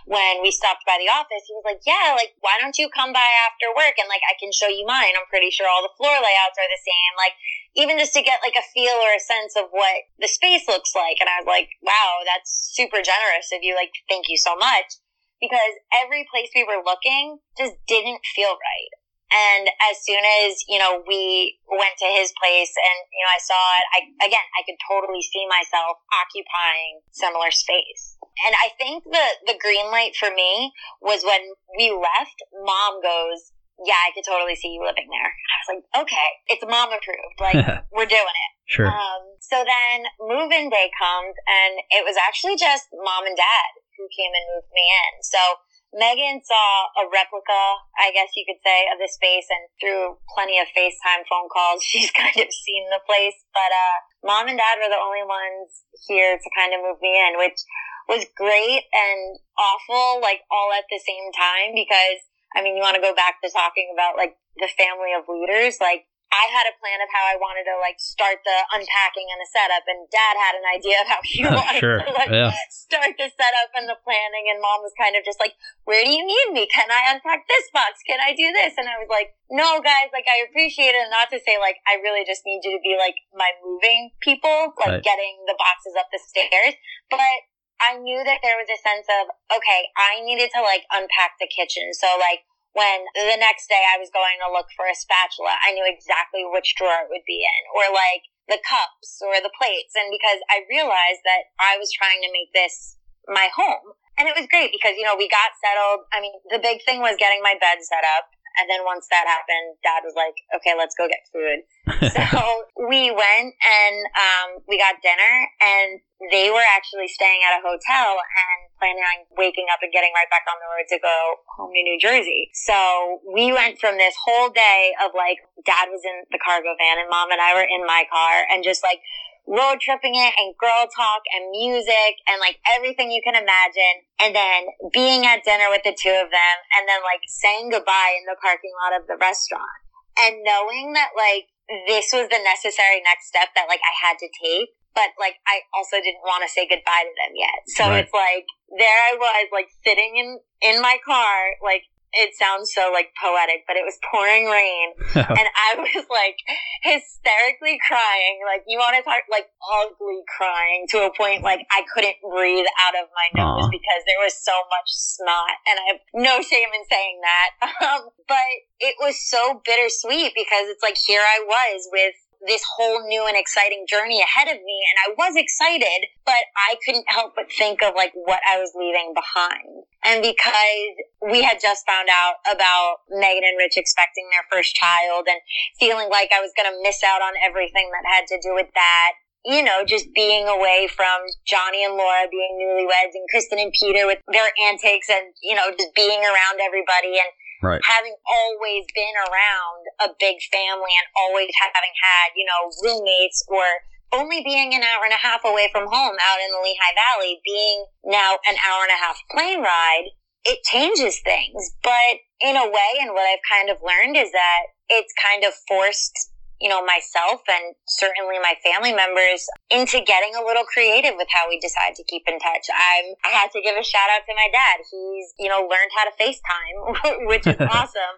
when 0.10 0.42
we 0.42 0.50
stopped 0.50 0.84
by 0.90 0.98
the 0.98 1.10
office, 1.10 1.46
he 1.46 1.54
was 1.54 1.66
like, 1.66 1.86
yeah, 1.86 2.18
like, 2.18 2.34
why 2.42 2.58
don't 2.58 2.78
you 2.82 2.90
come 2.90 3.14
by 3.14 3.30
after 3.46 3.70
work? 3.78 3.96
And 4.02 4.10
like, 4.10 4.26
I 4.26 4.34
can 4.42 4.50
show 4.50 4.68
you 4.68 4.90
mine. 4.90 5.14
I'm 5.14 5.30
pretty 5.30 5.54
sure 5.54 5.70
all 5.70 5.86
the 5.86 5.94
floor 5.94 6.18
layouts 6.18 6.58
are 6.58 6.70
the 6.70 6.82
same. 6.82 7.14
Like, 7.14 7.38
even 7.78 8.02
just 8.02 8.18
to 8.18 8.26
get 8.26 8.42
like 8.42 8.58
a 8.58 8.66
feel 8.74 8.98
or 8.98 9.14
a 9.14 9.22
sense 9.22 9.54
of 9.54 9.70
what 9.70 10.10
the 10.18 10.28
space 10.28 10.66
looks 10.66 10.98
like. 10.98 11.22
And 11.22 11.30
I 11.30 11.46
was 11.46 11.50
like, 11.50 11.70
wow, 11.86 12.26
that's 12.26 12.74
super 12.74 13.06
generous 13.06 13.54
of 13.54 13.62
you. 13.62 13.78
Like, 13.78 13.94
thank 14.10 14.28
you 14.28 14.38
so 14.38 14.58
much. 14.58 14.98
Because 15.38 15.78
every 15.94 16.28
place 16.28 16.50
we 16.52 16.66
were 16.66 16.84
looking 16.84 17.40
just 17.56 17.78
didn't 17.88 18.26
feel 18.36 18.58
right. 18.58 18.92
And 19.30 19.70
as 19.86 20.02
soon 20.02 20.22
as, 20.42 20.66
you 20.66 20.82
know, 20.82 21.06
we 21.06 21.58
went 21.70 21.94
to 22.02 22.10
his 22.10 22.34
place 22.42 22.74
and, 22.74 22.98
you 23.14 23.22
know, 23.22 23.34
I 23.34 23.42
saw 23.42 23.62
it, 23.78 23.86
I, 23.94 24.00
again, 24.26 24.48
I 24.58 24.66
could 24.66 24.82
totally 24.90 25.22
see 25.22 25.46
myself 25.46 26.02
occupying 26.10 27.06
similar 27.14 27.54
space. 27.54 28.18
And 28.46 28.58
I 28.58 28.74
think 28.82 29.06
the, 29.06 29.54
the 29.54 29.58
green 29.62 29.94
light 29.94 30.18
for 30.18 30.34
me 30.34 30.74
was 31.02 31.22
when 31.22 31.46
we 31.78 31.94
left, 31.94 32.42
mom 32.66 33.06
goes, 33.06 33.54
yeah, 33.86 34.02
I 34.02 34.12
could 34.12 34.26
totally 34.26 34.58
see 34.58 34.76
you 34.76 34.82
living 34.82 35.08
there. 35.08 35.30
I 35.30 35.56
was 35.62 35.70
like, 35.72 35.84
okay, 36.04 36.30
it's 36.50 36.66
mom 36.66 36.90
approved. 36.90 37.38
Like, 37.40 37.86
we're 37.96 38.10
doing 38.10 38.34
it. 38.34 38.52
Sure. 38.66 38.90
Um, 38.90 39.24
so 39.40 39.62
then 39.62 40.10
move 40.22 40.52
in 40.52 40.70
day 40.70 40.90
comes 40.98 41.34
and 41.46 41.82
it 41.90 42.06
was 42.06 42.18
actually 42.18 42.58
just 42.58 42.90
mom 42.94 43.26
and 43.26 43.38
dad 43.38 43.72
who 43.98 44.06
came 44.14 44.32
and 44.32 44.46
moved 44.56 44.72
me 44.72 44.86
in. 44.86 45.12
So 45.26 45.42
Megan 45.90 46.42
saw 46.46 46.86
a 47.02 47.10
replica, 47.10 47.62
I 47.98 48.14
guess 48.14 48.30
you 48.38 48.46
could 48.46 48.62
say, 48.62 48.86
of 48.94 49.02
the 49.02 49.10
space 49.10 49.50
and 49.50 49.66
through 49.82 50.22
plenty 50.38 50.62
of 50.62 50.70
FaceTime 50.72 51.26
phone 51.26 51.50
calls, 51.50 51.82
she's 51.90 52.14
kind 52.14 52.38
of 52.38 52.50
seen 52.54 52.84
the 52.94 53.02
place. 53.10 53.38
But, 53.52 53.72
uh, 53.74 53.98
mom 54.22 54.48
and 54.48 54.60
dad 54.60 54.78
were 54.78 54.92
the 54.92 55.02
only 55.02 55.26
ones 55.26 55.86
here 56.06 56.38
to 56.38 56.50
kind 56.54 56.78
of 56.78 56.86
move 56.86 57.02
me 57.02 57.18
in, 57.18 57.42
which 57.42 57.58
was 58.06 58.26
great 58.38 58.86
and 58.90 59.38
awful, 59.58 60.22
like 60.22 60.46
all 60.50 60.70
at 60.74 60.86
the 60.90 61.02
same 61.02 61.30
time 61.34 61.74
because 61.74 62.22
I 62.56 62.62
mean, 62.62 62.76
you 62.76 62.82
want 62.82 62.96
to 62.96 63.02
go 63.02 63.14
back 63.14 63.42
to 63.44 63.50
talking 63.50 63.94
about 63.94 64.18
like 64.18 64.38
the 64.58 64.70
family 64.74 65.14
of 65.14 65.30
leaders. 65.30 65.78
Like 65.78 66.10
I 66.30 66.46
had 66.54 66.70
a 66.70 66.78
plan 66.78 67.02
of 67.02 67.10
how 67.10 67.26
I 67.26 67.42
wanted 67.42 67.66
to 67.66 67.76
like 67.82 67.98
start 67.98 68.46
the 68.46 68.58
unpacking 68.70 69.34
and 69.34 69.42
the 69.42 69.50
setup, 69.50 69.82
and 69.90 70.06
Dad 70.14 70.38
had 70.38 70.54
an 70.54 70.66
idea 70.70 71.02
of 71.02 71.08
how 71.10 71.22
he 71.26 71.42
wanted 71.50 71.82
sure. 71.82 72.06
to 72.06 72.12
like 72.14 72.30
yeah. 72.30 72.54
start 72.70 73.18
the 73.18 73.34
setup 73.34 73.74
and 73.74 73.90
the 73.90 73.98
planning. 74.06 74.46
And 74.54 74.62
Mom 74.62 74.86
was 74.86 74.94
kind 74.94 75.18
of 75.18 75.26
just 75.26 75.42
like, 75.42 75.58
"Where 75.90 76.06
do 76.06 76.12
you 76.14 76.22
need 76.22 76.54
me? 76.54 76.70
Can 76.70 76.94
I 76.94 77.10
unpack 77.10 77.50
this 77.50 77.66
box? 77.74 78.06
Can 78.06 78.22
I 78.22 78.38
do 78.38 78.46
this?" 78.54 78.78
And 78.78 78.86
I 78.86 79.02
was 79.02 79.10
like, 79.10 79.34
"No, 79.50 79.82
guys. 79.82 80.14
Like 80.14 80.30
I 80.30 80.46
appreciate 80.46 80.94
it. 80.94 81.10
Not 81.10 81.34
to 81.34 81.42
say 81.42 81.58
like 81.58 81.82
I 81.90 81.98
really 81.98 82.22
just 82.22 82.46
need 82.46 82.62
you 82.62 82.78
to 82.78 82.82
be 82.86 82.94
like 82.94 83.18
my 83.34 83.50
moving 83.66 84.14
people, 84.22 84.78
like 84.78 85.02
right. 85.02 85.04
getting 85.04 85.50
the 85.50 85.58
boxes 85.58 85.98
up 85.98 86.14
the 86.14 86.22
stairs, 86.22 86.78
but." 87.10 87.50
I 87.80 87.96
knew 87.96 88.20
that 88.28 88.44
there 88.44 88.60
was 88.60 88.68
a 88.68 88.76
sense 88.84 89.08
of, 89.08 89.32
okay, 89.56 89.88
I 89.96 90.20
needed 90.20 90.52
to 90.52 90.60
like 90.60 90.84
unpack 90.92 91.40
the 91.40 91.48
kitchen. 91.48 91.96
So 91.96 92.12
like 92.20 92.44
when 92.80 93.00
the 93.28 93.36
next 93.36 93.68
day 93.68 93.84
I 93.84 94.00
was 94.00 94.08
going 94.08 94.40
to 94.40 94.48
look 94.56 94.72
for 94.80 94.88
a 94.88 94.96
spatula, 94.96 95.52
I 95.60 95.76
knew 95.76 95.84
exactly 95.84 96.48
which 96.48 96.80
drawer 96.80 97.04
it 97.04 97.12
would 97.12 97.28
be 97.28 97.44
in 97.44 97.62
or 97.76 97.92
like 97.92 98.24
the 98.48 98.64
cups 98.64 99.20
or 99.20 99.36
the 99.44 99.52
plates. 99.52 100.00
And 100.00 100.08
because 100.08 100.40
I 100.48 100.64
realized 100.72 101.28
that 101.28 101.52
I 101.60 101.76
was 101.76 101.92
trying 101.92 102.24
to 102.24 102.32
make 102.32 102.56
this 102.56 102.96
my 103.28 103.52
home. 103.52 103.94
And 104.18 104.28
it 104.28 104.36
was 104.36 104.48
great 104.52 104.72
because, 104.72 104.96
you 104.96 105.04
know, 105.04 105.16
we 105.16 105.28
got 105.28 105.56
settled. 105.60 106.08
I 106.12 106.20
mean, 106.20 106.34
the 106.50 106.60
big 106.60 106.84
thing 106.84 107.00
was 107.00 107.16
getting 107.20 107.40
my 107.44 107.56
bed 107.60 107.80
set 107.84 108.04
up. 108.18 108.32
And 108.60 108.68
then 108.68 108.84
once 108.84 109.08
that 109.14 109.24
happened, 109.24 109.80
dad 109.86 110.04
was 110.04 110.18
like, 110.18 110.36
okay, 110.58 110.76
let's 110.76 110.98
go 110.98 111.08
get 111.08 111.24
food. 111.32 111.64
so 112.12 112.42
we 112.76 113.08
went 113.14 113.56
and 113.56 113.98
um, 114.18 114.48
we 114.68 114.76
got 114.76 115.00
dinner 115.00 115.36
and 115.64 116.02
they 116.28 116.52
were 116.52 116.64
actually 116.76 117.08
staying 117.08 117.40
at 117.48 117.56
a 117.56 117.64
hotel 117.64 118.20
and 118.20 118.60
planning 118.76 119.04
on 119.08 119.24
waking 119.40 119.72
up 119.72 119.80
and 119.80 119.88
getting 119.96 120.12
right 120.12 120.28
back 120.28 120.44
on 120.52 120.60
the 120.60 120.68
road 120.68 120.88
to 120.92 121.00
go 121.00 121.18
home 121.56 121.72
to 121.72 121.80
New 121.80 121.96
Jersey. 121.96 122.52
So 122.52 123.24
we 123.24 123.56
went 123.56 123.80
from 123.80 123.96
this 123.96 124.20
whole 124.20 124.52
day 124.52 124.92
of 125.00 125.16
like, 125.16 125.40
dad 125.64 125.88
was 125.88 126.04
in 126.04 126.28
the 126.28 126.40
cargo 126.44 126.76
van 126.76 127.00
and 127.00 127.08
mom 127.08 127.32
and 127.32 127.40
I 127.40 127.56
were 127.56 127.64
in 127.64 127.88
my 127.88 128.04
car 128.12 128.44
and 128.52 128.68
just 128.68 128.84
like 128.84 129.00
road 129.48 129.80
tripping 129.80 130.20
it 130.20 130.36
and 130.36 130.52
girl 130.60 130.92
talk 130.92 131.24
and 131.32 131.48
music 131.56 132.20
and 132.28 132.44
like 132.44 132.60
everything 132.68 133.16
you 133.16 133.24
can 133.24 133.40
imagine. 133.40 134.04
And 134.20 134.36
then 134.36 134.92
being 134.92 135.24
at 135.24 135.48
dinner 135.48 135.72
with 135.72 135.88
the 135.88 135.96
two 135.96 136.12
of 136.12 136.28
them 136.28 136.56
and 136.76 136.84
then 136.84 137.00
like 137.00 137.24
saying 137.32 137.72
goodbye 137.72 138.20
in 138.20 138.28
the 138.28 138.36
parking 138.44 138.76
lot 138.84 138.92
of 138.92 139.08
the 139.08 139.16
restaurant 139.16 139.88
and 140.20 140.44
knowing 140.44 140.92
that 141.00 141.16
like 141.16 141.48
this 141.88 142.12
was 142.12 142.28
the 142.28 142.42
necessary 142.44 143.00
next 143.06 143.32
step 143.32 143.56
that 143.56 143.72
like 143.72 143.82
I 143.86 143.94
had 143.96 144.18
to 144.20 144.28
take. 144.28 144.76
But 144.96 145.16
like 145.20 145.36
I 145.48 145.62
also 145.74 145.98
didn't 145.98 146.26
want 146.26 146.44
to 146.44 146.50
say 146.50 146.68
goodbye 146.68 147.06
to 147.06 147.14
them 147.16 147.34
yet. 147.36 147.60
So 147.78 147.84
right. 147.90 148.04
it's 148.04 148.14
like 148.14 148.46
there 148.78 149.00
I 149.10 149.18
was 149.18 149.50
like 149.52 149.70
sitting 149.86 150.18
in 150.18 150.40
in 150.62 150.82
my 150.82 150.98
car 151.06 151.58
like 151.64 151.84
it 152.14 152.34
sounds 152.34 152.74
so 152.74 152.90
like 152.92 153.14
poetic, 153.22 153.66
but 153.68 153.78
it 153.78 153.86
was 153.86 153.98
pouring 154.10 154.50
rain 154.50 154.98
and 155.16 155.48
I 155.54 155.78
was 155.78 156.06
like 156.10 156.38
hysterically 156.82 157.78
crying. 157.86 158.42
Like 158.46 158.66
you 158.66 158.80
want 158.82 158.98
to 158.98 159.04
talk 159.06 159.22
like 159.30 159.46
ugly 159.62 160.22
crying 160.26 160.90
to 160.90 161.06
a 161.06 161.12
point 161.14 161.44
like 161.44 161.62
I 161.70 161.86
couldn't 161.94 162.18
breathe 162.26 162.66
out 162.82 162.98
of 162.98 163.10
my 163.14 163.28
nose 163.38 163.70
Aww. 163.70 163.72
because 163.72 164.02
there 164.10 164.22
was 164.22 164.34
so 164.34 164.54
much 164.74 164.90
snot 164.90 165.56
and 165.70 165.76
I 165.78 165.86
have 165.94 166.02
no 166.14 166.42
shame 166.42 166.70
in 166.74 166.84
saying 166.90 167.22
that. 167.24 167.50
Um, 167.80 168.12
but 168.28 168.52
it 168.80 168.96
was 169.00 169.16
so 169.18 169.62
bittersweet 169.64 170.34
because 170.36 170.68
it's 170.68 170.84
like 170.84 170.98
here 170.98 171.22
I 171.22 171.40
was 171.48 171.88
with 171.92 172.14
this 172.48 172.64
whole 172.78 173.06
new 173.08 173.28
and 173.28 173.36
exciting 173.36 173.86
journey 173.88 174.22
ahead 174.22 174.48
of 174.48 174.62
me. 174.62 174.78
And 174.88 174.98
I 175.06 175.08
was 175.18 175.36
excited, 175.36 176.08
but 176.26 176.48
I 176.56 176.76
couldn't 176.86 177.06
help 177.08 177.34
but 177.36 177.52
think 177.52 177.84
of 177.84 177.96
like 177.96 178.14
what 178.14 178.40
I 178.48 178.60
was 178.60 178.72
leaving 178.76 179.14
behind. 179.14 179.84
And 180.06 180.24
because 180.24 180.94
we 181.20 181.44
had 181.44 181.60
just 181.60 181.86
found 181.86 182.08
out 182.08 182.40
about 182.48 183.04
Megan 183.12 183.44
and 183.44 183.58
Rich 183.58 183.76
expecting 183.76 184.30
their 184.32 184.48
first 184.48 184.74
child 184.76 185.28
and 185.28 185.40
feeling 185.80 186.08
like 186.10 186.32
I 186.32 186.40
was 186.40 186.56
going 186.56 186.72
to 186.72 186.80
miss 186.82 187.04
out 187.04 187.22
on 187.22 187.34
everything 187.44 187.92
that 187.92 188.08
had 188.08 188.24
to 188.32 188.40
do 188.40 188.56
with 188.56 188.72
that, 188.76 189.20
you 189.44 189.64
know, 189.64 189.84
just 189.84 190.08
being 190.16 190.48
away 190.48 190.88
from 190.88 191.28
Johnny 191.48 191.84
and 191.84 191.96
Laura 191.96 192.28
being 192.32 192.60
newlyweds 192.60 193.16
and 193.16 193.28
Kristen 193.32 193.60
and 193.60 193.72
Peter 193.72 194.08
with 194.08 194.20
their 194.32 194.52
antics 194.64 195.10
and, 195.10 195.36
you 195.44 195.56
know, 195.56 195.72
just 195.72 195.96
being 195.96 196.20
around 196.24 196.60
everybody 196.60 197.20
and 197.20 197.32
Right. 197.62 197.82
Having 197.84 198.16
always 198.24 198.86
been 198.96 199.16
around 199.20 199.84
a 200.00 200.16
big 200.20 200.40
family 200.48 200.96
and 200.96 201.08
always 201.16 201.52
having 201.60 201.96
had, 202.00 202.32
you 202.36 202.48
know, 202.48 202.72
roommates 202.84 203.44
or 203.48 203.64
only 204.12 204.42
being 204.44 204.74
an 204.74 204.82
hour 204.82 205.04
and 205.04 205.14
a 205.14 205.22
half 205.22 205.44
away 205.46 205.70
from 205.72 205.86
home 205.86 206.16
out 206.18 206.40
in 206.40 206.50
the 206.52 206.64
Lehigh 206.64 206.96
Valley, 206.96 207.42
being 207.46 207.86
now 208.06 208.40
an 208.48 208.56
hour 208.64 208.84
and 208.84 208.96
a 208.96 209.04
half 209.04 209.20
plane 209.32 209.62
ride, 209.62 210.10
it 210.46 210.64
changes 210.64 211.20
things. 211.20 211.76
But 211.84 212.24
in 212.42 212.56
a 212.56 212.66
way, 212.66 212.92
and 213.02 213.12
what 213.12 213.28
I've 213.28 213.44
kind 213.50 213.70
of 213.70 213.78
learned 213.84 214.18
is 214.18 214.32
that 214.32 214.62
it's 214.90 215.14
kind 215.22 215.44
of 215.44 215.54
forced 215.68 216.32
you 216.60 216.68
know, 216.68 216.84
myself 216.84 217.40
and 217.48 217.76
certainly 217.88 218.36
my 218.44 218.56
family 218.60 218.92
members 218.92 219.48
into 219.72 220.04
getting 220.04 220.36
a 220.36 220.44
little 220.44 220.68
creative 220.68 221.16
with 221.16 221.32
how 221.32 221.48
we 221.48 221.56
decide 221.60 221.96
to 221.96 222.04
keep 222.04 222.28
in 222.28 222.36
touch. 222.36 222.68
I'm, 222.68 223.16
I 223.24 223.32
had 223.32 223.52
to 223.56 223.64
give 223.64 223.80
a 223.80 223.84
shout 223.84 224.12
out 224.12 224.28
to 224.28 224.34
my 224.36 224.52
dad. 224.52 224.84
He's, 224.84 225.32
you 225.40 225.48
know, 225.48 225.64
learned 225.64 225.92
how 225.96 226.04
to 226.04 226.14
FaceTime, 226.20 227.28
which 227.32 227.48
is 227.48 227.56
awesome. 227.72 228.16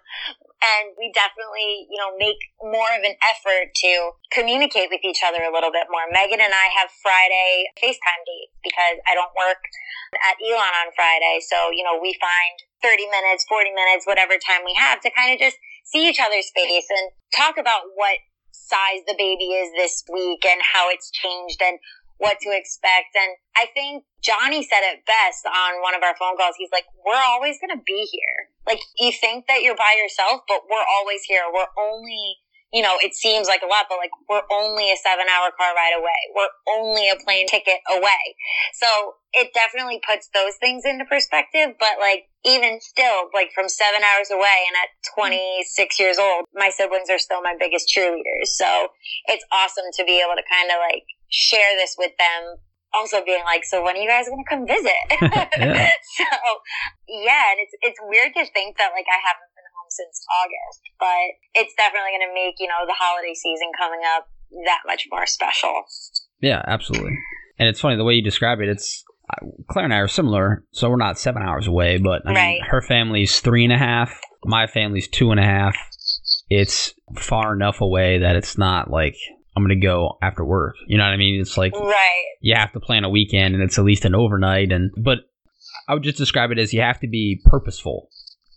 And 0.61 0.93
we 0.97 1.13
definitely, 1.13 1.85
you 1.89 1.97
know, 2.01 2.17
make 2.17 2.37
more 2.61 2.89
of 2.97 3.01
an 3.05 3.13
effort 3.29 3.73
to 3.85 3.91
communicate 4.33 4.89
with 4.89 5.01
each 5.05 5.21
other 5.25 5.41
a 5.41 5.53
little 5.53 5.73
bit 5.73 5.89
more. 5.89 6.05
Megan 6.09 6.41
and 6.41 6.53
I 6.53 6.67
have 6.81 6.89
Friday 7.01 7.69
FaceTime 7.77 8.21
dates 8.25 8.57
because 8.65 8.97
I 9.05 9.13
don't 9.13 9.33
work 9.37 9.61
at 10.25 10.37
Elon 10.41 10.73
on 10.85 10.89
Friday. 10.97 11.41
So, 11.45 11.69
you 11.73 11.85
know, 11.85 11.97
we 12.01 12.17
find 12.17 12.55
30 12.81 13.05
minutes, 13.05 13.45
40 13.45 13.69
minutes, 13.73 14.09
whatever 14.09 14.37
time 14.41 14.65
we 14.65 14.73
have 14.77 15.01
to 15.05 15.09
kind 15.13 15.33
of 15.33 15.37
just 15.37 15.57
see 15.85 16.09
each 16.09 16.21
other's 16.21 16.49
face 16.53 16.87
and 16.89 17.11
talk 17.33 17.57
about 17.57 17.93
what 17.93 18.17
size 18.51 19.03
the 19.07 19.15
baby 19.17 19.55
is 19.55 19.71
this 19.75 20.03
week 20.11 20.45
and 20.45 20.61
how 20.61 20.89
it's 20.89 21.11
changed 21.11 21.61
and 21.61 21.79
what 22.21 22.37
to 22.39 22.53
expect. 22.53 23.17
And 23.17 23.33
I 23.57 23.65
think 23.73 24.05
Johnny 24.21 24.61
said 24.61 24.85
it 24.85 25.01
best 25.09 25.43
on 25.49 25.81
one 25.81 25.95
of 25.95 26.03
our 26.05 26.15
phone 26.15 26.37
calls. 26.37 26.55
He's 26.57 26.71
like, 26.71 26.85
we're 27.01 27.17
always 27.17 27.57
going 27.57 27.73
to 27.73 27.81
be 27.81 28.05
here. 28.05 28.53
Like, 28.67 28.79
you 29.01 29.11
think 29.11 29.47
that 29.47 29.65
you're 29.65 29.75
by 29.75 29.97
yourself, 29.97 30.45
but 30.47 30.69
we're 30.69 30.85
always 30.85 31.25
here. 31.25 31.49
We're 31.49 31.73
only 31.81 32.37
you 32.71 32.81
know, 32.81 32.95
it 33.03 33.13
seems 33.13 33.47
like 33.47 33.61
a 33.61 33.67
lot, 33.67 33.91
but 33.91 33.99
like 33.99 34.15
we're 34.31 34.47
only 34.47 34.91
a 34.91 34.95
seven 34.95 35.27
hour 35.27 35.51
car 35.59 35.75
ride 35.75 35.91
away. 35.91 36.19
We're 36.31 36.55
only 36.79 37.09
a 37.11 37.19
plane 37.19 37.47
ticket 37.47 37.83
away. 37.91 38.23
So 38.79 39.19
it 39.35 39.51
definitely 39.51 39.99
puts 39.99 40.31
those 40.33 40.55
things 40.55 40.83
into 40.87 41.03
perspective. 41.03 41.75
But 41.79 41.99
like 41.99 42.31
even 42.47 42.79
still, 42.79 43.27
like 43.35 43.51
from 43.51 43.67
seven 43.67 43.99
hours 44.07 44.31
away 44.31 44.71
and 44.71 44.75
at 44.79 44.89
26 45.19 45.99
years 45.99 46.15
old, 46.15 46.47
my 46.55 46.71
siblings 46.71 47.11
are 47.11 47.19
still 47.19 47.43
my 47.43 47.55
biggest 47.59 47.91
cheerleaders. 47.91 48.55
So 48.55 48.95
it's 49.27 49.43
awesome 49.51 49.91
to 49.99 50.03
be 50.07 50.23
able 50.23 50.39
to 50.39 50.45
kind 50.47 50.71
of 50.71 50.79
like 50.79 51.03
share 51.27 51.75
this 51.75 51.95
with 51.99 52.15
them 52.15 52.55
also 52.93 53.23
being 53.23 53.43
like, 53.43 53.63
so 53.63 53.83
when 53.83 53.95
are 53.95 54.03
you 54.03 54.07
guys 54.07 54.27
going 54.27 54.43
to 54.43 54.47
come 54.51 54.67
visit? 54.67 54.99
so 56.19 56.27
yeah, 57.07 57.51
and 57.51 57.59
it's, 57.63 57.75
it's 57.83 57.99
weird 58.03 58.31
to 58.35 58.43
think 58.51 58.79
that 58.79 58.91
like 58.95 59.07
I 59.07 59.19
haven't 59.19 59.51
since 59.91 60.23
August, 60.43 60.81
but 60.99 61.35
it's 61.53 61.75
definitely 61.75 62.15
going 62.15 62.27
to 62.29 62.33
make, 62.33 62.55
you 62.59 62.67
know, 62.67 62.87
the 62.87 62.95
holiday 62.97 63.33
season 63.35 63.69
coming 63.77 64.01
up 64.15 64.27
that 64.65 64.81
much 64.87 65.07
more 65.11 65.25
special. 65.25 65.83
Yeah, 66.41 66.61
absolutely. 66.65 67.17
And 67.59 67.67
it's 67.69 67.79
funny 67.79 67.95
the 67.95 68.03
way 68.03 68.15
you 68.15 68.23
describe 68.23 68.59
it. 68.59 68.69
It's 68.69 69.03
uh, 69.29 69.45
Claire 69.69 69.85
and 69.85 69.93
I 69.93 69.97
are 69.97 70.07
similar, 70.07 70.65
so 70.71 70.89
we're 70.89 70.97
not 70.97 71.19
seven 71.19 71.43
hours 71.43 71.67
away, 71.67 71.97
but 71.97 72.23
I 72.25 72.33
right. 72.33 72.53
mean, 72.53 72.63
her 72.69 72.81
family's 72.81 73.39
three 73.39 73.63
and 73.63 73.73
a 73.73 73.77
half. 73.77 74.19
My 74.43 74.67
family's 74.67 75.07
two 75.07 75.31
and 75.31 75.39
a 75.39 75.43
half. 75.43 75.75
It's 76.49 76.93
far 77.15 77.53
enough 77.53 77.81
away 77.81 78.19
that 78.19 78.35
it's 78.35 78.57
not 78.57 78.89
like 78.89 79.15
I'm 79.55 79.63
gonna 79.63 79.79
go 79.79 80.17
after 80.21 80.43
work. 80.43 80.75
You 80.87 80.97
know 80.97 81.03
what 81.03 81.13
I 81.13 81.17
mean? 81.17 81.39
It's 81.39 81.57
like 81.57 81.73
right. 81.73 82.25
You 82.41 82.55
have 82.55 82.73
to 82.73 82.79
plan 82.79 83.03
a 83.03 83.09
weekend, 83.09 83.53
and 83.53 83.63
it's 83.63 83.77
at 83.77 83.85
least 83.85 84.05
an 84.05 84.15
overnight. 84.15 84.71
And 84.71 84.91
but 84.97 85.19
I 85.87 85.93
would 85.93 86.03
just 86.03 86.17
describe 86.17 86.51
it 86.51 86.59
as 86.59 86.73
you 86.73 86.81
have 86.81 86.99
to 87.01 87.07
be 87.07 87.41
purposeful 87.45 88.09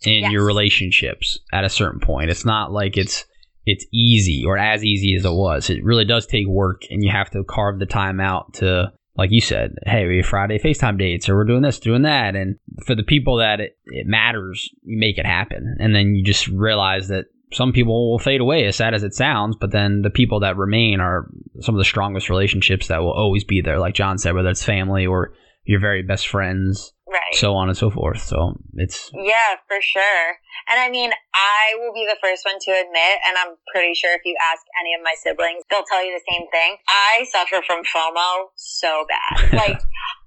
in 0.06 0.22
yes. 0.22 0.32
your 0.32 0.44
relationships 0.44 1.38
at 1.52 1.64
a 1.64 1.68
certain 1.68 2.00
point. 2.00 2.30
It's 2.30 2.44
not 2.44 2.72
like 2.72 2.96
it's 2.96 3.24
it's 3.66 3.86
easy 3.92 4.44
or 4.46 4.58
as 4.58 4.84
easy 4.84 5.14
as 5.14 5.24
it 5.24 5.32
was. 5.32 5.70
It 5.70 5.84
really 5.84 6.04
does 6.04 6.26
take 6.26 6.46
work, 6.46 6.82
and 6.90 7.02
you 7.02 7.10
have 7.10 7.30
to 7.30 7.44
carve 7.44 7.78
the 7.78 7.86
time 7.86 8.20
out 8.20 8.54
to, 8.54 8.92
like 9.16 9.30
you 9.32 9.40
said, 9.40 9.76
hey, 9.86 10.06
we 10.06 10.18
have 10.18 10.26
Friday 10.26 10.58
FaceTime 10.58 10.98
dates, 10.98 11.28
or 11.28 11.36
we're 11.36 11.44
doing 11.44 11.62
this, 11.62 11.78
doing 11.78 12.02
that. 12.02 12.36
And 12.36 12.56
for 12.86 12.94
the 12.94 13.02
people 13.02 13.38
that 13.38 13.60
it, 13.60 13.78
it 13.86 14.06
matters, 14.06 14.68
you 14.82 14.98
make 14.98 15.18
it 15.18 15.26
happen. 15.26 15.76
And 15.80 15.94
then 15.94 16.14
you 16.14 16.22
just 16.22 16.46
realize 16.48 17.08
that 17.08 17.26
some 17.52 17.72
people 17.72 18.10
will 18.10 18.18
fade 18.18 18.40
away, 18.40 18.66
as 18.66 18.76
sad 18.76 18.94
as 18.94 19.04
it 19.04 19.14
sounds, 19.14 19.56
but 19.56 19.70
then 19.70 20.02
the 20.02 20.10
people 20.10 20.40
that 20.40 20.56
remain 20.56 21.00
are 21.00 21.30
some 21.60 21.74
of 21.74 21.78
the 21.78 21.84
strongest 21.84 22.28
relationships 22.28 22.88
that 22.88 23.00
will 23.00 23.12
always 23.12 23.44
be 23.44 23.60
there. 23.60 23.78
Like 23.78 23.94
John 23.94 24.18
said, 24.18 24.34
whether 24.34 24.50
it's 24.50 24.64
family 24.64 25.06
or 25.06 25.32
your 25.64 25.80
very 25.80 26.02
best 26.02 26.28
friends 26.28 26.92
right. 27.08 27.34
so 27.34 27.54
on 27.54 27.68
and 27.68 27.76
so 27.76 27.90
forth. 27.90 28.20
So 28.20 28.58
it's 28.74 29.10
yeah, 29.14 29.56
for 29.68 29.80
sure. 29.80 30.26
And 30.68 30.80
I 30.80 30.90
mean, 30.90 31.10
I 31.34 31.74
will 31.78 31.94
be 31.94 32.06
the 32.06 32.18
first 32.22 32.44
one 32.44 32.58
to 32.60 32.70
admit, 32.70 33.16
and 33.26 33.36
I'm 33.38 33.56
pretty 33.72 33.94
sure 33.94 34.12
if 34.14 34.22
you 34.24 34.36
ask 34.52 34.62
any 34.80 34.94
of 34.94 35.00
my 35.02 35.14
siblings, 35.16 35.62
they'll 35.70 35.86
tell 35.88 36.04
you 36.04 36.12
the 36.12 36.24
same 36.32 36.46
thing. 36.50 36.76
I 36.88 37.24
suffer 37.30 37.62
from 37.66 37.84
FOMO 37.84 38.48
so 38.56 39.06
bad, 39.08 39.52
like 39.52 39.80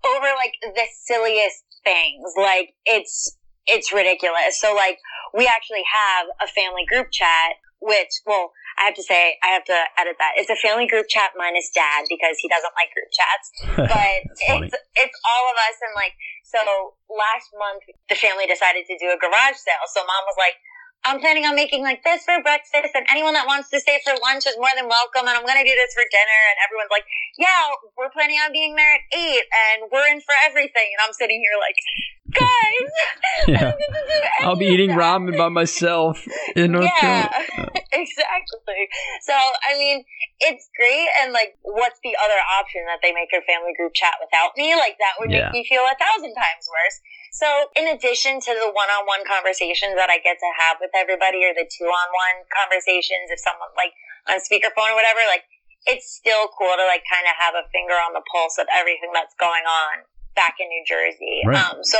over 0.05 0.29
like 0.35 0.53
the 0.61 0.85
silliest 1.05 1.63
things. 1.83 2.23
Like 2.37 2.73
it's 2.85 3.37
it's 3.67 3.91
ridiculous. 3.93 4.59
So 4.59 4.73
like 4.73 4.97
we 5.33 5.47
actually 5.47 5.83
have 5.85 6.27
a 6.41 6.47
family 6.47 6.85
group 6.87 7.07
chat, 7.11 7.59
which 7.81 8.09
well 8.25 8.51
I 8.77 8.85
have 8.85 8.97
to 8.97 9.05
say, 9.05 9.41
I 9.41 9.57
have 9.57 9.65
to 9.65 9.77
edit 9.97 10.21
that. 10.21 10.37
It's 10.37 10.53
a 10.53 10.59
family 10.61 10.85
group 10.85 11.09
chat 11.09 11.33
minus 11.33 11.73
dad 11.73 12.05
because 12.05 12.37
he 12.37 12.45
doesn't 12.45 12.73
like 12.77 12.93
group 12.93 13.09
chats. 13.09 13.45
But 13.89 14.21
it's 14.37 14.75
it's 14.77 15.17
all 15.25 15.45
of 15.49 15.57
us 15.57 15.77
and 15.81 15.93
like 15.97 16.13
so 16.45 16.61
last 17.09 17.49
month 17.57 17.83
the 18.09 18.17
family 18.17 18.45
decided 18.45 18.85
to 18.85 18.95
do 19.01 19.09
a 19.09 19.17
garage 19.17 19.57
sale. 19.57 19.85
So 19.89 20.05
mom 20.05 20.23
was 20.29 20.37
like, 20.37 20.61
I'm 21.05 21.23
planning 21.23 21.45
on 21.45 21.55
making 21.55 21.83
like 21.87 22.03
this 22.03 22.25
for 22.27 22.35
breakfast 22.43 22.91
and 22.91 23.05
anyone 23.09 23.31
that 23.33 23.47
wants 23.47 23.69
to 23.71 23.79
stay 23.79 24.01
for 24.03 24.11
lunch 24.19 24.43
is 24.43 24.59
more 24.59 24.71
than 24.75 24.89
welcome 24.91 25.23
and 25.29 25.35
I'm 25.39 25.45
going 25.45 25.61
to 25.61 25.67
do 25.67 25.71
this 25.71 25.93
for 25.95 26.03
dinner 26.09 26.41
and 26.51 26.57
everyone's 26.59 26.91
like, 26.91 27.07
yeah, 27.39 27.71
we're 27.95 28.11
planning 28.11 28.41
on 28.43 28.51
being 28.51 28.75
there 28.75 28.97
at 28.97 29.03
eight 29.13 29.45
and 29.47 29.87
we're 29.87 30.07
in 30.09 30.19
for 30.19 30.35
everything. 30.43 30.89
And 30.97 30.99
I'm 31.05 31.15
sitting 31.15 31.39
here 31.39 31.55
like, 31.61 31.77
guys, 32.37 32.89
yeah. 33.47 33.71
I'll 34.41 34.55
be 34.55 34.67
eating 34.67 34.91
ramen 34.91 35.37
by 35.37 35.49
myself 35.49 36.21
in 36.55 36.71
North 36.73 36.89
yeah, 37.01 37.25
exactly. 37.91 38.83
So, 39.25 39.33
I 39.33 39.77
mean, 39.77 40.05
it's 40.39 40.69
great. 40.77 41.09
And 41.21 41.33
like, 41.33 41.57
what's 41.61 41.99
the 42.03 42.13
other 42.17 42.39
option 42.59 42.85
that 42.87 42.99
they 43.01 43.11
make 43.11 43.33
a 43.33 43.41
family 43.43 43.73
group 43.75 43.93
chat 43.93 44.15
without 44.21 44.53
me? 44.55 44.75
Like, 44.75 44.95
that 45.01 45.17
would 45.19 45.31
yeah. 45.31 45.49
make 45.49 45.61
me 45.61 45.61
feel 45.65 45.83
a 45.83 45.97
thousand 45.97 46.33
times 46.37 46.63
worse. 46.69 46.97
So, 47.33 47.47
in 47.77 47.89
addition 47.89 48.39
to 48.39 48.51
the 48.53 48.69
one 48.71 48.89
on 48.93 49.05
one 49.05 49.25
conversations 49.25 49.97
that 49.97 50.09
I 50.09 50.21
get 50.21 50.37
to 50.37 50.49
have 50.57 50.77
with 50.81 50.93
everybody 50.93 51.45
or 51.45 51.53
the 51.53 51.67
two 51.67 51.89
on 51.89 52.07
one 52.13 52.45
conversations, 52.49 53.29
if 53.33 53.41
someone 53.41 53.73
like 53.77 53.93
on 54.29 54.41
speakerphone 54.41 54.93
or 54.93 54.97
whatever, 54.97 55.21
like, 55.29 55.45
it's 55.87 56.19
still 56.19 56.51
cool 56.51 56.75
to 56.75 56.83
like 56.83 57.07
kind 57.07 57.23
of 57.23 57.35
have 57.39 57.55
a 57.55 57.63
finger 57.71 57.95
on 57.95 58.11
the 58.11 58.25
pulse 58.27 58.59
of 58.59 58.67
everything 58.75 59.07
that's 59.15 59.31
going 59.39 59.63
on 59.63 60.03
back 60.37 60.61
in 60.61 60.69
New 60.69 60.85
Jersey. 60.85 61.41
Right. 61.43 61.57
Um, 61.57 61.81
so 61.81 61.97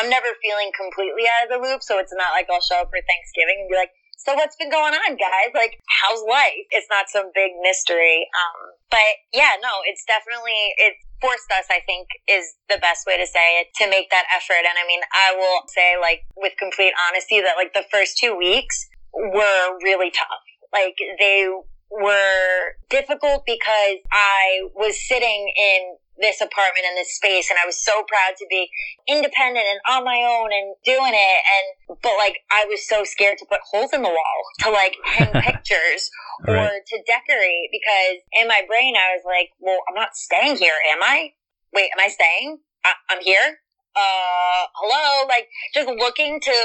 I'm 0.00 0.08
never 0.08 0.32
feeling 0.40 0.72
completely 0.72 1.28
out 1.28 1.44
of 1.44 1.52
the 1.52 1.60
loop. 1.60 1.84
So 1.84 2.00
it's 2.00 2.16
not 2.16 2.32
like 2.32 2.48
I'll 2.48 2.64
show 2.64 2.80
up 2.80 2.88
for 2.88 2.98
Thanksgiving 2.98 3.60
and 3.60 3.68
be 3.68 3.76
like, 3.76 3.92
so 4.16 4.32
what's 4.32 4.56
been 4.56 4.72
going 4.72 4.96
on, 4.96 5.20
guys? 5.20 5.52
Like, 5.52 5.76
how's 5.84 6.24
life? 6.24 6.64
It's 6.72 6.88
not 6.88 7.12
some 7.12 7.28
big 7.36 7.52
mystery. 7.60 8.24
Um, 8.32 8.72
but 8.88 9.12
yeah, 9.36 9.60
no, 9.60 9.84
it's 9.84 10.00
definitely, 10.08 10.56
it 10.80 10.96
forced 11.20 11.52
us, 11.52 11.68
I 11.68 11.84
think, 11.84 12.08
is 12.24 12.56
the 12.72 12.80
best 12.80 13.04
way 13.04 13.20
to 13.20 13.26
say 13.28 13.60
it, 13.60 13.68
to 13.84 13.90
make 13.90 14.08
that 14.08 14.24
effort. 14.32 14.64
And 14.64 14.80
I 14.80 14.86
mean, 14.88 15.04
I 15.12 15.36
will 15.36 15.68
say, 15.68 16.00
like, 16.00 16.24
with 16.40 16.56
complete 16.56 16.96
honesty, 16.96 17.44
that 17.44 17.60
like 17.60 17.74
the 17.76 17.84
first 17.92 18.16
two 18.16 18.32
weeks 18.32 18.88
were 19.12 19.76
really 19.84 20.08
tough. 20.08 20.44
Like, 20.72 20.96
they 21.20 21.44
were 21.90 22.80
difficult 22.88 23.44
because 23.44 24.00
I 24.10 24.72
was 24.74 24.96
sitting 25.06 25.52
in 25.52 25.96
this 26.20 26.40
apartment 26.40 26.86
and 26.86 26.96
this 26.96 27.14
space 27.16 27.50
and 27.50 27.58
I 27.58 27.66
was 27.66 27.82
so 27.82 28.04
proud 28.06 28.36
to 28.38 28.46
be 28.48 28.70
independent 29.08 29.66
and 29.66 29.80
on 29.90 30.04
my 30.04 30.22
own 30.22 30.50
and 30.52 30.74
doing 30.84 31.12
it 31.14 31.40
and 31.42 31.98
but 32.02 32.14
like 32.18 32.38
I 32.50 32.66
was 32.68 32.86
so 32.86 33.02
scared 33.04 33.38
to 33.38 33.46
put 33.46 33.60
holes 33.66 33.92
in 33.92 34.02
the 34.02 34.08
wall 34.08 34.38
to 34.60 34.70
like 34.70 34.94
hang 35.04 35.32
pictures 35.42 36.10
or 36.46 36.54
right. 36.54 36.82
to 36.86 36.96
decorate 37.06 37.68
because 37.72 38.22
in 38.32 38.46
my 38.46 38.62
brain 38.68 38.94
I 38.94 39.16
was 39.16 39.24
like, 39.26 39.50
well, 39.58 39.78
I'm 39.88 39.94
not 39.94 40.14
staying 40.14 40.56
here, 40.56 40.74
am 40.90 41.02
I? 41.02 41.32
Wait, 41.72 41.90
am 41.92 42.00
I 42.00 42.08
staying? 42.08 42.58
I- 42.84 43.02
I'm 43.10 43.20
here? 43.20 43.58
Uh, 43.96 44.66
hello? 44.74 45.26
Like 45.28 45.48
just 45.74 45.88
looking 45.88 46.40
to 46.40 46.56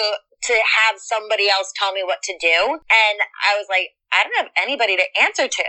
to 0.41 0.54
have 0.54 0.95
somebody 0.97 1.50
else 1.50 1.74
tell 1.76 1.91
me 1.91 2.04
what 2.04 2.22
to 2.24 2.34
do. 2.39 2.80
And 2.89 3.18
I 3.43 3.58
was 3.58 3.68
like, 3.70 3.89
I 4.12 4.24
don't 4.24 4.38
have 4.38 4.52
anybody 4.58 4.95
to 4.95 5.04
answer 5.22 5.47
to 5.47 5.64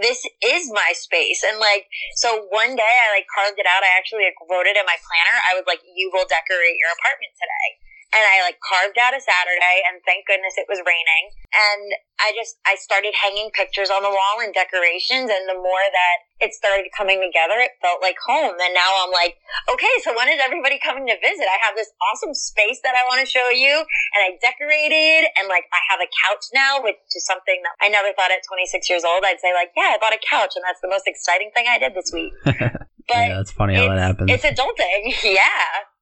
this 0.00 0.22
is 0.44 0.70
my 0.70 0.92
space. 0.94 1.42
And 1.42 1.58
like, 1.58 1.88
so 2.20 2.46
one 2.52 2.76
day 2.76 2.94
I 3.06 3.18
like 3.18 3.28
carved 3.28 3.58
it 3.58 3.66
out. 3.66 3.82
I 3.82 3.96
actually 3.96 4.28
like 4.28 4.38
wrote 4.46 4.68
it 4.68 4.76
in 4.76 4.84
my 4.84 4.98
planner. 5.00 5.36
I 5.48 5.56
was 5.56 5.64
like, 5.66 5.80
you 5.84 6.10
will 6.12 6.28
decorate 6.28 6.76
your 6.76 6.92
apartment 6.94 7.32
today 7.34 7.87
and 8.08 8.24
I 8.24 8.40
like 8.40 8.56
carved 8.64 8.96
out 8.96 9.12
a 9.12 9.20
Saturday 9.20 9.76
and 9.84 10.00
thank 10.08 10.24
goodness 10.24 10.56
it 10.56 10.64
was 10.64 10.80
raining. 10.80 11.24
And 11.52 11.92
I 12.16 12.32
just, 12.32 12.56
I 12.64 12.80
started 12.80 13.12
hanging 13.12 13.52
pictures 13.52 13.92
on 13.92 14.00
the 14.00 14.08
wall 14.08 14.40
and 14.40 14.56
decorations. 14.56 15.28
And 15.28 15.44
the 15.44 15.60
more 15.60 15.84
that 15.92 16.16
it 16.40 16.56
started 16.56 16.88
coming 16.96 17.20
together, 17.20 17.60
it 17.60 17.76
felt 17.84 18.00
like 18.00 18.16
home. 18.24 18.56
And 18.56 18.72
now 18.72 19.04
I'm 19.04 19.12
like, 19.12 19.36
okay, 19.68 19.92
so 20.00 20.16
when 20.16 20.32
is 20.32 20.40
everybody 20.40 20.80
coming 20.80 21.04
to 21.04 21.20
visit? 21.20 21.44
I 21.44 21.60
have 21.60 21.76
this 21.76 21.92
awesome 22.00 22.32
space 22.32 22.80
that 22.80 22.96
I 22.96 23.04
want 23.04 23.20
to 23.20 23.28
show 23.28 23.52
you 23.52 23.76
and 23.76 24.20
I 24.24 24.40
decorated 24.40 25.28
and 25.36 25.44
like 25.52 25.68
I 25.68 25.80
have 25.92 26.00
a 26.00 26.08
couch 26.08 26.48
now, 26.56 26.80
which 26.80 26.96
is 27.12 27.28
something 27.28 27.60
that 27.60 27.76
I 27.84 27.92
never 27.92 28.16
thought 28.16 28.32
at 28.32 28.40
26 28.48 28.88
years 28.88 29.04
old. 29.04 29.20
I'd 29.28 29.44
say 29.44 29.52
like, 29.52 29.76
yeah, 29.76 29.92
I 29.94 30.00
bought 30.00 30.16
a 30.16 30.22
couch 30.24 30.56
and 30.56 30.64
that's 30.64 30.80
the 30.80 30.88
most 30.88 31.04
exciting 31.04 31.52
thing 31.52 31.68
I 31.68 31.76
did 31.76 31.92
this 31.92 32.08
week. 32.08 32.32
But 33.08 33.16
yeah, 33.16 33.36
that's 33.40 33.52
funny 33.52 33.74
how 33.74 33.88
that 33.88 33.98
happens. 33.98 34.30
It's 34.30 34.44
adulting. 34.44 35.16
Yeah. 35.24 35.48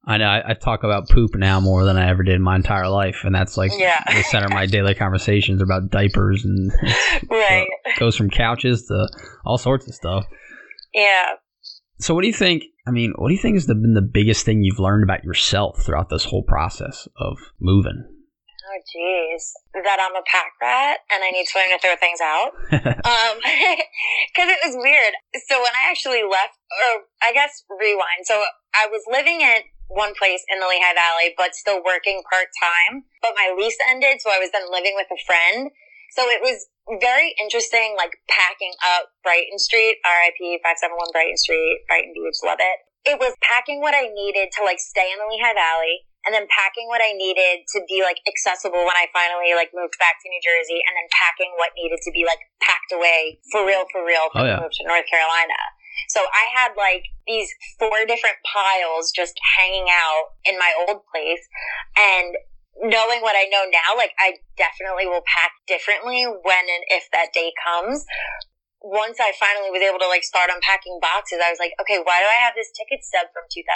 I 0.07 0.19
know 0.19 0.27
I, 0.27 0.51
I, 0.51 0.55
talk 0.55 0.85
about 0.85 1.09
poop 1.09 1.35
now 1.35 1.59
more 1.59 1.85
than 1.85 1.97
I 1.97 2.09
ever 2.09 2.23
did 2.23 2.37
in 2.37 2.43
my 2.43 2.55
entire 2.55 2.89
life, 2.89 3.23
and 3.25 3.35
that's 3.35 3.57
like 3.57 3.73
yeah. 3.77 4.05
the 4.07 4.23
center 4.23 4.47
of 4.47 4.53
my 4.53 4.65
daily 4.67 4.95
conversations 4.95 5.61
about 5.61 5.91
diapers 5.91 6.45
and 6.45 6.73
right 7.31 7.67
goes 7.99 8.17
from 8.17 8.31
couches 8.31 8.85
to 8.87 9.09
all 9.45 9.59
sorts 9.59 9.89
of 9.89 9.95
stuff. 9.95 10.25
Yeah. 10.95 11.33
So, 11.99 12.15
what 12.15 12.21
do 12.21 12.29
you 12.29 12.35
think? 12.35 12.65
I 12.87 12.93
mean, 12.93 13.15
what 13.17 13.29
do 13.29 13.35
you 13.35 13.41
think 13.41 13.57
has 13.57 13.67
been 13.67 13.95
the 13.95 14.03
biggest 14.03 14.45
thing 14.45 14.63
you've 14.63 14.79
learned 14.79 15.03
about 15.03 15.25
yourself 15.25 15.83
throughout 15.83 16.09
this 16.09 16.25
whole 16.25 16.45
process 16.45 17.09
of 17.19 17.39
moving? 17.61 18.05
Oh, 18.07 18.81
geez, 18.93 19.53
that 19.75 19.99
I'm 19.99 20.15
a 20.15 20.23
pack 20.27 20.53
rat 20.61 20.99
and 21.11 21.23
I 21.23 21.31
need 21.31 21.47
to 21.47 21.59
learn 21.59 21.71
to 21.71 21.79
throw 21.79 21.97
things 21.97 22.21
out. 22.21 22.51
um, 22.83 23.39
because 24.31 24.51
it 24.51 24.59
was 24.67 24.77
weird. 24.77 25.15
So 25.49 25.59
when 25.59 25.73
I 25.73 25.91
actually 25.91 26.23
left, 26.23 26.59
or 26.71 27.07
I 27.23 27.33
guess 27.33 27.65
rewind. 27.71 28.27
So 28.27 28.43
I 28.75 28.87
was 28.91 29.03
living 29.11 29.41
in 29.41 29.63
one 29.89 30.15
place 30.19 30.43
in 30.51 30.59
the 30.59 30.67
Lehigh 30.67 30.95
Valley, 30.95 31.35
but 31.37 31.55
still 31.55 31.83
working 31.83 32.23
part 32.27 32.51
time. 32.59 33.05
But 33.23 33.39
my 33.39 33.55
lease 33.55 33.79
ended, 33.89 34.21
so 34.21 34.31
I 34.31 34.39
was 34.39 34.51
then 34.51 34.67
living 34.71 34.95
with 34.95 35.07
a 35.11 35.21
friend. 35.27 35.71
So 36.15 36.25
it 36.27 36.41
was 36.43 36.67
very 37.03 37.35
interesting, 37.43 37.95
like 37.99 38.15
packing 38.31 38.73
up 38.83 39.11
Brighton 39.23 39.59
Street, 39.59 39.99
RIP 40.07 40.63
571 40.63 41.11
Brighton 41.13 41.37
Street, 41.37 41.83
Brighton 41.91 42.15
Beach, 42.15 42.39
love 42.47 42.63
it. 42.63 42.79
It 43.07 43.19
was 43.19 43.35
packing 43.43 43.79
what 43.83 43.95
I 43.95 44.11
needed 44.11 44.51
to 44.59 44.67
like 44.67 44.83
stay 44.83 45.11
in 45.11 45.19
the 45.19 45.27
Lehigh 45.31 45.55
Valley 45.55 46.07
and 46.27 46.35
then 46.35 46.51
packing 46.51 46.91
what 46.91 46.99
I 46.99 47.15
needed 47.15 47.63
to 47.71 47.79
be 47.87 48.03
like 48.03 48.19
accessible 48.27 48.83
when 48.83 48.99
I 48.99 49.07
finally 49.15 49.55
like 49.55 49.71
moved 49.71 49.95
back 50.03 50.19
to 50.19 50.27
New 50.27 50.43
Jersey 50.43 50.83
and 50.83 50.93
then 50.99 51.07
packing 51.15 51.55
what 51.55 51.71
needed 51.79 52.03
to 52.03 52.11
be 52.11 52.27
like 52.27 52.43
packed 52.59 52.91
away 52.91 53.39
for 53.55 53.63
real, 53.63 53.87
for 53.95 54.03
real, 54.03 54.27
for 54.35 54.43
oh, 54.43 54.47
yeah. 54.47 54.59
move 54.59 54.75
to 54.75 54.85
North 54.91 55.07
Carolina. 55.07 55.59
So 56.09 56.21
I 56.21 56.45
had 56.55 56.73
like 56.77 57.05
these 57.27 57.51
four 57.79 58.07
different 58.07 58.37
piles 58.47 59.13
just 59.15 59.35
hanging 59.59 59.87
out 59.91 60.37
in 60.45 60.59
my 60.59 60.73
old 60.87 61.03
place 61.13 61.43
and 61.97 62.37
knowing 62.81 63.25
what 63.25 63.37
I 63.37 63.49
know 63.49 63.65
now, 63.69 63.97
like 63.97 64.13
I 64.21 64.37
definitely 64.57 65.09
will 65.09 65.25
pack 65.25 65.53
differently 65.67 66.25
when 66.25 66.65
and 66.69 66.85
if 66.89 67.09
that 67.13 67.33
day 67.33 67.53
comes. 67.57 68.05
Once 68.85 69.19
I 69.19 69.33
finally 69.35 69.73
was 69.73 69.83
able 69.83 69.99
to 69.99 70.07
like 70.07 70.23
start 70.23 70.53
unpacking 70.53 71.01
boxes, 71.01 71.41
I 71.43 71.51
was 71.51 71.59
like, 71.59 71.73
okay, 71.81 71.99
why 71.99 72.23
do 72.23 72.29
I 72.29 72.39
have 72.45 72.55
this 72.55 72.71
ticket 72.71 73.03
stub 73.03 73.33
from 73.33 73.49
2003? 73.51 73.67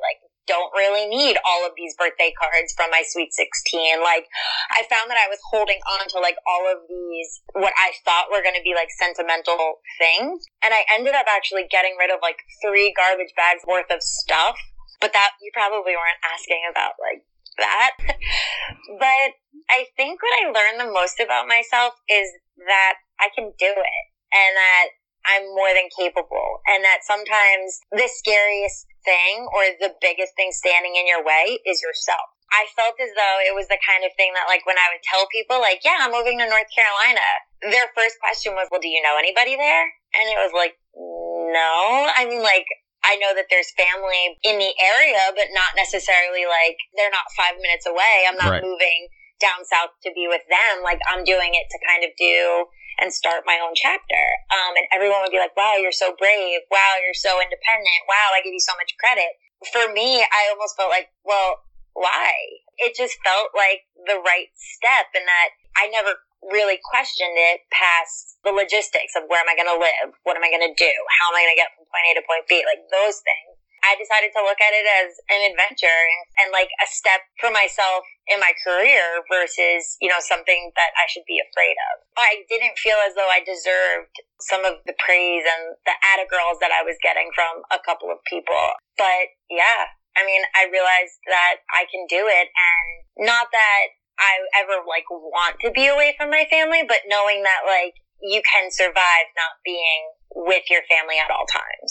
Like 0.00 0.25
don't 0.46 0.70
really 0.74 1.06
need 1.06 1.36
all 1.44 1.66
of 1.66 1.74
these 1.76 1.94
birthday 1.98 2.32
cards 2.38 2.72
from 2.74 2.90
my 2.90 3.02
sweet 3.04 3.34
16. 3.34 4.02
Like, 4.02 4.26
I 4.70 4.86
found 4.86 5.10
that 5.10 5.18
I 5.18 5.28
was 5.28 5.42
holding 5.50 5.78
on 5.98 6.06
to 6.14 6.18
like 6.18 6.38
all 6.46 6.70
of 6.70 6.86
these, 6.88 7.42
what 7.52 7.74
I 7.76 7.92
thought 8.06 8.30
were 8.30 8.42
going 8.42 8.56
to 8.56 8.64
be 8.64 8.74
like 8.74 8.88
sentimental 8.94 9.82
things. 9.98 10.46
And 10.62 10.72
I 10.72 10.86
ended 10.94 11.14
up 11.14 11.26
actually 11.28 11.66
getting 11.70 11.98
rid 11.98 12.10
of 12.10 12.22
like 12.22 12.38
three 12.64 12.94
garbage 12.94 13.34
bags 13.36 13.66
worth 13.66 13.90
of 13.90 14.02
stuff. 14.02 14.56
But 15.00 15.12
that, 15.12 15.36
you 15.42 15.50
probably 15.52 15.92
weren't 15.92 16.22
asking 16.24 16.64
about 16.70 16.96
like 16.96 17.26
that. 17.58 17.92
but 19.02 19.28
I 19.68 19.90
think 19.96 20.22
what 20.22 20.34
I 20.40 20.48
learned 20.48 20.80
the 20.80 20.92
most 20.92 21.20
about 21.20 21.48
myself 21.48 21.94
is 22.08 22.30
that 22.64 23.02
I 23.20 23.28
can 23.34 23.52
do 23.58 23.72
it 23.72 24.04
and 24.32 24.52
that 24.56 24.86
I'm 25.26 25.46
more 25.58 25.74
than 25.74 25.90
capable 25.92 26.62
and 26.70 26.86
that 26.86 27.02
sometimes 27.02 27.82
the 27.90 28.06
scariest 28.06 28.86
thing 29.02 29.46
or 29.50 29.74
the 29.78 29.94
biggest 29.98 30.34
thing 30.38 30.54
standing 30.54 30.94
in 30.94 31.06
your 31.06 31.22
way 31.22 31.58
is 31.66 31.82
yourself. 31.82 32.26
I 32.54 32.70
felt 32.78 32.94
as 33.02 33.10
though 33.18 33.36
it 33.42 33.54
was 33.58 33.66
the 33.66 33.78
kind 33.82 34.06
of 34.06 34.14
thing 34.14 34.30
that 34.38 34.46
like 34.46 34.62
when 34.64 34.78
I 34.78 34.94
would 34.94 35.02
tell 35.02 35.26
people 35.34 35.58
like, 35.58 35.82
yeah, 35.82 36.06
I'm 36.06 36.14
moving 36.14 36.38
to 36.38 36.46
North 36.46 36.70
Carolina, 36.70 37.26
their 37.62 37.90
first 37.98 38.22
question 38.22 38.54
was, 38.54 38.70
well, 38.70 38.82
do 38.82 38.90
you 38.90 39.02
know 39.02 39.18
anybody 39.18 39.58
there? 39.58 39.86
And 40.14 40.24
it 40.30 40.38
was 40.38 40.54
like, 40.54 40.78
no. 40.94 42.06
I 42.14 42.24
mean, 42.24 42.40
like, 42.46 42.66
I 43.02 43.18
know 43.18 43.34
that 43.34 43.50
there's 43.50 43.70
family 43.74 44.38
in 44.42 44.58
the 44.58 44.72
area, 44.78 45.30
but 45.34 45.54
not 45.54 45.74
necessarily 45.78 46.46
like 46.46 46.78
they're 46.94 47.12
not 47.12 47.26
five 47.38 47.58
minutes 47.58 47.86
away. 47.86 48.26
I'm 48.26 48.38
not 48.38 48.58
right. 48.58 48.66
moving 48.66 49.10
down 49.38 49.62
south 49.62 49.94
to 50.02 50.10
be 50.10 50.26
with 50.26 50.42
them. 50.50 50.82
Like 50.82 50.98
I'm 51.06 51.22
doing 51.22 51.54
it 51.54 51.66
to 51.70 51.78
kind 51.86 52.02
of 52.02 52.10
do 52.18 52.66
and 52.98 53.12
start 53.12 53.44
my 53.44 53.60
own 53.60 53.76
chapter. 53.76 54.22
Um, 54.52 54.76
and 54.76 54.86
everyone 54.92 55.20
would 55.22 55.34
be 55.34 55.42
like, 55.42 55.56
wow, 55.56 55.76
you're 55.76 55.94
so 55.94 56.16
brave. 56.16 56.64
Wow, 56.72 57.00
you're 57.04 57.16
so 57.16 57.40
independent. 57.40 58.00
Wow, 58.08 58.32
I 58.32 58.42
give 58.42 58.56
you 58.56 58.62
so 58.62 58.76
much 58.76 58.92
credit. 58.96 59.30
For 59.72 59.92
me, 59.92 60.20
I 60.20 60.52
almost 60.52 60.76
felt 60.76 60.92
like, 60.92 61.12
well, 61.24 61.64
why? 61.96 62.32
It 62.76 62.92
just 62.92 63.16
felt 63.24 63.56
like 63.56 63.88
the 64.04 64.20
right 64.20 64.52
step 64.56 65.12
and 65.16 65.24
that 65.24 65.56
I 65.76 65.88
never 65.88 66.20
really 66.52 66.76
questioned 66.80 67.36
it 67.36 67.64
past 67.72 68.36
the 68.44 68.52
logistics 68.52 69.16
of 69.16 69.24
where 69.26 69.40
am 69.40 69.48
I 69.48 69.56
going 69.56 69.72
to 69.72 69.80
live? 69.80 70.12
What 70.28 70.36
am 70.36 70.44
I 70.44 70.52
going 70.52 70.64
to 70.64 70.76
do? 70.76 70.92
How 71.20 71.32
am 71.32 71.36
I 71.36 71.48
going 71.48 71.56
to 71.56 71.62
get 71.64 71.72
from 71.72 71.88
point 71.88 72.06
A 72.12 72.20
to 72.20 72.24
point 72.24 72.44
B? 72.46 72.60
Like 72.68 72.84
those 72.92 73.24
things. 73.24 73.56
I 73.84 73.94
decided 73.94 74.34
to 74.34 74.42
look 74.42 74.58
at 74.58 74.74
it 74.74 74.86
as 75.04 75.14
an 75.30 75.40
adventure 75.52 75.86
and, 75.86 76.22
and 76.42 76.48
like 76.50 76.72
a 76.82 76.86
step 76.90 77.22
for 77.38 77.54
myself 77.54 78.02
in 78.26 78.42
my 78.42 78.50
career 78.58 79.22
versus, 79.30 79.96
you 80.02 80.10
know, 80.10 80.18
something 80.18 80.74
that 80.74 80.90
I 80.98 81.06
should 81.06 81.26
be 81.30 81.38
afraid 81.38 81.78
of. 81.78 81.94
I 82.18 82.42
didn't 82.50 82.78
feel 82.78 82.98
as 83.06 83.14
though 83.14 83.30
I 83.30 83.42
deserved 83.46 84.14
some 84.42 84.66
of 84.66 84.82
the 84.86 84.98
praise 84.98 85.46
and 85.46 85.78
the 85.86 85.96
atta 86.14 86.26
girls 86.26 86.58
that 86.58 86.74
I 86.74 86.82
was 86.82 86.98
getting 87.02 87.30
from 87.34 87.62
a 87.70 87.78
couple 87.86 88.10
of 88.10 88.18
people. 88.26 88.74
But 88.98 89.30
yeah, 89.46 89.94
I 90.18 90.26
mean, 90.26 90.42
I 90.58 90.66
realized 90.66 91.22
that 91.30 91.62
I 91.70 91.86
can 91.86 92.08
do 92.10 92.26
it 92.26 92.50
and 92.50 92.86
not 93.30 93.46
that 93.52 93.84
I 94.18 94.42
ever 94.58 94.82
like 94.88 95.06
want 95.12 95.60
to 95.62 95.70
be 95.70 95.86
away 95.86 96.16
from 96.18 96.32
my 96.32 96.48
family, 96.50 96.82
but 96.82 97.04
knowing 97.06 97.44
that 97.44 97.68
like 97.68 97.94
you 98.24 98.40
can 98.42 98.72
survive 98.72 99.28
not 99.36 99.60
being 99.64 100.16
with 100.34 100.64
your 100.72 100.82
family 100.88 101.20
at 101.20 101.30
all 101.30 101.44
times. 101.46 101.85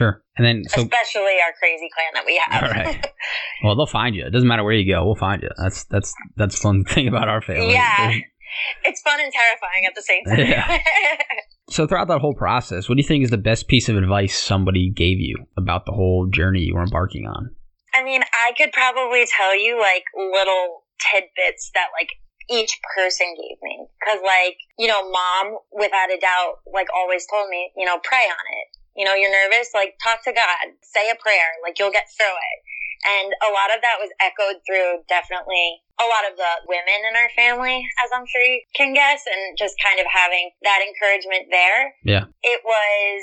Sure. 0.00 0.24
And 0.38 0.46
then, 0.46 0.62
so, 0.66 0.80
especially 0.80 1.36
our 1.44 1.52
crazy 1.58 1.90
clan 1.92 2.14
that 2.14 2.24
we 2.24 2.40
have. 2.42 2.62
All 2.62 2.70
right. 2.70 3.06
well, 3.62 3.76
they'll 3.76 3.84
find 3.84 4.16
you. 4.16 4.24
It 4.24 4.30
doesn't 4.30 4.48
matter 4.48 4.64
where 4.64 4.72
you 4.72 4.90
go. 4.90 5.04
We'll 5.04 5.14
find 5.14 5.42
you. 5.42 5.50
That's 5.58 5.84
that's 5.84 6.14
that's 6.36 6.58
fun 6.58 6.84
thing 6.84 7.06
about 7.06 7.28
our 7.28 7.42
family. 7.42 7.74
Yeah. 7.74 8.08
it's 8.84 9.02
fun 9.02 9.20
and 9.20 9.30
terrifying 9.30 9.84
at 9.86 9.94
the 9.94 10.00
same 10.00 10.24
time. 10.24 10.38
Yeah. 10.38 10.78
so 11.70 11.86
throughout 11.86 12.08
that 12.08 12.22
whole 12.22 12.32
process, 12.32 12.88
what 12.88 12.94
do 12.94 13.02
you 13.02 13.06
think 13.06 13.24
is 13.24 13.30
the 13.30 13.36
best 13.36 13.68
piece 13.68 13.90
of 13.90 13.96
advice 13.98 14.34
somebody 14.34 14.90
gave 14.90 15.20
you 15.20 15.36
about 15.58 15.84
the 15.84 15.92
whole 15.92 16.30
journey 16.32 16.60
you 16.60 16.76
were 16.76 16.82
embarking 16.82 17.26
on? 17.26 17.50
I 17.92 18.02
mean, 18.02 18.22
I 18.32 18.52
could 18.56 18.72
probably 18.72 19.26
tell 19.36 19.54
you 19.54 19.78
like 19.78 20.04
little 20.16 20.84
tidbits 21.12 21.72
that 21.74 21.88
like 22.00 22.08
each 22.48 22.80
person 22.96 23.26
gave 23.36 23.58
me. 23.62 23.86
Cause 24.02 24.20
like, 24.24 24.56
you 24.78 24.88
know, 24.88 25.10
mom, 25.10 25.58
without 25.72 26.08
a 26.08 26.18
doubt, 26.18 26.64
like 26.72 26.86
always 26.96 27.26
told 27.30 27.50
me, 27.50 27.70
you 27.76 27.84
know, 27.84 27.98
pray 28.02 28.24
on 28.24 28.46
it 28.64 28.79
you 28.96 29.04
know, 29.04 29.14
you're 29.14 29.32
nervous, 29.32 29.70
like 29.74 29.94
talk 30.02 30.24
to 30.24 30.32
God, 30.32 30.74
say 30.82 31.10
a 31.10 31.16
prayer, 31.16 31.58
like 31.62 31.78
you'll 31.78 31.94
get 31.94 32.08
through 32.16 32.34
it. 32.34 32.58
And 33.00 33.32
a 33.40 33.48
lot 33.48 33.72
of 33.72 33.80
that 33.80 33.96
was 33.96 34.12
echoed 34.20 34.60
through 34.68 35.08
definitely 35.08 35.80
a 35.96 36.04
lot 36.04 36.28
of 36.28 36.36
the 36.36 36.52
women 36.68 37.00
in 37.08 37.16
our 37.16 37.32
family, 37.32 37.80
as 38.04 38.12
I'm 38.12 38.28
sure 38.28 38.44
you 38.44 38.60
can 38.76 38.92
guess, 38.92 39.24
and 39.24 39.56
just 39.56 39.76
kind 39.80 40.00
of 40.00 40.04
having 40.08 40.52
that 40.64 40.84
encouragement 40.84 41.48
there. 41.48 41.96
Yeah. 42.04 42.28
It 42.44 42.60
was 42.60 43.20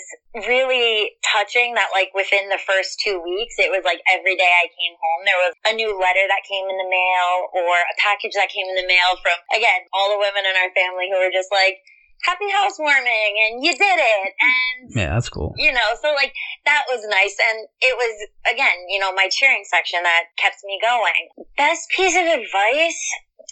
really 0.50 1.18
touching 1.26 1.78
that, 1.78 1.94
like, 1.94 2.10
within 2.18 2.50
the 2.50 2.62
first 2.62 3.02
two 3.02 3.22
weeks, 3.22 3.58
it 3.62 3.70
was 3.70 3.86
like 3.86 4.02
every 4.10 4.38
day 4.38 4.50
I 4.50 4.70
came 4.74 4.98
home, 4.98 5.22
there 5.26 5.42
was 5.46 5.54
a 5.70 5.74
new 5.74 5.94
letter 5.94 6.26
that 6.26 6.46
came 6.46 6.66
in 6.66 6.78
the 6.78 6.90
mail 6.90 7.50
or 7.54 7.78
a 7.78 7.96
package 8.02 8.34
that 8.34 8.54
came 8.54 8.66
in 8.66 8.78
the 8.78 8.90
mail 8.90 9.18
from, 9.22 9.38
again, 9.54 9.86
all 9.94 10.10
the 10.14 10.22
women 10.22 10.46
in 10.46 10.58
our 10.58 10.74
family 10.74 11.10
who 11.10 11.22
were 11.22 11.34
just 11.34 11.54
like, 11.54 11.82
happy 12.24 12.50
housewarming 12.52 13.34
and 13.50 13.64
you 13.64 13.72
did 13.72 14.00
it 14.00 14.34
and 14.40 14.92
Yeah, 14.96 15.14
that's 15.14 15.30
cool. 15.30 15.54
you 15.58 15.72
know 15.72 15.90
so 16.02 16.14
like 16.14 16.34
that 16.66 16.84
was 16.90 17.06
nice 17.10 17.38
and 17.40 17.68
it 17.82 17.96
was 17.96 18.28
again 18.52 18.86
you 18.90 19.00
know 19.00 19.14
my 19.14 19.30
cheering 19.32 19.64
section 19.64 20.02
that 20.04 20.24
kept 20.38 20.58
me 20.66 20.80
going 20.82 21.30
best 21.58 21.90
piece 21.90 22.16
of 22.16 22.26
advice 22.26 23.02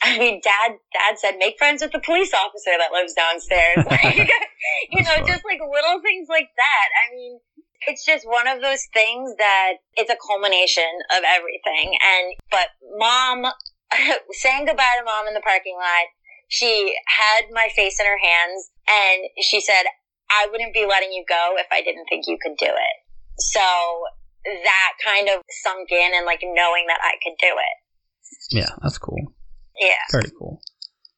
I 0.04 0.20
mean, 0.20 0.42
dad, 0.44 0.76
dad 0.92 1.18
said, 1.18 1.38
make 1.40 1.58
friends 1.58 1.82
with 1.82 1.94
the 1.94 2.04
police 2.04 2.34
officer 2.34 2.72
that 2.78 2.92
lives 2.92 3.14
downstairs. 3.14 3.86
Like, 3.90 4.28
you 4.92 5.02
know, 5.02 5.24
just 5.26 5.46
like 5.48 5.60
little 5.64 6.02
things 6.02 6.28
like 6.28 6.50
that. 6.58 6.88
I 7.00 7.16
mean, 7.16 7.40
it's 7.88 8.04
just 8.06 8.28
one 8.28 8.48
of 8.48 8.62
those 8.62 8.84
things 8.94 9.32
that 9.38 9.74
it's 9.96 10.12
a 10.12 10.18
culmination 10.20 10.90
of 11.16 11.24
everything. 11.24 11.96
And, 11.96 12.36
but 12.52 12.68
mom, 13.00 13.46
saying 14.32 14.66
goodbye 14.66 15.00
to 15.00 15.06
mom 15.06 15.28
in 15.28 15.34
the 15.34 15.42
parking 15.42 15.78
lot, 15.80 16.12
she 16.48 16.96
had 17.08 17.46
my 17.52 17.68
face 17.76 18.00
in 18.00 18.06
her 18.06 18.20
hands 18.22 18.70
and 18.88 19.30
she 19.42 19.62
said, 19.62 19.84
I 20.30 20.48
wouldn't 20.52 20.74
be 20.74 20.86
letting 20.86 21.12
you 21.12 21.24
go 21.28 21.54
if 21.58 21.68
I 21.72 21.82
didn't 21.82 22.06
think 22.10 22.26
you 22.28 22.38
could 22.42 22.58
do 22.58 22.68
it. 22.70 22.96
So 23.38 23.62
that 24.46 24.94
kind 25.04 25.30
of 25.30 25.42
sunk 25.64 25.92
in 25.92 26.12
and 26.16 26.26
like 26.26 26.42
knowing 26.44 26.86
that 26.88 27.00
I 27.02 27.16
could 27.24 27.36
do 27.40 27.54
it. 27.54 27.76
Yeah, 28.52 28.70
that's 28.82 28.98
cool. 28.98 29.34
Yeah. 29.80 30.02
Very 30.12 30.32
cool. 30.38 30.62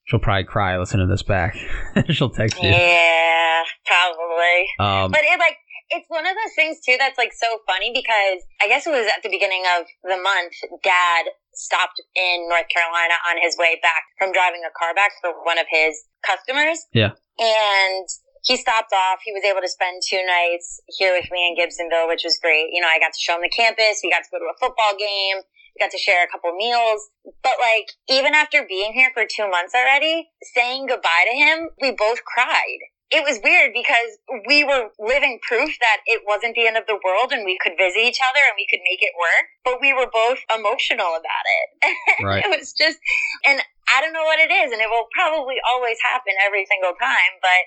She'll 0.05 0.19
probably 0.19 0.45
cry 0.45 0.77
listening 0.77 1.07
to 1.07 1.11
this 1.11 1.23
back. 1.23 1.55
She'll 2.09 2.29
text 2.29 2.61
you. 2.63 2.69
Yeah, 2.69 3.63
probably. 3.85 4.65
Um, 4.79 5.11
But 5.11 5.21
it 5.23 5.37
like 5.39 5.57
it's 5.89 6.07
one 6.09 6.25
of 6.25 6.35
those 6.35 6.55
things 6.55 6.79
too 6.85 6.95
that's 6.97 7.17
like 7.17 7.31
so 7.33 7.47
funny 7.67 7.91
because 7.93 8.43
I 8.61 8.67
guess 8.67 8.87
it 8.87 8.91
was 8.91 9.07
at 9.07 9.23
the 9.23 9.29
beginning 9.29 9.63
of 9.77 9.85
the 10.03 10.17
month. 10.17 10.53
Dad 10.83 11.25
stopped 11.57 11.97
in 12.15 12.47
North 12.47 12.69
Carolina 12.69 13.17
on 13.29 13.41
his 13.41 13.57
way 13.57 13.81
back 13.81 14.05
from 14.21 14.31
driving 14.31 14.61
a 14.61 14.71
car 14.77 14.93
back 14.93 15.11
for 15.21 15.33
one 15.43 15.57
of 15.57 15.65
his 15.69 16.05
customers. 16.21 16.85
Yeah. 16.93 17.17
and 17.41 18.05
he 18.45 18.55
stopped 18.55 18.93
off. 18.93 19.19
He 19.25 19.33
was 19.33 19.43
able 19.43 19.61
to 19.61 19.67
spend 19.67 20.01
two 20.05 20.23
nights 20.23 20.79
here 20.87 21.11
with 21.11 21.27
me 21.31 21.49
in 21.49 21.57
Gibsonville, 21.59 22.07
which 22.07 22.23
was 22.23 22.39
great. 22.41 22.69
You 22.71 22.79
know, 22.79 22.87
I 22.87 22.99
got 22.99 23.11
to 23.11 23.19
show 23.19 23.35
him 23.35 23.41
the 23.41 23.49
campus. 23.49 23.99
We 24.03 24.09
got 24.09 24.23
to 24.23 24.29
go 24.31 24.39
to 24.39 24.53
a 24.53 24.57
football 24.61 24.95
game. 24.95 25.43
We 25.75 25.83
got 25.83 25.91
to 25.91 25.97
share 25.97 26.23
a 26.23 26.29
couple 26.31 26.55
meals. 26.55 27.09
But 27.43 27.59
like, 27.59 27.91
even 28.07 28.33
after 28.33 28.63
being 28.63 28.93
here 28.93 29.11
for 29.13 29.25
two 29.25 29.49
months 29.49 29.73
already, 29.75 30.29
saying 30.55 30.87
goodbye 30.87 31.25
to 31.29 31.35
him, 31.35 31.69
we 31.81 31.91
both 31.91 32.23
cried. 32.23 32.81
It 33.09 33.23
was 33.23 33.39
weird 33.39 33.71
because 33.71 34.19
we 34.47 34.67
were 34.67 34.91
living 34.99 35.39
proof 35.47 35.71
that 35.79 36.03
it 36.05 36.27
wasn't 36.27 36.55
the 36.55 36.67
end 36.67 36.75
of 36.75 36.83
the 36.91 36.99
world 36.99 37.31
and 37.31 37.47
we 37.47 37.55
could 37.55 37.79
visit 37.79 38.03
each 38.03 38.19
other 38.19 38.43
and 38.43 38.59
we 38.59 38.67
could 38.67 38.83
make 38.83 38.99
it 38.99 39.15
work, 39.15 39.47
but 39.63 39.79
we 39.79 39.95
were 39.95 40.11
both 40.11 40.43
emotional 40.51 41.15
about 41.15 41.45
it. 41.47 41.67
Right. 42.19 42.43
it 42.43 42.51
was 42.51 42.73
just, 42.73 42.97
and 43.45 43.61
I 43.87 44.01
don't 44.01 44.11
know 44.11 44.25
what 44.25 44.39
it 44.39 44.51
is, 44.51 44.73
and 44.73 44.81
it 44.81 44.89
will 44.89 45.07
probably 45.15 45.55
always 45.63 45.97
happen 46.03 46.33
every 46.43 46.65
single 46.65 46.91
time, 46.99 47.39
but 47.39 47.61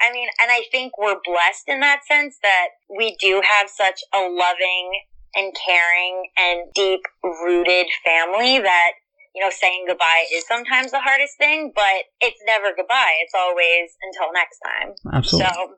I 0.00 0.12
mean, 0.12 0.28
and 0.40 0.50
I 0.50 0.62
think 0.70 0.98
we're 0.98 1.18
blessed 1.24 1.68
in 1.68 1.80
that 1.80 2.04
sense 2.06 2.38
that 2.42 2.68
we 2.90 3.16
do 3.20 3.42
have 3.42 3.70
such 3.70 4.02
a 4.12 4.18
loving 4.28 4.90
and 5.34 5.52
caring 5.66 6.30
and 6.36 6.72
deep 6.74 7.02
rooted 7.22 7.86
family 8.04 8.58
that, 8.58 8.92
you 9.34 9.42
know, 9.42 9.50
saying 9.50 9.84
goodbye 9.88 10.24
is 10.32 10.46
sometimes 10.46 10.92
the 10.92 11.00
hardest 11.00 11.36
thing, 11.38 11.72
but 11.74 12.04
it's 12.20 12.40
never 12.46 12.74
goodbye. 12.76 13.14
It's 13.22 13.34
always 13.34 13.90
until 14.02 14.32
next 14.32 14.60
time. 14.60 14.94
absolutely. 15.12 15.50
So 15.52 15.74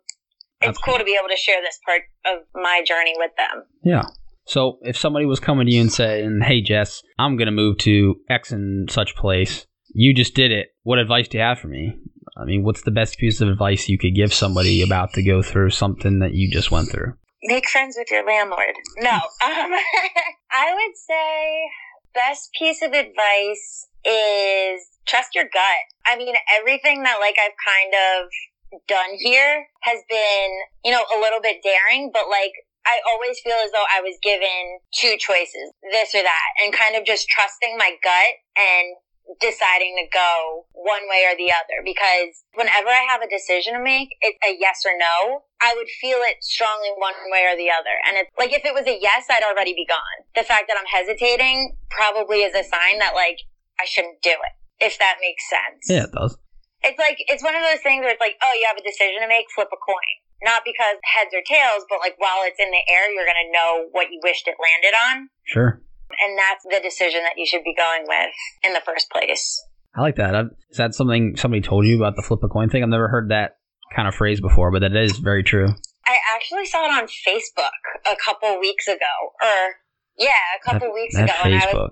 it's 0.62 0.78
cool 0.78 0.98
to 0.98 1.04
be 1.04 1.16
able 1.18 1.28
to 1.28 1.36
share 1.36 1.60
this 1.62 1.78
part 1.84 2.02
of 2.26 2.42
my 2.54 2.82
journey 2.86 3.14
with 3.16 3.32
them. 3.36 3.64
Yeah. 3.82 4.04
So 4.46 4.78
if 4.82 4.96
somebody 4.96 5.26
was 5.26 5.40
coming 5.40 5.66
to 5.66 5.72
you 5.72 5.80
and 5.80 5.92
saying, 5.92 6.40
"Hey 6.42 6.60
Jess, 6.60 7.02
I'm 7.18 7.36
gonna 7.36 7.50
move 7.50 7.78
to 7.78 8.16
X 8.30 8.52
and 8.52 8.90
such 8.90 9.16
place," 9.16 9.66
you 9.88 10.14
just 10.14 10.34
did 10.34 10.52
it. 10.52 10.68
What 10.82 10.98
advice 10.98 11.28
do 11.28 11.38
you 11.38 11.44
have 11.44 11.58
for 11.58 11.68
me? 11.68 11.98
I 12.36 12.44
mean, 12.44 12.62
what's 12.62 12.82
the 12.82 12.90
best 12.90 13.18
piece 13.18 13.40
of 13.40 13.48
advice 13.48 13.88
you 13.88 13.98
could 13.98 14.14
give 14.14 14.32
somebody 14.32 14.82
about 14.82 15.14
to 15.14 15.22
go 15.22 15.42
through 15.42 15.70
something 15.70 16.18
that 16.20 16.34
you 16.34 16.50
just 16.50 16.70
went 16.70 16.90
through? 16.90 17.14
Make 17.42 17.68
friends 17.68 17.96
with 17.98 18.10
your 18.10 18.26
landlord. 18.26 18.74
No. 18.98 19.10
Um, 19.10 19.20
I 20.52 20.74
would 20.74 20.96
say 20.96 21.70
best 22.16 22.50
piece 22.56 22.80
of 22.80 22.96
advice 22.96 23.86
is 24.04 24.80
trust 25.06 25.36
your 25.36 25.44
gut. 25.44 25.82
I 26.06 26.16
mean, 26.16 26.34
everything 26.58 27.04
that 27.04 27.20
like 27.20 27.36
I've 27.36 27.58
kind 27.60 27.92
of 27.92 28.80
done 28.88 29.12
here 29.20 29.68
has 29.82 30.00
been, 30.08 30.50
you 30.84 30.92
know, 30.92 31.04
a 31.14 31.20
little 31.20 31.40
bit 31.40 31.62
daring, 31.62 32.10
but 32.12 32.28
like 32.28 32.52
I 32.86 33.02
always 33.12 33.38
feel 33.44 33.58
as 33.62 33.70
though 33.72 33.84
I 33.90 34.00
was 34.00 34.16
given 34.22 34.78
two 34.94 35.18
choices, 35.18 35.74
this 35.92 36.14
or 36.14 36.22
that, 36.22 36.48
and 36.62 36.72
kind 36.72 36.96
of 36.96 37.04
just 37.04 37.28
trusting 37.28 37.76
my 37.76 37.92
gut 38.02 38.32
and 38.56 38.96
deciding 39.40 39.98
to 39.98 40.06
go 40.12 40.66
one 40.72 41.04
way 41.10 41.26
or 41.26 41.34
the 41.34 41.50
other 41.50 41.82
because 41.82 42.46
whenever 42.54 42.88
I 42.88 43.06
have 43.10 43.22
a 43.22 43.30
decision 43.30 43.74
to 43.74 43.82
make, 43.82 44.14
it's 44.22 44.38
a 44.46 44.54
yes 44.54 44.86
or 44.86 44.94
no. 44.94 45.42
I 45.58 45.74
would 45.74 45.88
feel 46.00 46.20
it 46.22 46.44
strongly 46.44 46.92
one 46.96 47.16
way 47.32 47.48
or 47.50 47.56
the 47.56 47.72
other. 47.72 47.96
And 48.06 48.16
it's 48.16 48.30
like 48.38 48.52
if 48.52 48.64
it 48.64 48.74
was 48.74 48.86
a 48.86 48.96
yes, 48.96 49.26
I'd 49.26 49.42
already 49.42 49.74
be 49.74 49.86
gone. 49.86 50.18
The 50.34 50.46
fact 50.46 50.70
that 50.70 50.78
I'm 50.78 50.88
hesitating 50.88 51.76
probably 51.90 52.46
is 52.46 52.54
a 52.54 52.62
sign 52.62 53.02
that 53.02 53.14
like 53.18 53.42
I 53.80 53.84
shouldn't 53.84 54.22
do 54.22 54.32
it, 54.32 54.54
if 54.78 54.98
that 54.98 55.18
makes 55.20 55.44
sense. 55.48 55.90
Yeah, 55.90 56.06
it 56.06 56.14
does. 56.14 56.38
It's 56.84 57.00
like 57.00 57.18
it's 57.26 57.42
one 57.42 57.56
of 57.56 57.66
those 57.66 57.82
things 57.82 58.04
where 58.04 58.14
it's 58.14 58.22
like, 58.22 58.38
oh, 58.38 58.54
you 58.54 58.68
have 58.70 58.78
a 58.78 58.84
decision 58.84 59.20
to 59.24 59.28
make, 59.28 59.50
flip 59.54 59.72
a 59.72 59.80
coin. 59.80 60.14
Not 60.44 60.62
because 60.68 61.00
heads 61.02 61.32
or 61.32 61.40
tails, 61.42 61.88
but 61.88 61.98
like 61.98 62.14
while 62.20 62.44
it's 62.44 62.60
in 62.60 62.70
the 62.70 62.84
air, 62.86 63.10
you're 63.10 63.26
gonna 63.26 63.50
know 63.50 63.88
what 63.90 64.12
you 64.12 64.20
wished 64.22 64.46
it 64.46 64.60
landed 64.60 64.94
on. 64.94 65.32
Sure. 65.48 65.80
And 66.10 66.38
that's 66.38 66.64
the 66.64 66.80
decision 66.82 67.22
that 67.22 67.34
you 67.36 67.46
should 67.46 67.64
be 67.64 67.74
going 67.74 68.04
with 68.06 68.30
in 68.62 68.72
the 68.72 68.80
first 68.84 69.10
place. 69.10 69.60
I 69.94 70.00
like 70.02 70.16
that. 70.16 70.34
I've- 70.34 70.50
Is 70.70 70.76
that 70.76 70.94
something 70.94 71.36
somebody 71.36 71.62
told 71.62 71.86
you 71.86 71.96
about 71.96 72.16
the 72.16 72.22
flip 72.22 72.40
a 72.44 72.48
coin 72.48 72.68
thing? 72.68 72.82
I've 72.82 72.88
never 72.88 73.08
heard 73.08 73.30
that 73.30 73.56
kind 73.94 74.06
of 74.08 74.14
phrase 74.14 74.40
before, 74.40 74.70
but 74.70 74.80
that 74.80 74.94
is 74.94 75.18
very 75.18 75.42
true. 75.42 75.68
I 76.06 76.16
actually 76.34 76.66
saw 76.66 76.84
it 76.84 76.92
on 76.92 77.08
Facebook 77.08 77.80
a 78.10 78.14
couple 78.16 78.60
weeks 78.60 78.86
ago, 78.86 79.14
or 79.42 79.76
yeah, 80.18 80.30
a 80.54 80.62
couple 80.64 80.88
That- 80.88 80.94
weeks 80.94 81.14
that 81.16 81.24
ago, 81.24 81.34
and 81.44 81.54
I 81.54 81.56
was 81.56 81.64
Facebook. 81.74 81.90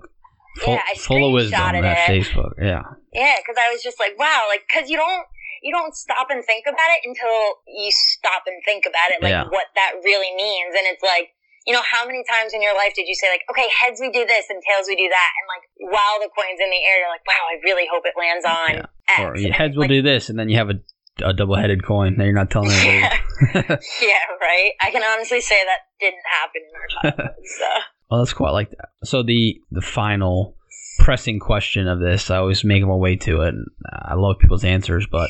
Full, 0.61 0.73
Yeah, 0.73 0.81
I 0.87 0.93
full 0.95 1.27
of 1.27 1.33
wisdom. 1.33 1.59
That 1.59 1.75
it. 1.75 2.23
Facebook. 2.23 2.51
Yeah. 2.61 2.81
yeah, 3.11 3.35
because 3.43 3.57
I 3.59 3.73
was 3.73 3.83
just 3.83 3.99
like, 3.99 4.17
wow, 4.17 4.45
like 4.47 4.63
because 4.71 4.89
you 4.89 4.95
don't 4.97 5.25
you 5.61 5.71
don't 5.73 5.95
stop 5.95 6.27
and 6.29 6.45
think 6.45 6.63
about 6.67 6.89
it 6.95 7.01
until 7.03 7.57
you 7.67 7.89
stop 7.91 8.43
and 8.47 8.61
think 8.63 8.85
about 8.85 9.09
it, 9.11 9.21
like 9.21 9.31
Yeah. 9.31 9.45
what 9.49 9.67
that 9.75 9.93
really 10.03 10.31
means, 10.35 10.75
and 10.77 10.85
it's 10.87 11.03
like. 11.03 11.34
You 11.65 11.73
know, 11.73 11.81
how 11.81 12.05
many 12.05 12.23
times 12.29 12.53
in 12.53 12.61
your 12.61 12.75
life 12.75 12.93
did 12.95 13.07
you 13.07 13.15
say 13.15 13.27
like, 13.29 13.41
okay, 13.49 13.67
heads 13.73 13.99
we 13.99 14.11
do 14.11 14.25
this 14.25 14.45
and 14.49 14.61
tails 14.61 14.85
we 14.87 14.95
do 14.95 15.09
that? 15.09 15.31
And 15.41 15.45
like, 15.49 15.65
while 15.91 16.19
the 16.21 16.29
coin's 16.29 16.59
in 16.61 16.69
the 16.69 16.81
air, 16.85 16.99
you're 16.99 17.09
like, 17.09 17.25
wow, 17.25 17.41
I 17.49 17.57
really 17.63 17.87
hope 17.91 18.03
it 18.05 18.13
lands 18.17 18.45
on 18.45 18.85
Yeah. 18.85 19.25
Or 19.25 19.35
it's 19.35 19.55
heads 19.55 19.75
will 19.75 19.83
like, 19.83 19.89
do 19.89 20.01
this, 20.01 20.29
and 20.29 20.37
then 20.37 20.49
you 20.49 20.57
have 20.57 20.69
a, 20.69 20.77
a 21.23 21.33
double 21.33 21.55
headed 21.55 21.83
coin. 21.85 22.17
Now 22.17 22.25
you're 22.25 22.33
not 22.33 22.49
telling 22.51 22.71
anybody. 22.73 23.19
Yeah. 23.53 23.77
yeah, 24.01 24.25
right. 24.41 24.71
I 24.81 24.91
can 24.91 25.03
honestly 25.03 25.41
say 25.41 25.57
that 25.65 25.79
didn't 25.99 26.25
happen 26.29 26.61
in 26.69 26.75
our 26.75 26.87
childhood. 27.11 27.35
So 27.57 27.65
Well, 28.11 28.19
that's 28.21 28.33
quite 28.33 28.51
like 28.51 28.69
that. 28.71 28.89
So 29.03 29.23
the 29.23 29.59
the 29.71 29.81
final 29.81 30.55
pressing 30.99 31.39
question 31.39 31.87
of 31.87 31.99
this, 31.99 32.29
I 32.29 32.37
always 32.37 32.63
make 32.63 32.83
my 32.83 32.95
way 32.95 33.15
to 33.17 33.41
it. 33.41 33.49
And 33.49 33.67
I 33.91 34.15
love 34.15 34.37
people's 34.39 34.63
answers, 34.63 35.07
but 35.11 35.29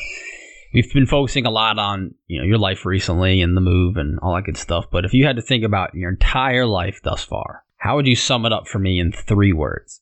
we've 0.74 0.92
been 0.92 1.06
focusing 1.06 1.46
a 1.46 1.50
lot 1.50 1.78
on 1.78 2.14
you 2.26 2.40
know 2.40 2.46
your 2.46 2.58
life 2.58 2.84
recently 2.84 3.40
and 3.42 3.56
the 3.56 3.60
move 3.60 3.96
and 3.96 4.18
all 4.20 4.34
that 4.34 4.44
good 4.44 4.56
stuff. 4.56 4.86
But 4.90 5.04
if 5.04 5.12
you 5.12 5.26
had 5.26 5.36
to 5.36 5.42
think 5.42 5.64
about 5.64 5.94
your 5.94 6.10
entire 6.10 6.66
life 6.66 7.00
thus 7.02 7.24
far, 7.24 7.64
how 7.78 7.96
would 7.96 8.06
you 8.06 8.16
sum 8.16 8.46
it 8.46 8.52
up 8.52 8.68
for 8.68 8.78
me 8.78 8.98
in 9.00 9.12
three 9.12 9.52
words? 9.52 10.00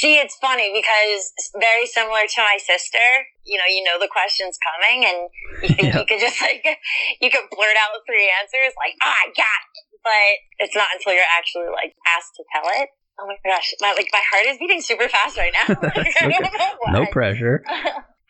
See, 0.00 0.16
it's 0.16 0.36
funny 0.40 0.72
because 0.72 1.32
very 1.60 1.84
similar 1.84 2.24
to 2.24 2.40
my 2.40 2.56
sister, 2.56 3.04
you 3.44 3.58
know, 3.58 3.68
you 3.68 3.84
know 3.84 4.00
the 4.00 4.08
question's 4.08 4.56
coming 4.56 5.04
and 5.04 5.28
you 5.60 5.76
think 5.76 5.88
Yeah. 5.92 6.00
you 6.00 6.06
could 6.08 6.20
just 6.20 6.40
like, 6.40 6.64
you 7.20 7.28
could 7.28 7.44
blurt 7.52 7.76
out 7.76 7.92
three 8.08 8.32
answers 8.40 8.72
like, 8.80 8.96
oh, 9.04 9.12
I 9.12 9.28
got 9.36 9.60
it. 9.60 9.84
But 10.00 10.64
it's 10.64 10.74
not 10.74 10.88
until 10.96 11.12
you're 11.12 11.28
actually 11.36 11.68
like 11.68 11.92
asked 12.16 12.32
to 12.36 12.44
tell 12.48 12.64
it. 12.80 12.88
Oh 13.20 13.26
my 13.28 13.36
gosh, 13.44 13.74
my, 13.80 13.92
like 13.92 14.08
my 14.10 14.22
heart 14.32 14.46
is 14.48 14.58
beating 14.58 14.80
super 14.80 15.08
fast 15.08 15.36
right 15.36 15.52
now. 15.52 15.74
That's 15.82 15.98
I 16.16 16.28
don't 16.28 16.32
okay. 16.32 16.48
know 16.48 16.76
why. 16.80 16.92
No 16.92 17.06
pressure. 17.06 17.62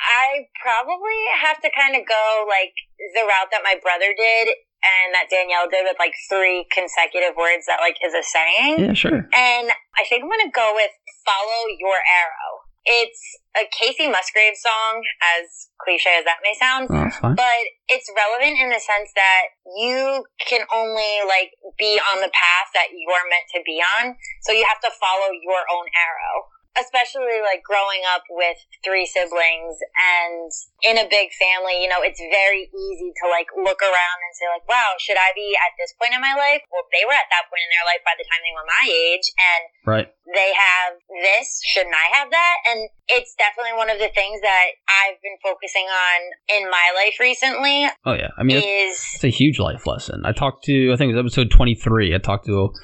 I 0.00 0.50
probably 0.60 1.20
have 1.40 1.60
to 1.62 1.70
kind 1.70 1.96
of 1.96 2.02
go 2.06 2.44
like 2.48 2.74
the 3.14 3.24
route 3.24 3.50
that 3.52 3.64
my 3.64 3.76
brother 3.80 4.12
did 4.16 4.54
and 4.84 5.16
that 5.16 5.32
Danielle 5.32 5.70
did 5.70 5.88
with 5.88 5.96
like 5.98 6.12
three 6.28 6.68
consecutive 6.68 7.36
words 7.36 7.64
that 7.66 7.80
like 7.80 7.96
is 8.04 8.12
a 8.12 8.22
saying. 8.22 8.84
Yeah, 8.84 8.92
sure. 8.92 9.24
And 9.32 9.66
I 9.96 10.02
think 10.08 10.22
I'm 10.22 10.30
going 10.30 10.44
to 10.44 10.52
go 10.52 10.76
with 10.76 10.92
Follow 11.24 11.72
Your 11.80 11.96
Arrow. 12.04 12.64
It's 12.84 13.40
a 13.56 13.64
Kacey 13.64 14.12
Musgrave 14.12 14.60
song, 14.60 15.00
as 15.40 15.72
cliche 15.80 16.20
as 16.20 16.28
that 16.28 16.44
may 16.44 16.52
sound, 16.52 16.92
Oh, 16.92 17.32
but 17.32 17.62
it's 17.88 18.12
relevant 18.12 18.60
in 18.60 18.68
the 18.68 18.76
sense 18.76 19.08
that 19.16 19.56
you 19.64 20.20
can 20.44 20.68
only 20.68 21.24
like 21.24 21.56
be 21.80 21.96
on 22.12 22.20
the 22.20 22.28
path 22.28 22.68
that 22.76 22.92
you're 22.92 23.24
meant 23.32 23.48
to 23.56 23.64
be 23.64 23.80
on. 23.96 24.12
So 24.44 24.52
you 24.52 24.68
have 24.68 24.84
to 24.84 24.92
follow 25.00 25.32
your 25.32 25.64
own 25.72 25.88
arrow. 25.96 26.52
Especially 26.74 27.38
like 27.42 27.62
growing 27.62 28.02
up 28.14 28.26
with 28.30 28.58
three 28.82 29.06
siblings 29.06 29.78
and 29.94 30.50
in 30.82 30.98
a 30.98 31.06
big 31.06 31.30
family, 31.38 31.78
you 31.78 31.88
know, 31.88 32.02
it's 32.02 32.18
very 32.18 32.66
easy 32.66 33.10
to 33.22 33.24
like 33.30 33.46
look 33.54 33.78
around 33.78 34.18
and 34.20 34.32
say 34.34 34.46
like, 34.50 34.66
wow, 34.66 34.98
should 34.98 35.16
I 35.16 35.30
be 35.38 35.54
at 35.54 35.72
this 35.78 35.94
point 35.96 36.12
in 36.14 36.20
my 36.20 36.34
life? 36.34 36.66
Well, 36.68 36.86
they 36.90 37.06
were 37.06 37.14
at 37.14 37.30
that 37.30 37.46
point 37.46 37.62
in 37.62 37.70
their 37.70 37.86
life 37.86 38.02
by 38.02 38.18
the 38.18 38.26
time 38.26 38.42
they 38.42 38.54
were 38.54 38.66
my 38.66 38.84
age 38.90 39.26
and 39.38 39.62
right. 39.86 40.08
they 40.34 40.50
have 40.50 40.98
this, 41.22 41.62
shouldn't 41.62 41.94
I 41.94 42.08
have 42.18 42.28
that? 42.34 42.56
And 42.74 42.90
it's 43.06 43.38
definitely 43.38 43.78
one 43.78 43.88
of 43.88 44.02
the 44.02 44.10
things 44.10 44.42
that 44.42 44.66
I've 44.90 45.22
been 45.22 45.38
focusing 45.46 45.86
on 45.86 46.18
in 46.58 46.66
my 46.68 46.90
life 46.98 47.22
recently. 47.22 47.86
Oh 48.02 48.18
yeah. 48.18 48.34
I 48.34 48.42
mean, 48.42 48.58
is 48.58 48.98
it's 49.14 49.24
a 49.24 49.32
huge 49.32 49.62
life 49.62 49.86
lesson. 49.86 50.26
I 50.26 50.32
talked 50.32 50.64
to, 50.66 50.92
I 50.92 50.96
think 50.98 51.14
it 51.14 51.14
was 51.14 51.22
episode 51.22 51.50
23. 51.54 52.14
I 52.14 52.18
talked 52.18 52.46
to 52.46 52.74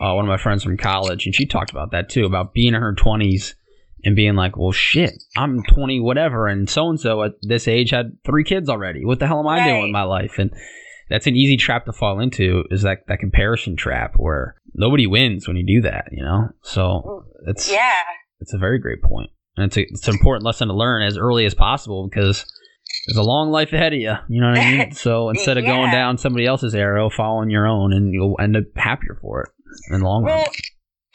uh, 0.00 0.12
one 0.14 0.24
of 0.24 0.28
my 0.28 0.36
friends 0.36 0.62
from 0.62 0.76
college, 0.76 1.26
and 1.26 1.34
she 1.34 1.46
talked 1.46 1.70
about 1.70 1.90
that 1.92 2.08
too, 2.08 2.24
about 2.24 2.52
being 2.54 2.74
in 2.74 2.80
her 2.80 2.94
20s 2.94 3.54
and 4.04 4.14
being 4.14 4.36
like, 4.36 4.56
well, 4.56 4.72
shit, 4.72 5.22
I'm 5.36 5.62
20, 5.64 6.00
whatever, 6.00 6.46
and 6.46 6.70
so 6.70 6.88
and 6.88 7.00
so 7.00 7.24
at 7.24 7.32
this 7.42 7.66
age 7.66 7.90
had 7.90 8.16
three 8.24 8.44
kids 8.44 8.68
already. 8.68 9.04
What 9.04 9.18
the 9.18 9.26
hell 9.26 9.40
am 9.40 9.48
I 9.48 9.58
Right. 9.58 9.66
doing 9.66 9.84
in 9.86 9.92
my 9.92 10.04
life? 10.04 10.38
And 10.38 10.52
that's 11.10 11.26
an 11.26 11.34
easy 11.34 11.56
trap 11.56 11.84
to 11.86 11.92
fall 11.92 12.20
into 12.20 12.64
is 12.70 12.82
that, 12.82 13.06
that 13.08 13.18
comparison 13.18 13.76
trap 13.76 14.14
where 14.16 14.54
nobody 14.74 15.06
wins 15.06 15.48
when 15.48 15.56
you 15.56 15.66
do 15.66 15.80
that, 15.82 16.06
you 16.12 16.22
know? 16.22 16.50
So 16.62 17.24
it's, 17.46 17.72
yeah. 17.72 17.94
it's 18.40 18.54
a 18.54 18.58
very 18.58 18.78
great 18.78 19.02
point. 19.02 19.30
And 19.56 19.66
it's, 19.66 19.76
a, 19.76 19.82
it's 19.82 20.06
an 20.06 20.14
important 20.14 20.44
lesson 20.44 20.68
to 20.68 20.74
learn 20.74 21.02
as 21.02 21.18
early 21.18 21.44
as 21.44 21.54
possible 21.54 22.08
because 22.08 22.44
there's 23.06 23.16
a 23.16 23.22
long 23.22 23.50
life 23.50 23.72
ahead 23.72 23.94
of 23.94 23.98
you. 23.98 24.12
You 24.28 24.40
know 24.40 24.50
what 24.50 24.58
I 24.58 24.70
mean? 24.70 24.92
So 24.94 25.30
instead 25.30 25.58
of 25.58 25.64
going 25.64 25.90
down 25.90 26.18
somebody 26.18 26.46
else's 26.46 26.74
arrow, 26.74 27.10
following 27.10 27.50
your 27.50 27.66
own, 27.66 27.92
and 27.92 28.12
you'll 28.12 28.36
end 28.38 28.56
up 28.56 28.64
happier 28.76 29.18
for 29.20 29.42
it 29.42 29.48
in 29.90 30.00
the 30.00 30.06
long 30.06 30.24
run. 30.24 30.36
Well, 30.36 30.48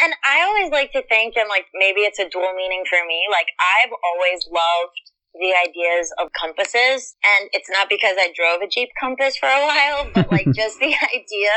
and 0.01 0.14
I 0.26 0.43
always 0.43 0.72
like 0.72 0.91
to 0.93 1.04
think, 1.08 1.36
and 1.38 1.47
like 1.47 1.66
maybe 1.74 2.01
it's 2.01 2.20
a 2.20 2.28
dual 2.28 2.54
meaning 2.56 2.84
for 2.89 2.99
me. 3.08 3.26
Like 3.32 3.47
I've 3.60 3.93
always 3.93 4.43
loved 4.51 4.97
the 5.34 5.54
ideas 5.56 6.14
of 6.20 6.30
compasses, 6.34 7.16
and 7.24 7.49
it's 7.54 7.70
not 7.70 7.89
because 7.89 8.18
I 8.20 8.34
drove 8.36 8.62
a 8.62 8.68
Jeep 8.68 8.89
Compass 8.99 9.38
for 9.38 9.47
a 9.47 9.64
while, 9.66 10.10
but 10.14 10.32
like 10.32 10.47
just 10.56 10.80
the 10.80 10.93
idea 10.93 11.56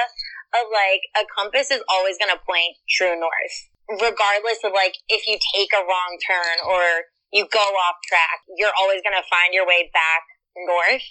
of 0.55 0.65
like 0.71 1.03
a 1.19 1.25
compass 1.35 1.71
is 1.71 1.83
always 1.89 2.17
going 2.23 2.31
to 2.31 2.41
point 2.47 2.79
true 2.89 3.19
north, 3.19 3.57
regardless 3.89 4.63
of 4.63 4.73
like 4.73 4.95
if 5.09 5.27
you 5.27 5.39
take 5.55 5.73
a 5.75 5.83
wrong 5.83 6.17
turn 6.23 6.57
or 6.65 7.11
you 7.33 7.49
go 7.51 7.61
off 7.61 7.99
track, 8.07 8.47
you're 8.57 8.75
always 8.79 9.03
going 9.03 9.17
to 9.19 9.27
find 9.27 9.53
your 9.53 9.67
way 9.67 9.91
back 9.93 10.23
north. 10.65 11.05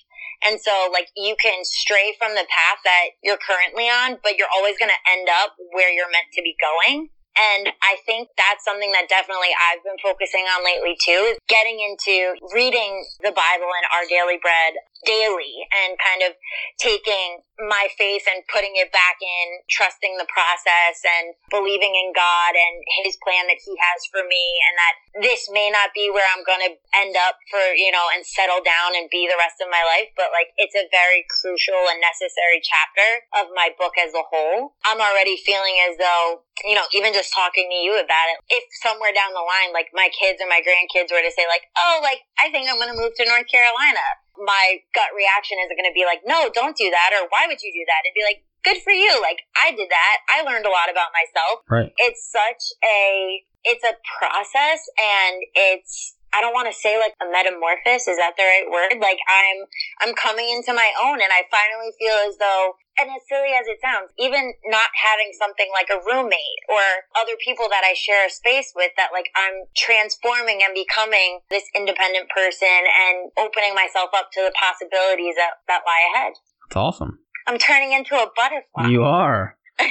And 0.43 0.60
so, 0.60 0.89
like, 0.91 1.10
you 1.16 1.36
can 1.39 1.64
stray 1.64 2.14
from 2.20 2.36
the 2.36 2.46
path 2.50 2.80
that 2.84 3.16
you're 3.24 3.39
currently 3.39 3.86
on, 3.86 4.20
but 4.22 4.38
you're 4.38 4.52
always 4.54 4.78
going 4.78 4.91
to 4.91 5.02
end 5.12 5.30
up 5.30 5.56
where 5.72 5.91
you're 5.91 6.12
meant 6.12 6.30
to 6.34 6.41
be 6.41 6.56
going. 6.60 7.10
And 7.36 7.68
I 7.84 8.00
think 8.08 8.32
that's 8.39 8.64
something 8.64 8.96
that 8.96 9.12
definitely 9.12 9.52
I've 9.52 9.84
been 9.84 10.00
focusing 10.00 10.48
on 10.56 10.64
lately 10.64 10.96
too, 10.96 11.36
is 11.36 11.38
getting 11.52 11.84
into 11.84 12.32
reading 12.56 13.04
the 13.20 13.36
Bible 13.36 13.68
and 13.68 13.86
our 13.91 14.08
daily 14.08 14.39
bread 14.39 14.80
daily 15.04 15.68
and 15.84 16.00
kind 16.00 16.24
of 16.24 16.38
taking 16.80 17.43
my 17.60 17.88
faith 17.96 18.28
and 18.28 18.43
putting 18.52 18.76
it 18.76 18.91
back 18.91 19.16
in, 19.24 19.64
trusting 19.72 20.20
the 20.20 20.28
process 20.28 21.00
and 21.04 21.36
believing 21.48 21.96
in 21.96 22.12
God 22.12 22.52
and 22.56 22.76
his 23.04 23.16
plan 23.24 23.48
that 23.48 23.60
he 23.64 23.76
has 23.80 24.04
for 24.12 24.24
me 24.28 24.46
and 24.68 24.76
that 24.76 24.96
this 25.24 25.48
may 25.48 25.72
not 25.72 25.96
be 25.96 26.12
where 26.12 26.28
I'm 26.36 26.43
going 26.43 26.64
to 26.68 26.76
end 27.00 27.16
up 27.16 27.39
for, 27.48 27.64
you 27.76 27.91
know, 27.96 28.12
and 28.12 28.28
settle 28.28 28.60
down 28.60 28.96
and 29.00 29.08
be 29.08 29.24
the 29.24 29.39
rest 29.39 29.64
of 29.64 29.72
my 29.72 29.84
life, 29.88 30.12
but 30.20 30.36
like 30.36 30.52
it's 30.60 30.76
a 30.76 30.88
very 30.91 31.24
crucial 31.39 31.88
and 31.88 32.04
necessary 32.04 32.60
chapter 32.60 33.24
of 33.39 33.56
my 33.56 33.72
book 33.80 33.96
as 33.96 34.12
a 34.12 34.26
whole. 34.28 34.76
I'm 34.84 35.00
already 35.00 35.39
feeling 35.39 35.80
as 35.88 35.96
though, 35.96 36.43
you 36.68 36.76
know, 36.76 36.88
even 36.91 37.16
just 37.16 37.32
talking 37.32 37.72
to 37.72 37.80
you 37.80 37.96
about 37.96 38.36
it, 38.36 38.43
if 38.52 38.68
somewhere 38.84 39.16
down 39.16 39.32
the 39.32 39.43
line, 39.43 39.72
like 39.72 39.96
my 39.96 40.12
kids 40.12 40.43
or 40.43 40.52
my 40.52 40.60
grandkids 40.60 41.16
were 41.16 41.24
to 41.24 41.32
say 41.32 41.48
like, 41.48 41.72
oh, 41.80 42.04
like 42.04 42.28
I 42.36 42.52
think 42.52 42.68
I'm 42.68 42.80
going 42.80 42.91
to 42.91 43.00
move 43.00 43.16
to 43.16 43.24
North 43.24 43.48
Carolina, 43.48 44.04
my 44.40 44.82
gut 44.94 45.12
reaction 45.16 45.58
isn't 45.66 45.78
going 45.78 45.90
to 45.90 45.96
be 45.96 46.06
like, 46.06 46.22
no, 46.26 46.50
don't 46.52 46.76
do 46.76 46.90
that. 46.92 47.16
Or 47.16 47.28
why 47.30 47.48
would 47.48 47.62
you 47.62 47.72
do 47.72 47.84
that? 47.88 48.04
It'd 48.04 48.18
be 48.18 48.26
like, 48.26 48.44
good 48.66 48.82
for 48.84 48.92
you. 48.92 49.22
Like 49.22 49.46
I 49.56 49.72
did 49.72 49.90
that. 49.90 50.18
I 50.28 50.42
learned 50.42 50.66
a 50.66 50.74
lot 50.74 50.90
about 50.90 51.14
myself. 51.14 51.64
Right. 51.70 51.94
It's 51.98 52.26
such 52.26 52.74
a, 52.84 53.44
it's 53.64 53.86
a 53.86 53.96
process 54.20 54.82
and 54.98 55.44
it's, 55.54 56.18
I 56.36 56.44
don't 56.44 56.52
want 56.52 56.68
to 56.68 56.76
say 56.76 57.00
like 57.00 57.16
a 57.24 57.32
metamorphosis. 57.32 58.12
Is 58.12 58.20
that 58.20 58.36
the 58.36 58.44
right 58.44 58.68
word? 58.68 59.00
Like 59.00 59.20
I'm, 59.32 59.64
I'm 60.04 60.14
coming 60.20 60.52
into 60.52 60.76
my 60.76 60.92
own 61.00 61.24
and 61.24 61.32
I 61.32 61.48
finally 61.48 61.96
feel 61.96 62.20
as 62.28 62.36
though, 62.36 62.76
and 63.00 63.08
as 63.08 63.24
silly 63.32 63.56
as 63.56 63.72
it 63.72 63.80
sounds, 63.80 64.12
even 64.20 64.52
not 64.68 64.92
having 65.00 65.32
something 65.40 65.72
like 65.72 65.88
a 65.88 66.04
roommate 66.04 66.62
or 66.68 66.84
other 67.16 67.40
people 67.40 67.72
that 67.72 67.88
I 67.88 67.96
share 67.96 68.28
a 68.28 68.30
space 68.30 68.76
with 68.76 68.92
that 69.00 69.16
like 69.16 69.32
I'm 69.36 69.72
transforming 69.80 70.60
and 70.60 70.76
becoming 70.76 71.40
this 71.48 71.64
independent 71.72 72.28
person 72.36 72.84
and 72.84 73.32
opening 73.40 73.72
myself 73.72 74.12
up 74.12 74.36
to 74.36 74.44
the 74.44 74.52
possibilities 74.60 75.40
that, 75.40 75.64
that 75.72 75.88
lie 75.88 76.04
ahead. 76.12 76.36
It's 76.68 76.76
awesome. 76.76 77.24
I'm 77.48 77.58
turning 77.58 77.94
into 77.94 78.16
a 78.16 78.28
butterfly. 78.36 78.92
You 78.92 79.08
are. 79.08 79.56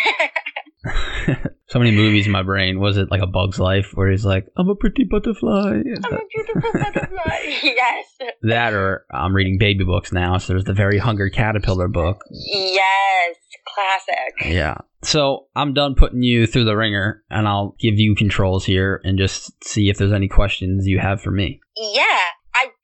so 1.66 1.78
many 1.78 1.90
movies 1.90 2.26
in 2.26 2.32
my 2.32 2.42
brain. 2.42 2.78
Was 2.78 2.96
it 2.96 3.10
like 3.10 3.22
a 3.22 3.26
Bug's 3.26 3.58
Life 3.58 3.92
where 3.94 4.10
he's 4.10 4.24
like, 4.24 4.46
I'm 4.56 4.68
a 4.68 4.74
pretty 4.74 5.04
butterfly? 5.04 5.80
I'm 6.04 6.12
a 6.12 6.20
beautiful 6.34 6.72
butterfly. 6.72 7.38
yes. 7.62 8.06
that 8.42 8.74
or 8.74 9.06
I'm 9.10 9.34
reading 9.34 9.58
baby 9.58 9.84
books 9.84 10.12
now. 10.12 10.38
So 10.38 10.52
there's 10.52 10.64
the 10.64 10.74
Very 10.74 10.98
Hungry 10.98 11.30
Caterpillar 11.30 11.88
book. 11.88 12.22
Yes. 12.30 13.36
Classic. 13.74 14.54
Yeah. 14.54 14.76
So 15.02 15.46
I'm 15.56 15.74
done 15.74 15.94
putting 15.94 16.22
you 16.22 16.46
through 16.46 16.64
the 16.64 16.76
ringer 16.76 17.22
and 17.30 17.48
I'll 17.48 17.76
give 17.80 17.98
you 17.98 18.14
controls 18.14 18.64
here 18.64 19.00
and 19.04 19.18
just 19.18 19.52
see 19.64 19.88
if 19.88 19.96
there's 19.98 20.12
any 20.12 20.28
questions 20.28 20.86
you 20.86 20.98
have 20.98 21.20
for 21.20 21.30
me. 21.30 21.60
Yeah. 21.76 22.20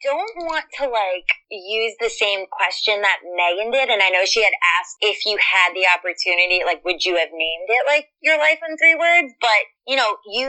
Don't 0.02 0.48
want 0.48 0.64
to 0.80 0.88
like 0.88 1.28
use 1.50 1.94
the 2.00 2.08
same 2.08 2.46
question 2.50 3.02
that 3.02 3.20
Megan 3.36 3.70
did. 3.70 3.88
And 3.90 4.02
I 4.02 4.08
know 4.08 4.24
she 4.24 4.42
had 4.42 4.54
asked 4.80 4.96
if 5.00 5.26
you 5.26 5.36
had 5.36 5.74
the 5.74 5.84
opportunity, 5.92 6.64
like, 6.64 6.84
would 6.84 7.04
you 7.04 7.16
have 7.16 7.28
named 7.32 7.68
it 7.68 7.84
like 7.86 8.08
your 8.22 8.38
life 8.38 8.58
in 8.66 8.76
three 8.76 8.94
words? 8.94 9.34
But, 9.40 9.62
you 9.86 9.96
know, 9.96 10.16
you 10.26 10.48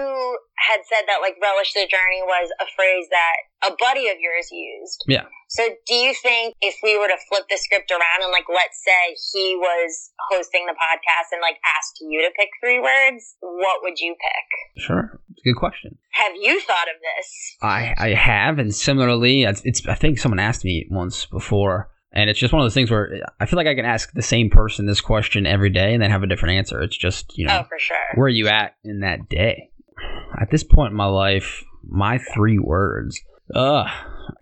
had 0.56 0.82
said 0.88 1.04
that 1.08 1.20
like 1.22 1.36
relish 1.41 1.74
the 1.74 1.88
journey 1.89 2.24
was 2.24 2.49
a 2.62 2.66
phrase 2.76 3.08
that 3.12 3.72
a 3.72 3.76
buddy 3.78 4.08
of 4.08 4.18
yours 4.20 4.47
used. 4.52 5.04
Yeah. 5.08 5.28
So 5.54 5.64
do 5.86 5.93
you 5.95 6.14
think 6.14 6.56
if 6.62 6.76
we 6.82 6.97
were 6.97 7.08
to 7.08 7.18
flip 7.28 7.43
the 7.49 7.58
script 7.58 7.91
around 7.91 8.24
and 8.24 8.32
like, 8.32 8.45
let's 8.47 8.80
say 8.84 9.16
he 9.34 9.56
was 9.58 10.12
hosting 10.32 10.66
the 10.66 10.72
podcast 10.74 11.34
and 11.34 11.41
like 11.41 11.58
asked 11.78 11.99
you 11.99 12.22
to 12.22 12.32
pick 12.39 12.47
three 12.64 12.80
words, 12.80 13.36
what 13.41 13.82
would 13.84 13.99
you 13.99 14.16
pick? 14.16 14.82
Sure. 14.84 15.20
It's 15.32 15.41
a 15.45 15.49
good 15.49 15.60
question. 15.60 15.97
Have 16.12 16.32
you 16.39 16.62
thought 16.62 16.88
of 16.88 16.95
this? 17.02 17.58
I, 17.62 17.93
I 17.97 18.10
have, 18.14 18.60
and 18.60 18.74
similarly, 18.74 19.43
it's, 19.43 19.62
it's 19.66 19.86
I 19.88 19.95
think 19.95 20.20
someone 20.20 20.39
asked 20.39 20.64
me 20.64 20.88
once 20.89 21.26
before, 21.26 21.89
and 22.14 22.30
it's 22.30 22.39
just 22.39 22.54
one 22.54 22.62
of 22.62 22.66
those 22.66 22.74
things 22.74 22.89
where 22.89 23.20
I 23.41 23.45
feel 23.45 23.58
like 23.58 23.68
I 23.68 23.76
can 23.76 23.86
ask 23.86 24.12
the 24.14 24.22
same 24.22 24.49
person 24.49 24.86
this 24.86 25.02
question 25.02 25.45
every 25.45 25.70
day 25.70 25.93
and 25.93 26.02
then 26.02 26.12
have 26.12 26.24
a 26.24 26.28
different 26.28 26.60
answer. 26.60 26.82
It's 26.82 26.97
just 26.97 27.38
you 27.38 27.45
know 27.47 27.60
Oh, 27.60 27.64
for 27.64 27.78
sure. 27.78 27.97
where 28.16 28.26
are 28.28 28.30
you 28.30 28.47
at 28.47 28.76
in 28.86 29.02
that 29.02 29.28
day? 29.28 29.70
At 30.39 30.49
this 30.49 30.64
point 30.64 30.91
in 30.91 30.97
my 30.97 31.06
life, 31.08 31.62
my 31.84 32.20
three 32.34 32.58
words. 32.60 33.20
Uh, 33.54 33.84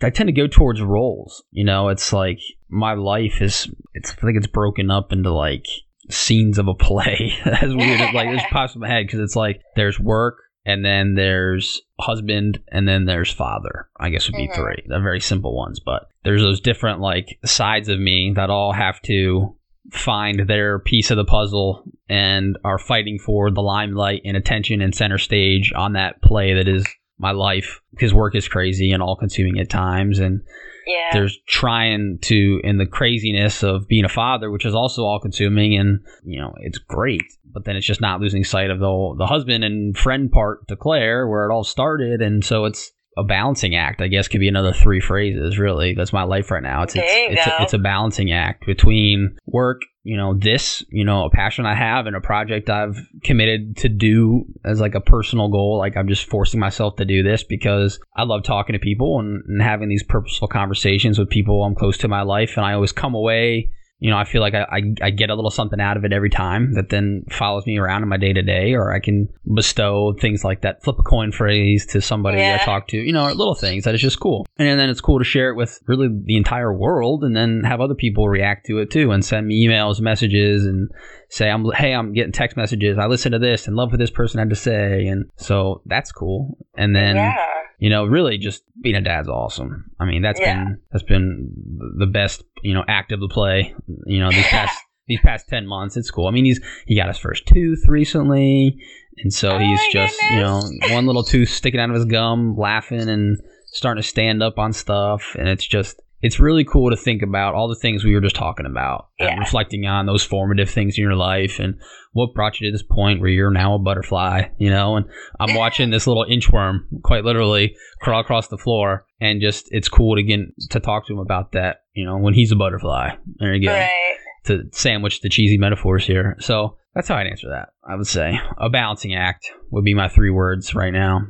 I 0.02 0.10
tend 0.10 0.28
to 0.28 0.34
go 0.34 0.48
towards 0.48 0.82
roles. 0.82 1.44
You 1.52 1.64
know, 1.66 1.90
it's 1.90 2.14
like 2.14 2.40
my 2.70 2.94
life 2.94 3.42
is. 3.42 3.68
It's 3.94 4.12
I 4.12 4.16
think 4.16 4.38
it's 4.38 4.48
broken 4.48 4.90
up 4.92 5.12
into 5.12 5.32
like 5.32 5.66
scenes 6.10 6.58
of 6.58 6.68
a 6.68 6.74
play. 6.74 7.34
as 7.46 7.74
weird 7.76 8.02
as 8.02 8.14
like 8.14 8.30
this 8.32 8.44
pops 8.52 8.76
in 8.76 8.82
my 8.82 8.88
head 8.88 9.06
because 9.06 9.20
it's 9.20 9.36
like 9.36 9.62
there's 9.76 10.00
work 10.00 10.38
and 10.66 10.84
then 10.84 11.16
there's 11.16 11.82
husband 12.00 12.60
and 12.72 12.88
then 12.88 13.06
there's 13.06 13.32
father. 13.32 13.90
I 14.00 14.10
guess 14.10 14.28
would 14.28 14.38
be 14.38 14.48
Mhm. 14.48 14.56
three. 14.56 14.84
They're 14.88 15.02
very 15.02 15.20
simple 15.22 15.56
ones, 15.56 15.80
but 15.80 16.08
there's 16.24 16.42
those 16.42 16.62
different 16.62 17.00
like 17.00 17.38
sides 17.46 17.90
of 17.90 18.00
me 18.00 18.34
that 18.36 18.50
all 18.50 18.74
have 18.74 19.02
to 19.04 19.56
find 19.92 20.48
their 20.48 20.80
piece 20.80 21.10
of 21.10 21.18
the 21.18 21.26
puzzle 21.26 21.84
and 22.08 22.58
are 22.64 22.78
fighting 22.78 23.18
for 23.18 23.50
the 23.50 23.62
limelight 23.62 24.22
and 24.26 24.38
attention 24.38 24.82
and 24.82 24.94
center 24.94 25.18
stage 25.18 25.72
on 25.76 25.94
that 25.94 26.22
play 26.22 26.54
that 26.54 26.68
is 26.68 26.86
my 27.20 27.32
life 27.32 27.82
because 27.92 28.14
work 28.14 28.34
is 28.34 28.48
crazy 28.48 28.92
and 28.92 29.04
all 29.04 29.16
consuming 29.16 29.60
at 29.60 29.70
times 29.70 30.20
and 30.20 30.42
Yeah. 30.88 31.10
there's 31.14 31.38
trying 31.48 32.18
to 32.24 32.62
in 32.64 32.78
the 32.78 32.86
craziness 32.86 33.62
of 33.62 33.88
being 33.88 34.06
a 34.06 34.10
father 34.10 34.50
which 34.50 34.66
is 34.66 34.74
also 34.74 35.04
all 35.04 35.20
consuming 35.20 35.78
and 35.78 36.00
you 36.24 36.40
know 36.40 36.54
it's 36.62 36.78
great 36.78 37.24
but 37.52 37.66
then 37.66 37.76
it's 37.76 37.86
just 37.86 38.02
not 38.02 38.22
losing 38.22 38.44
sight 38.44 38.70
of 38.72 38.80
the 38.80 39.16
the 39.18 39.28
husband 39.28 39.64
and 39.64 39.98
friend 39.98 40.32
part 40.32 40.68
to 40.70 40.76
Claire 40.78 41.28
where 41.28 41.48
it 41.48 41.54
all 41.54 41.64
started 41.66 42.22
and 42.22 42.44
so 42.44 42.66
it's 42.66 42.92
a 43.20 43.24
balancing 43.24 43.76
act 43.76 44.02
I 44.02 44.08
guess 44.08 44.28
could 44.28 44.40
be 44.40 44.48
another 44.48 44.74
three 44.74 45.00
phrases 45.00 45.58
really. 45.58 45.94
That's 45.94 46.14
my 46.14 46.24
life 46.24 46.52
right 46.52 46.64
now. 46.64 46.84
It's 46.84 46.96
it's 46.96 47.06
it's, 47.08 47.48
a, 47.48 47.62
it's 47.64 47.74
a 47.74 47.80
balancing 47.80 48.32
act 48.32 48.66
between 48.66 49.38
work 49.46 49.82
you 50.04 50.18
know 50.18 50.34
this 50.34 50.84
you 50.90 51.04
know 51.04 51.26
a 51.26 51.30
passion 51.30 51.66
I 51.66 51.76
have 51.76 52.08
and 52.08 52.16
a 52.16 52.22
project 52.22 52.70
I've 52.70 52.98
committed 53.24 53.78
to 53.78 53.90
do 53.90 54.46
as 54.66 54.80
like 54.80 54.96
a 54.96 55.02
personal 55.02 55.50
goal. 55.50 55.78
Like 55.78 55.98
I'm 55.98 56.08
just 56.08 56.26
forcing 56.26 56.60
myself 56.60 56.96
to 56.96 57.06
do 57.06 57.22
this 57.22 57.44
because 57.44 58.00
I 58.16 58.24
love 58.24 58.44
talking 58.44 58.74
to 58.74 58.80
people 58.80 59.20
and, 59.20 59.44
and 59.48 59.62
having 59.62 59.90
these 59.90 60.04
purposeful 60.04 60.48
conversations 60.48 61.20
with 61.20 61.30
people 61.30 61.64
I'm 61.64 61.76
close 61.76 61.98
to 62.00 62.08
in 62.08 62.12
my 62.12 62.22
life. 62.22 62.54
And 62.56 62.66
I 62.66 62.74
always 62.74 62.92
come 62.92 63.14
away 63.14 63.70
you 64.00 64.10
know, 64.10 64.18
I 64.18 64.24
feel 64.24 64.42
like 64.42 64.54
I, 64.54 64.64
I, 64.64 64.82
I, 65.02 65.10
get 65.10 65.30
a 65.30 65.36
little 65.36 65.52
something 65.52 65.80
out 65.80 65.98
of 65.98 66.06
it 66.06 66.14
every 66.14 66.30
time 66.30 66.74
that 66.76 66.90
then 66.90 67.26
follows 67.30 67.66
me 67.66 67.78
around 67.78 68.02
in 68.04 68.10
my 68.10 68.16
day 68.16 68.32
to 68.32 68.42
day, 68.42 68.74
or 68.74 68.94
I 68.94 69.00
can 69.00 69.28
bestow 69.54 70.14
things 70.14 70.44
like 70.44 70.62
that 70.62 70.82
flip 70.84 70.98
a 71.00 71.04
coin 71.04 71.34
phrase 71.34 71.86
to 71.88 72.02
somebody 72.02 72.38
yeah. 72.38 72.58
I 72.62 72.64
talk 72.64 72.88
to, 72.90 72.98
you 72.98 73.12
know, 73.12 73.26
little 73.26 73.56
things 73.56 73.84
that 73.84 73.94
is 73.94 74.02
just 74.02 74.20
cool. 74.20 74.48
And 74.58 74.80
then 74.80 74.90
it's 74.90 75.02
cool 75.02 75.20
to 75.20 75.26
share 75.26 75.50
it 75.50 75.56
with 75.56 75.80
really 75.88 76.08
the 76.10 76.38
entire 76.38 76.74
world 76.74 77.26
and 77.26 77.36
then 77.36 77.64
have 77.66 77.82
other 77.82 77.96
people 77.96 78.30
react 78.30 78.68
to 78.68 78.78
it 78.78 78.90
too 78.90 79.12
and 79.12 79.24
send 79.24 79.48
me 79.48 79.68
emails, 79.68 80.00
messages, 80.00 80.66
and 80.66 80.90
say, 81.30 81.50
I'm, 81.50 81.66
hey, 81.72 81.94
I'm 81.94 82.14
getting 82.14 82.32
text 82.32 82.58
messages. 82.58 82.98
I 82.98 83.08
listen 83.08 83.32
to 83.32 83.40
this 83.40 83.68
and 83.68 83.76
love 83.76 83.92
what 83.92 84.00
this 84.00 84.12
person 84.12 84.40
had 84.40 84.50
to 84.50 84.56
say. 84.56 85.08
And 85.08 85.30
so 85.36 85.82
that's 85.86 86.12
cool. 86.12 86.58
And 86.76 86.96
then. 86.96 87.16
Yeah 87.16 87.36
you 87.80 87.90
know, 87.90 88.06
really 88.06 88.38
just 88.38 88.64
being 88.82 88.96
a 88.96 89.02
dad's 89.02 89.30
awesome. 89.30 89.90
I 90.00 90.06
mean, 90.06 90.22
that's 90.22 90.40
yeah. 90.40 90.54
been 90.54 90.82
that's 90.92 91.04
been 91.04 91.50
the 91.98 92.06
best, 92.06 92.44
you 92.62 92.74
know, 92.74 92.84
act 92.88 93.12
of 93.14 93.22
the 93.22 93.30
play, 93.30 93.74
you 94.06 94.20
know, 94.20 94.30
these 94.30 94.46
past 94.48 94.78
these 95.08 95.22
past 95.22 95.48
10 95.48 95.66
months. 95.66 95.98
It's 95.98 96.12
cool. 96.12 96.28
I 96.28 96.32
mean, 96.32 96.46
he's 96.46 96.60
he 96.86 96.96
got 96.96 97.08
his 97.08 97.18
first 97.18 97.48
tooth 97.48 97.86
recently, 97.88 98.78
and 99.18 99.34
so 99.34 99.54
oh 99.54 99.60
he's 99.60 99.82
just, 99.92 100.20
goodness. 100.20 100.32
you 100.32 100.40
know, 100.40 100.94
one 100.94 101.06
little 101.06 101.24
tooth 101.24 101.50
sticking 101.50 101.80
out 101.80 101.90
of 101.90 101.96
his 101.96 102.06
gum, 102.06 102.56
laughing 102.58 103.10
and 103.10 103.40
starting 103.68 104.04
to 104.04 104.08
stand 104.08 104.44
up 104.44 104.60
on 104.60 104.74
stuff, 104.74 105.36
and 105.40 105.48
it's 105.48 105.66
just 105.66 106.02
it's 106.22 106.40
really 106.40 106.66
cool 106.66 106.90
to 106.90 106.98
think 106.98 107.22
about 107.22 107.54
all 107.54 107.68
the 107.68 107.76
things 107.76 108.04
we 108.04 108.14
were 108.14 108.22
just 108.22 108.36
talking 108.36 108.66
about 108.66 109.08
yeah. 109.20 109.38
reflecting 109.38 109.86
on 109.86 110.06
those 110.06 110.24
formative 110.24 110.70
things 110.70 110.98
in 110.98 111.04
your 111.04 111.16
life 111.16 111.60
and 111.60 111.76
what 112.12 112.34
brought 112.34 112.60
you 112.60 112.68
to 112.68 112.72
this 112.72 112.84
point 112.84 113.22
where 113.22 113.30
you're 113.30 113.52
now 113.52 113.76
a 113.76 113.80
butterfly, 113.80 114.44
you 114.58 114.70
know? 114.70 114.98
And 114.98 115.06
I'm 115.40 115.56
watching 115.56 115.90
this 115.90 116.08
little 116.08 116.26
inchworm 116.26 116.80
quite 117.04 117.24
literally 117.24 117.76
crawl 118.02 118.22
across 118.22 118.48
the 118.48 118.58
floor 118.58 119.06
and 119.22 119.42
just 119.42 119.68
it's 119.72 119.90
cool 119.90 120.16
to 120.16 120.24
get 120.24 120.40
to 120.72 120.80
talk 120.80 121.08
to 121.08 121.14
him 121.14 121.20
about 121.20 121.54
that, 121.54 121.84
you 121.94 122.06
know, 122.06 122.18
when 122.18 122.34
he's 122.34 122.52
a 122.52 122.56
butterfly. 122.56 123.12
There 123.38 123.54
you 123.54 123.68
go. 123.68 123.74
Right. 123.74 124.16
To 124.46 124.64
sandwich 124.72 125.22
the 125.22 125.30
cheesy 125.30 125.58
metaphors 125.58 126.06
here. 126.06 126.36
So 126.40 126.78
that's 126.96 127.08
how 127.08 127.16
I'd 127.16 127.28
answer 127.28 127.50
that. 127.50 127.70
I 127.88 127.96
would 127.96 128.08
say 128.08 128.40
a 128.58 128.70
balancing 128.70 129.14
act 129.14 129.52
would 129.72 129.86
be 129.86 129.94
my 129.94 130.10
three 130.10 130.32
words 130.32 130.74
right 130.74 130.94
now. 130.94 131.22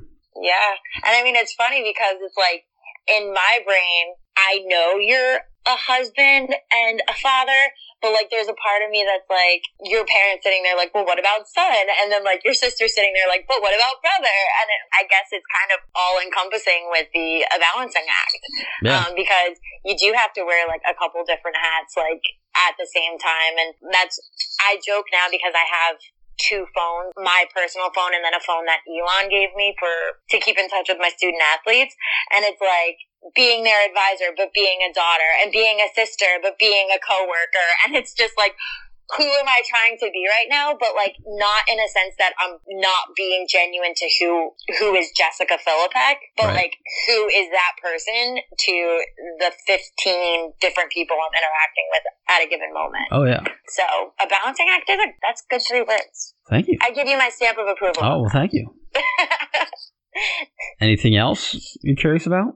Yeah. 0.41 1.05
And 1.05 1.15
I 1.15 1.23
mean, 1.23 1.35
it's 1.35 1.53
funny 1.53 1.83
because 1.83 2.17
it's 2.21 2.37
like 2.37 2.63
in 3.17 3.33
my 3.33 3.59
brain, 3.65 4.13
I 4.39 4.63
know 4.65 4.95
you're 4.95 5.43
a 5.67 5.75
husband 5.75 6.49
and 6.49 7.03
a 7.05 7.15
father, 7.19 7.75
but 8.01 8.15
like 8.15 8.31
there's 8.31 8.47
a 8.47 8.55
part 8.55 8.81
of 8.81 8.89
me 8.89 9.03
that's 9.03 9.27
like 9.27 9.61
your 9.83 10.07
parents 10.07 10.41
sitting 10.47 10.63
there 10.63 10.79
like, 10.79 10.95
well, 10.95 11.03
what 11.03 11.19
about 11.19 11.45
son? 11.51 11.85
And 12.01 12.07
then 12.07 12.23
like 12.23 12.41
your 12.47 12.55
sister 12.55 12.87
sitting 12.87 13.11
there 13.11 13.27
like, 13.27 13.43
but 13.45 13.59
what 13.59 13.75
about 13.75 13.99
brother? 13.99 14.39
And 14.63 14.67
it, 14.71 14.81
I 14.95 15.03
guess 15.11 15.29
it's 15.35 15.45
kind 15.51 15.75
of 15.75 15.83
all 15.93 16.17
encompassing 16.23 16.87
with 16.89 17.11
the 17.11 17.43
a 17.51 17.59
balancing 17.59 18.07
act, 18.07 18.35
yeah. 18.81 19.03
um, 19.03 19.11
because 19.13 19.59
you 19.83 19.99
do 19.99 20.15
have 20.15 20.31
to 20.39 20.47
wear 20.47 20.65
like 20.65 20.81
a 20.87 20.95
couple 20.95 21.21
different 21.27 21.59
hats 21.59 21.93
like 21.99 22.23
at 22.55 22.73
the 22.79 22.87
same 22.89 23.19
time, 23.19 23.59
and 23.59 23.75
that's 23.91 24.17
I 24.63 24.79
joke 24.81 25.11
now 25.11 25.27
because 25.29 25.53
I 25.53 25.67
have 25.67 25.99
two 26.39 26.63
phones, 26.71 27.11
my 27.19 27.43
personal 27.51 27.91
phone 27.91 28.15
and 28.15 28.23
then 28.23 28.31
a 28.31 28.39
phone 28.39 28.63
that 28.65 28.79
Elon 28.87 29.27
gave 29.27 29.51
me 29.59 29.75
for 29.75 29.91
to 30.31 30.39
keep 30.39 30.55
in 30.57 30.71
touch 30.71 30.87
with 30.87 30.97
my 30.97 31.11
student 31.11 31.43
athletes. 31.43 31.93
And 32.31 32.47
it's 32.47 32.63
like 32.63 32.95
being 33.35 33.63
their 33.63 33.85
advisor, 33.85 34.31
but 34.35 34.53
being 34.53 34.79
a 34.83 34.93
daughter, 34.93 35.27
and 35.41 35.51
being 35.51 35.79
a 35.79 35.89
sister, 35.93 36.39
but 36.41 36.57
being 36.57 36.89
a 36.93 36.99
coworker. 36.99 37.67
And 37.85 37.95
it's 37.95 38.13
just 38.13 38.33
like, 38.37 38.55
who 39.17 39.25
am 39.25 39.47
I 39.47 39.61
trying 39.65 39.97
to 39.99 40.09
be 40.13 40.25
right 40.29 40.45
now? 40.49 40.77
But 40.77 40.93
like, 40.93 41.15
not 41.25 41.65
in 41.67 41.79
a 41.79 41.89
sense 41.89 42.13
that 42.19 42.33
I'm 42.37 42.61
not 42.77 43.15
being 43.15 43.47
genuine 43.49 43.93
to 43.95 44.07
who 44.19 44.51
who 44.77 44.93
is 44.95 45.09
Jessica 45.17 45.57
Philippek, 45.57 46.21
but 46.37 46.53
right. 46.53 46.69
like, 46.69 46.73
who 47.07 47.27
is 47.27 47.49
that 47.49 47.73
person 47.81 48.37
to 48.37 49.01
the 49.39 49.51
15 49.65 50.53
different 50.61 50.91
people 50.91 51.17
I'm 51.17 51.33
interacting 51.33 51.87
with 51.89 52.03
at 52.29 52.45
a 52.45 52.49
given 52.49 52.73
moment. 52.73 53.09
Oh 53.11 53.25
yeah. 53.25 53.41
So 53.67 53.83
a 54.21 54.27
balancing 54.27 54.67
act 54.69 54.89
is 54.89 54.99
a 54.99 55.07
that's 55.25 55.43
good 55.49 55.61
three 55.67 55.81
words. 55.81 56.35
Thank 56.49 56.67
you. 56.67 56.77
I 56.81 56.91
give 56.91 57.07
you 57.07 57.17
my 57.17 57.29
stamp 57.29 57.57
of 57.57 57.67
approval. 57.67 58.03
Oh 58.03 58.21
well, 58.21 58.29
thank 58.31 58.53
you. 58.53 58.75
Anything 60.81 61.15
else 61.15 61.77
you're 61.81 61.95
curious 61.95 62.25
about? 62.25 62.53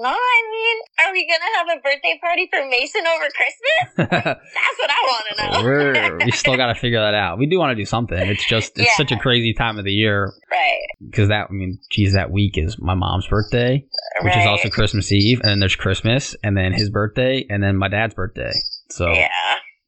No, 0.00 0.08
I 0.08 0.42
mean, 0.50 1.06
are 1.06 1.12
we 1.12 1.28
gonna 1.28 1.50
have 1.58 1.78
a 1.78 1.80
birthday 1.82 2.18
party 2.18 2.48
for 2.50 2.66
Mason 2.66 3.02
over 3.06 3.28
Christmas? 3.28 4.10
That's 4.10 4.78
what 4.78 4.90
I 4.90 5.00
want 5.04 5.24
to 5.28 5.42
know. 5.42 5.64
We're, 5.64 6.24
we 6.24 6.30
still 6.30 6.56
got 6.56 6.68
to 6.68 6.74
figure 6.80 7.00
that 7.00 7.12
out. 7.12 7.38
We 7.38 7.46
do 7.46 7.58
want 7.58 7.72
to 7.72 7.74
do 7.74 7.84
something. 7.84 8.16
It's 8.16 8.46
just 8.46 8.78
it's 8.78 8.88
yeah. 8.88 8.96
such 8.96 9.12
a 9.12 9.18
crazy 9.18 9.52
time 9.52 9.78
of 9.78 9.84
the 9.84 9.92
year, 9.92 10.32
right? 10.50 10.80
Because 11.04 11.28
that 11.28 11.48
I 11.50 11.52
mean, 11.52 11.78
geez, 11.90 12.14
that 12.14 12.30
week 12.30 12.56
is 12.56 12.78
my 12.78 12.94
mom's 12.94 13.26
birthday, 13.26 13.84
which 14.22 14.34
right. 14.34 14.40
is 14.40 14.46
also 14.46 14.70
Christmas 14.70 15.12
Eve, 15.12 15.40
and 15.40 15.50
then 15.50 15.60
there's 15.60 15.76
Christmas, 15.76 16.34
and 16.42 16.56
then 16.56 16.72
his 16.72 16.88
birthday, 16.88 17.44
and 17.50 17.62
then 17.62 17.76
my 17.76 17.88
dad's 17.88 18.14
birthday. 18.14 18.52
So 18.88 19.12
yeah. 19.12 19.28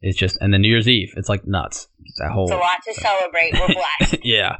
It's 0.06 0.18
just, 0.18 0.36
and 0.42 0.52
then 0.52 0.60
New 0.60 0.68
Year's 0.68 0.86
Eve. 0.86 1.14
It's 1.16 1.30
like 1.30 1.46
nuts. 1.46 1.88
That 2.18 2.30
whole. 2.30 2.44
It's 2.44 2.52
a 2.52 2.56
lot 2.56 2.76
to 2.84 2.92
celebrate. 2.92 3.54
We're 3.54 3.74
blessed. 4.00 4.18
yeah. 4.22 4.58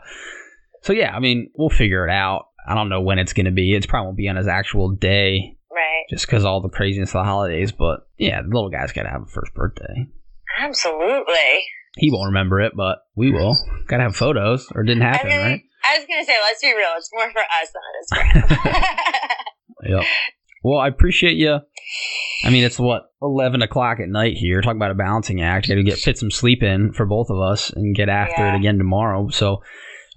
So 0.81 0.95
yeah, 0.95 1.15
I 1.15 1.21
mean, 1.21 1.51
we'll 1.55 1.69
figure 1.69 2.09
it 2.09 2.11
out. 2.11 2.47
I 2.67 2.75
don't 2.75 2.89
know 2.89 3.01
when 3.01 3.19
it's 3.19 3.33
going 3.33 3.47
to 3.47 3.53
be. 3.53 3.75
It's 3.75 3.87
probably 3.87 4.07
won't 4.07 4.17
be 4.17 4.29
on 4.29 4.37
his 4.37 4.49
actual 4.49 4.91
day. 4.91 5.57
Right. 5.71 6.05
Just 6.11 6.27
because 6.27 6.45
all 6.45 6.61
the 6.61 6.69
craziness 6.69 7.11
of 7.11 7.21
the 7.21 7.25
holidays. 7.25 7.73
But 7.73 8.07
yeah, 8.17 8.41
the 8.43 8.49
little 8.49 8.71
guy's 8.71 8.93
got 8.93 9.03
to 9.03 9.11
have 9.11 9.23
a 9.23 9.27
first 9.27 9.53
birthday. 9.55 10.09
Absolutely. 10.59 11.65
He 11.97 12.11
won't 12.11 12.29
remember 12.29 12.61
it, 12.61 12.73
but 12.77 12.99
we 13.15 13.31
will. 13.31 13.57
got 13.87 13.99
to 13.99 14.05
have 14.05 14.17
photos, 14.17 14.67
or 14.75 14.83
it 14.83 14.87
didn't 14.87 15.03
happen, 15.03 15.31
I 15.31 15.37
mean, 15.37 15.47
right? 15.47 15.63
I 15.87 15.99
was 15.99 16.07
going 16.07 16.21
to 16.21 16.27
say, 16.27 16.35
let's 16.43 16.63
be 16.63 16.75
real. 16.75 16.89
It's 16.97 17.11
more 17.13 17.31
for 17.31 17.41
us 17.41 17.71
than 17.73 17.83
it 17.91 18.01
is 18.01 18.59
for 18.61 18.69
him. 19.89 19.99
yep. 19.99 20.05
Well, 20.65 20.81
I 20.81 20.89
appreciate 20.89 21.37
you. 21.37 21.59
I 22.45 22.51
mean, 22.51 22.65
it's 22.65 22.79
what 22.79 23.13
eleven 23.21 23.63
o'clock 23.63 24.01
at 24.01 24.09
night 24.09 24.37
here. 24.37 24.63
Talk 24.63 24.77
about 24.77 24.91
a 24.91 24.95
balancing 24.95 25.43
act. 25.43 25.69
Got 25.69 25.75
to 25.75 25.83
get 25.83 25.99
fit 25.99 26.19
some 26.19 26.31
sleep 26.31 26.63
in 26.63 26.93
for 26.93 27.05
both 27.05 27.29
of 27.31 27.39
us 27.39 27.71
and 27.71 27.95
get 27.95 28.09
after 28.09 28.43
yeah. 28.43 28.55
it 28.55 28.59
again 28.59 28.79
tomorrow. 28.79 29.29
So 29.29 29.63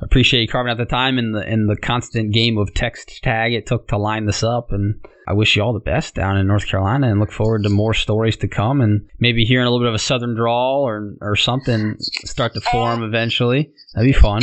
appreciate 0.01 0.41
you 0.41 0.47
carving 0.47 0.71
out 0.71 0.77
the 0.77 0.85
time 0.85 1.17
and 1.17 1.33
the 1.33 1.39
and 1.39 1.69
the 1.69 1.75
constant 1.75 2.33
game 2.33 2.57
of 2.57 2.73
text 2.73 3.23
tag 3.23 3.53
it 3.53 3.65
took 3.65 3.87
to 3.89 3.97
line 3.97 4.25
this 4.25 4.43
up. 4.43 4.71
And 4.71 5.03
I 5.27 5.33
wish 5.33 5.55
you 5.55 5.63
all 5.63 5.73
the 5.73 5.79
best 5.79 6.15
down 6.15 6.37
in 6.37 6.47
North 6.47 6.67
Carolina 6.67 7.09
and 7.09 7.19
look 7.19 7.31
forward 7.31 7.63
to 7.63 7.69
more 7.69 7.93
stories 7.93 8.37
to 8.37 8.47
come 8.47 8.81
and 8.81 9.09
maybe 9.19 9.43
hearing 9.43 9.67
a 9.67 9.69
little 9.69 9.85
bit 9.85 9.89
of 9.89 9.95
a 9.95 9.99
southern 9.99 10.35
drawl 10.35 10.83
or 10.87 11.15
or 11.21 11.35
something 11.35 11.95
start 11.99 12.53
to 12.53 12.61
form 12.61 13.01
oh. 13.01 13.07
eventually. 13.07 13.71
That'd 13.93 14.07
be 14.07 14.17
fun. 14.17 14.41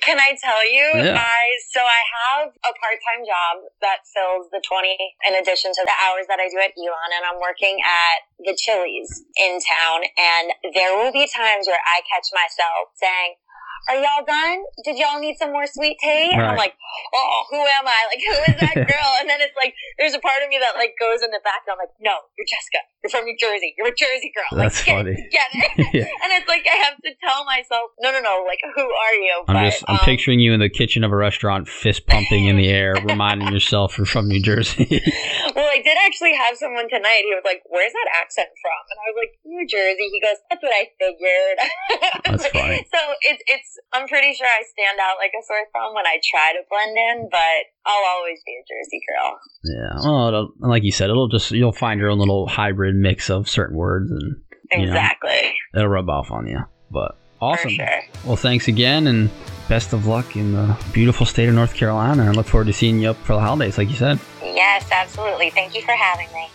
Can 0.00 0.16
I 0.16 0.32
tell 0.40 0.64
you? 0.64 1.04
Yeah. 1.04 1.20
I 1.20 1.44
so 1.68 1.84
I 1.84 2.02
have 2.24 2.48
a 2.48 2.72
part-time 2.72 3.20
job 3.28 3.68
that 3.84 4.00
fills 4.08 4.48
the 4.48 4.64
20 4.64 4.96
in 5.28 5.36
addition 5.36 5.76
to 5.76 5.82
the 5.84 5.96
hours 6.08 6.24
that 6.32 6.40
I 6.40 6.48
do 6.48 6.56
at 6.56 6.72
Elon 6.72 7.10
and 7.12 7.24
I'm 7.28 7.36
working 7.36 7.76
at 7.84 8.24
the 8.40 8.56
Chili's 8.56 9.12
in 9.36 9.60
town 9.60 10.08
and 10.16 10.72
there 10.72 10.96
will 10.96 11.12
be 11.12 11.28
times 11.28 11.68
where 11.68 11.84
I 11.84 12.00
catch 12.08 12.32
myself 12.32 12.96
saying, 12.96 13.36
are 13.88 13.96
y'all 13.96 14.24
done? 14.24 14.64
Did 14.84 14.96
y'all 14.96 15.20
need 15.20 15.36
some 15.36 15.52
more 15.52 15.66
sweet 15.66 15.96
tea? 16.00 16.30
And 16.32 16.40
right. 16.40 16.50
I'm 16.50 16.56
like, 16.56 16.74
oh, 17.14 17.44
who 17.50 17.60
am 17.60 17.84
I? 17.86 18.00
Like, 18.08 18.22
who 18.28 18.36
is 18.52 18.56
that 18.60 18.74
girl? 18.88 19.10
and 19.20 19.28
then 19.28 19.40
it's 19.40 19.56
like, 19.56 19.74
there's 19.98 20.14
a 20.14 20.20
part 20.20 20.40
of 20.42 20.48
me 20.48 20.58
that 20.58 20.76
like 20.76 20.94
goes 20.98 21.22
in 21.22 21.30
the 21.30 21.40
back 21.44 21.64
and 21.66 21.76
I'm 21.76 21.80
like, 21.80 21.92
no, 22.00 22.16
you're 22.38 22.48
Jessica. 22.48 22.80
You're 23.04 23.12
from 23.12 23.28
New 23.28 23.36
Jersey. 23.36 23.74
You're 23.76 23.92
a 23.92 23.96
Jersey 23.96 24.32
girl. 24.32 24.48
That's 24.56 24.80
like, 24.86 24.96
funny. 24.96 25.16
Get, 25.28 25.48
it. 25.52 25.70
yeah. 25.92 26.08
And 26.24 26.32
it's 26.32 26.48
like, 26.48 26.64
I 26.64 26.76
have 26.88 26.96
to 27.04 27.12
tell 27.20 27.44
myself, 27.44 27.92
no, 28.00 28.10
no, 28.10 28.20
no, 28.20 28.44
like, 28.48 28.64
who 28.64 28.88
are 28.88 29.16
you? 29.20 29.44
I'm 29.48 29.56
but, 29.56 29.70
just, 29.70 29.84
I'm 29.88 30.00
um, 30.00 30.04
picturing 30.04 30.40
you 30.40 30.52
in 30.52 30.60
the 30.60 30.72
kitchen 30.72 31.04
of 31.04 31.12
a 31.12 31.16
restaurant, 31.16 31.68
fist 31.68 32.06
pumping 32.06 32.46
in 32.46 32.56
the 32.56 32.68
air, 32.68 32.96
reminding 33.04 33.52
yourself 33.52 33.98
you're 33.98 34.08
from 34.08 34.28
New 34.28 34.40
Jersey. 34.40 34.88
well, 35.54 35.68
I 35.68 35.82
did 35.84 35.98
actually 36.06 36.34
have 36.34 36.56
someone 36.56 36.88
tonight. 36.88 37.28
He 37.28 37.34
was 37.36 37.44
like, 37.44 37.60
where's 37.68 37.92
that 37.92 38.08
accent 38.16 38.48
from? 38.48 38.80
And 38.88 38.96
I 38.96 39.04
was 39.12 39.16
like, 39.20 39.32
New 39.44 39.66
Jersey. 39.68 40.08
He 40.08 40.20
goes, 40.20 40.40
that's 40.48 40.62
what 40.62 40.72
I 40.72 40.88
figured. 40.96 41.56
That's 42.24 42.46
funny. 42.48 42.86
so 42.88 43.00
it's, 43.28 43.42
it's, 43.46 43.73
I'm 43.92 44.08
pretty 44.08 44.34
sure 44.34 44.46
I 44.46 44.62
stand 44.64 44.98
out 45.00 45.16
like 45.18 45.32
a 45.38 45.42
sore 45.46 45.64
thumb 45.72 45.94
when 45.94 46.06
I 46.06 46.18
try 46.22 46.52
to 46.52 46.62
blend 46.68 46.96
in, 46.96 47.28
but 47.30 47.60
I'll 47.86 48.06
always 48.16 48.38
be 48.44 48.52
a 48.52 48.64
Jersey 48.66 49.00
girl. 49.08 49.38
Yeah, 49.64 49.94
well, 50.04 50.52
like 50.60 50.82
you 50.84 50.92
said, 50.92 51.10
it'll 51.10 51.28
just 51.28 51.50
you'll 51.50 51.72
find 51.72 52.00
your 52.00 52.10
own 52.10 52.18
little 52.18 52.46
hybrid 52.46 52.94
mix 52.94 53.30
of 53.30 53.48
certain 53.48 53.76
words, 53.76 54.10
and 54.10 54.36
exactly 54.70 55.54
know, 55.74 55.80
it'll 55.80 55.88
rub 55.88 56.08
off 56.08 56.30
on 56.30 56.46
you. 56.46 56.60
But 56.90 57.16
awesome. 57.40 57.70
Sure. 57.70 58.02
Well, 58.24 58.36
thanks 58.36 58.68
again, 58.68 59.06
and 59.06 59.30
best 59.68 59.92
of 59.92 60.06
luck 60.06 60.36
in 60.36 60.52
the 60.52 60.78
beautiful 60.92 61.26
state 61.26 61.48
of 61.48 61.54
North 61.54 61.74
Carolina. 61.74 62.22
And 62.22 62.30
I 62.30 62.32
look 62.32 62.46
forward 62.46 62.66
to 62.66 62.72
seeing 62.72 63.00
you 63.00 63.10
up 63.10 63.16
for 63.16 63.34
the 63.34 63.40
holidays, 63.40 63.78
like 63.78 63.88
you 63.88 63.96
said. 63.96 64.18
Yes, 64.42 64.88
absolutely. 64.90 65.50
Thank 65.50 65.74
you 65.74 65.82
for 65.82 65.92
having 65.92 66.28
me. 66.32 66.48